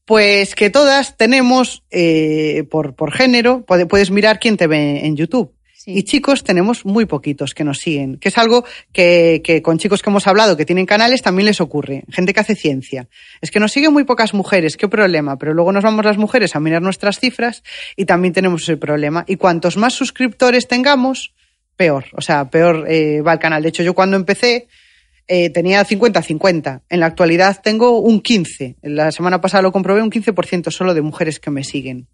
Pues 0.05 0.55
que 0.55 0.71
todas 0.71 1.17
tenemos, 1.17 1.83
eh, 1.91 2.63
por, 2.71 2.95
por 2.95 3.13
género, 3.13 3.65
puede- 3.67 3.87
puedes 3.87 4.11
mirar 4.13 4.39
quién 4.39 4.57
te 4.57 4.69
ve 4.69 5.05
en 5.05 5.17
YouTube. 5.17 5.53
Y 5.89 6.03
chicos 6.03 6.43
tenemos 6.43 6.85
muy 6.85 7.05
poquitos 7.05 7.55
que 7.55 7.63
nos 7.63 7.79
siguen, 7.79 8.17
que 8.19 8.31
es 8.31 8.39
algo 8.39 8.65
que, 8.93 9.41
que 9.45 9.63
con 9.63 9.79
chicos 9.79 10.03
que 10.03 10.11
hemos 10.11 10.27
hablado 10.27 10.57
que 10.57 10.67
tienen 10.67 10.85
canales 10.85 11.23
también 11.23 11.47
les 11.47 11.61
ocurre, 11.61 12.03
gente 12.11 12.35
que 12.35 12.41
hace 12.41 12.57
ciencia. 12.57 13.09
Es 13.41 13.53
que 13.53 13.61
nos 13.61 13.71
siguen 13.71 13.93
muy 13.93 14.03
pocas 14.03 14.35
mujeres, 14.35 14.77
qué 14.77 14.89
problema, 14.89 15.39
pero 15.39 15.55
luego 15.55 15.71
nos 15.71 15.85
vamos 15.85 16.05
las 16.05 16.19
mujeres 16.19 16.57
a 16.57 16.61
mirar 16.61 16.83
nuestras 16.83 17.21
cifras 17.21 17.63
y 17.95 18.05
también 18.05 18.35
tenemos 18.35 18.65
ese 18.65 18.77
problema. 18.77 19.25
Y 19.29 19.37
cuantos 19.37 19.77
más 19.77 19.95
suscriptores 19.95 20.67
tengamos, 20.67 21.35
peor, 21.77 22.07
o 22.15 22.21
sea, 22.21 22.51
peor 22.51 22.87
eh, 22.89 23.21
va 23.21 23.35
el 23.35 23.39
canal. 23.39 23.63
De 23.63 23.69
hecho, 23.69 23.85
yo 23.85 23.95
cuando 23.95 24.17
empecé 24.17 24.67
eh, 25.29 25.51
tenía 25.51 25.85
50-50. 25.85 26.83
En 26.89 27.01
la 27.01 27.07
actualidad 27.07 27.61
tengo 27.63 28.01
un 28.01 28.21
15. 28.21 28.77
La 28.83 29.11
semana 29.13 29.41
pasada 29.41 29.63
lo 29.63 29.73
comprobé, 29.73 30.03
un 30.03 30.11
15% 30.11 30.71
solo 30.71 30.95
de 30.95 31.03
mujeres 31.03 31.41
que 31.41 31.51
me 31.51 31.65
siguen. 31.65 32.09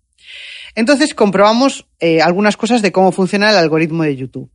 Entonces 0.74 1.14
comprobamos 1.14 1.86
eh, 2.00 2.20
algunas 2.20 2.56
cosas 2.56 2.82
de 2.82 2.92
cómo 2.92 3.12
funciona 3.12 3.50
el 3.50 3.56
algoritmo 3.56 4.02
de 4.02 4.16
YouTube. 4.16 4.50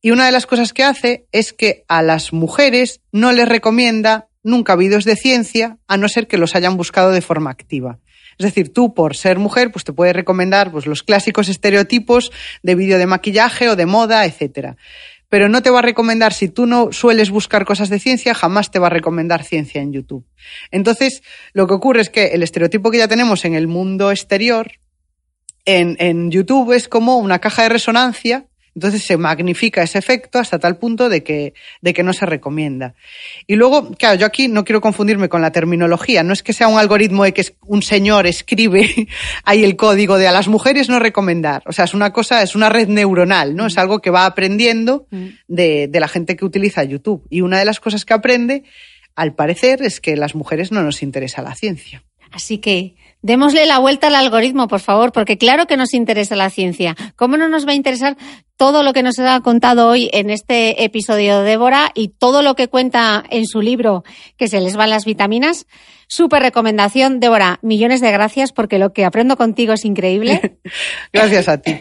Y 0.00 0.12
una 0.12 0.26
de 0.26 0.32
las 0.32 0.46
cosas 0.46 0.72
que 0.72 0.84
hace 0.84 1.26
es 1.32 1.52
que 1.52 1.84
a 1.88 2.02
las 2.02 2.32
mujeres 2.32 3.00
no 3.10 3.32
les 3.32 3.48
recomienda 3.48 4.28
nunca 4.44 4.76
vídeos 4.76 5.04
de 5.04 5.16
ciencia, 5.16 5.78
a 5.88 5.96
no 5.96 6.08
ser 6.08 6.28
que 6.28 6.38
los 6.38 6.54
hayan 6.54 6.76
buscado 6.76 7.10
de 7.10 7.20
forma 7.20 7.50
activa. 7.50 7.98
Es 8.38 8.46
decir, 8.46 8.72
tú 8.72 8.94
por 8.94 9.16
ser 9.16 9.38
mujer, 9.38 9.72
pues 9.72 9.84
te 9.84 9.92
puede 9.92 10.12
recomendar 10.12 10.70
pues, 10.70 10.86
los 10.86 11.02
clásicos 11.02 11.48
estereotipos 11.48 12.30
de 12.62 12.74
vídeo 12.76 12.98
de 12.98 13.06
maquillaje 13.06 13.68
o 13.68 13.76
de 13.76 13.86
moda, 13.86 14.24
etcétera. 14.24 14.76
Pero 15.28 15.48
no 15.48 15.60
te 15.60 15.70
va 15.70 15.80
a 15.80 15.82
recomendar, 15.82 16.32
si 16.32 16.48
tú 16.48 16.64
no 16.64 16.90
sueles 16.92 17.30
buscar 17.30 17.64
cosas 17.64 17.90
de 17.90 17.98
ciencia, 17.98 18.34
jamás 18.34 18.70
te 18.70 18.78
va 18.78 18.86
a 18.86 18.90
recomendar 18.90 19.44
ciencia 19.44 19.82
en 19.82 19.92
YouTube. 19.92 20.24
Entonces, 20.70 21.22
lo 21.52 21.66
que 21.66 21.74
ocurre 21.74 22.00
es 22.00 22.08
que 22.08 22.28
el 22.28 22.42
estereotipo 22.42 22.90
que 22.90 22.98
ya 22.98 23.08
tenemos 23.08 23.44
en 23.44 23.54
el 23.54 23.66
mundo 23.66 24.10
exterior, 24.10 24.70
en, 25.68 25.96
en 26.00 26.30
YouTube 26.30 26.72
es 26.72 26.88
como 26.88 27.18
una 27.18 27.40
caja 27.40 27.64
de 27.64 27.68
resonancia, 27.68 28.46
entonces 28.74 29.02
se 29.02 29.18
magnifica 29.18 29.82
ese 29.82 29.98
efecto 29.98 30.38
hasta 30.38 30.58
tal 30.58 30.78
punto 30.78 31.10
de 31.10 31.22
que, 31.22 31.52
de 31.82 31.92
que 31.92 32.02
no 32.02 32.14
se 32.14 32.24
recomienda. 32.24 32.94
Y 33.46 33.56
luego, 33.56 33.90
claro, 33.92 34.18
yo 34.18 34.24
aquí 34.24 34.48
no 34.48 34.64
quiero 34.64 34.80
confundirme 34.80 35.28
con 35.28 35.42
la 35.42 35.52
terminología, 35.52 36.22
no 36.22 36.32
es 36.32 36.42
que 36.42 36.54
sea 36.54 36.68
un 36.68 36.78
algoritmo 36.78 37.24
de 37.24 37.34
que 37.34 37.44
un 37.66 37.82
señor 37.82 38.26
escribe 38.26 39.08
ahí 39.44 39.62
el 39.62 39.76
código 39.76 40.16
de 40.16 40.28
a 40.28 40.32
las 40.32 40.48
mujeres 40.48 40.88
no 40.88 40.98
recomendar, 40.98 41.62
o 41.66 41.72
sea, 41.72 41.84
es 41.84 41.92
una 41.92 42.14
cosa, 42.14 42.42
es 42.42 42.54
una 42.54 42.70
red 42.70 42.88
neuronal, 42.88 43.54
¿no? 43.54 43.66
Es 43.66 43.76
algo 43.76 44.00
que 44.00 44.10
va 44.10 44.24
aprendiendo 44.24 45.06
de, 45.48 45.86
de 45.88 46.00
la 46.00 46.08
gente 46.08 46.34
que 46.34 46.46
utiliza 46.46 46.82
YouTube. 46.82 47.26
Y 47.28 47.42
una 47.42 47.58
de 47.58 47.66
las 47.66 47.78
cosas 47.78 48.06
que 48.06 48.14
aprende, 48.14 48.64
al 49.16 49.34
parecer, 49.34 49.82
es 49.82 50.00
que 50.00 50.16
las 50.16 50.34
mujeres 50.34 50.72
no 50.72 50.82
nos 50.82 51.02
interesa 51.02 51.42
la 51.42 51.54
ciencia. 51.54 52.04
Así 52.30 52.58
que 52.58 52.94
démosle 53.22 53.66
la 53.66 53.78
vuelta 53.78 54.08
al 54.08 54.14
algoritmo, 54.14 54.68
por 54.68 54.80
favor, 54.80 55.12
porque 55.12 55.38
claro 55.38 55.66
que 55.66 55.76
nos 55.76 55.94
interesa 55.94 56.36
la 56.36 56.50
ciencia. 56.50 56.96
¿Cómo 57.16 57.36
no 57.36 57.48
nos 57.48 57.66
va 57.66 57.72
a 57.72 57.74
interesar 57.74 58.16
todo 58.56 58.82
lo 58.82 58.92
que 58.92 59.02
nos 59.02 59.18
ha 59.18 59.40
contado 59.40 59.88
hoy 59.88 60.10
en 60.12 60.30
este 60.30 60.84
episodio 60.84 61.40
de 61.40 61.50
Débora 61.50 61.90
y 61.94 62.08
todo 62.08 62.42
lo 62.42 62.54
que 62.54 62.68
cuenta 62.68 63.24
en 63.30 63.46
su 63.46 63.60
libro 63.60 64.04
que 64.36 64.48
se 64.48 64.60
les 64.60 64.76
van 64.76 64.90
las 64.90 65.04
vitaminas? 65.04 65.66
Súper 66.06 66.42
recomendación, 66.42 67.20
Débora. 67.20 67.58
Millones 67.62 68.00
de 68.00 68.10
gracias 68.10 68.52
porque 68.52 68.78
lo 68.78 68.92
que 68.92 69.04
aprendo 69.04 69.36
contigo 69.36 69.74
es 69.74 69.84
increíble 69.84 70.58
Gracias 71.12 71.48
a 71.48 71.60
ti. 71.60 71.78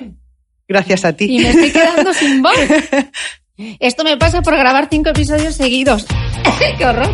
Gracias 0.67 1.05
a 1.05 1.13
ti. 1.13 1.25
y 1.29 1.39
me 1.39 1.49
estoy 1.49 1.71
quedando 1.71 2.13
sin 2.13 2.41
voz. 2.41 2.57
Esto 3.79 4.03
me 4.03 4.17
pasa 4.17 4.41
por 4.41 4.55
grabar 4.55 4.87
cinco 4.89 5.09
episodios 5.09 5.55
seguidos. 5.55 6.05
¡Qué 6.77 6.85
horror! 6.85 7.09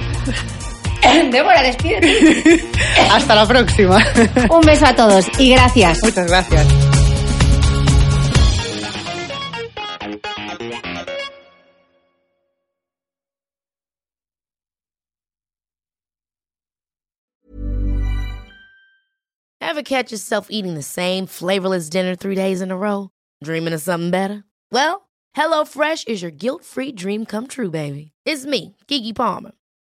Débora, 1.32 1.62
despídete. 1.64 2.64
Hasta 3.12 3.36
la 3.36 3.48
próxima. 3.48 3.98
Un 4.50 4.62
beso 4.62 4.86
a 4.86 4.96
todos 4.96 5.26
y 5.40 5.52
gracias. 5.52 6.00
Muchas 6.04 6.28
gracias. 6.28 6.68
Ever 19.62 19.82
catch 19.82 20.12
yourself 20.12 20.48
eating 20.52 20.76
the 20.76 20.84
same 20.84 21.26
flavorless 21.26 21.90
dinner 21.90 22.16
three 22.16 22.36
days 22.36 22.62
in 22.62 22.70
a 22.70 22.78
row? 22.78 23.10
Dreaming 23.44 23.74
of 23.74 23.82
something 23.82 24.12
better? 24.12 24.44
Well, 24.72 25.10
HelloFresh 25.36 26.08
is 26.08 26.22
your 26.22 26.30
guilt 26.30 26.64
free 26.64 26.92
dream 26.92 27.26
come 27.26 27.48
true, 27.48 27.72
baby. 27.72 28.12
It's 28.24 28.46
me, 28.46 28.76
Kiki 28.88 29.14
Palmer. 29.14 29.54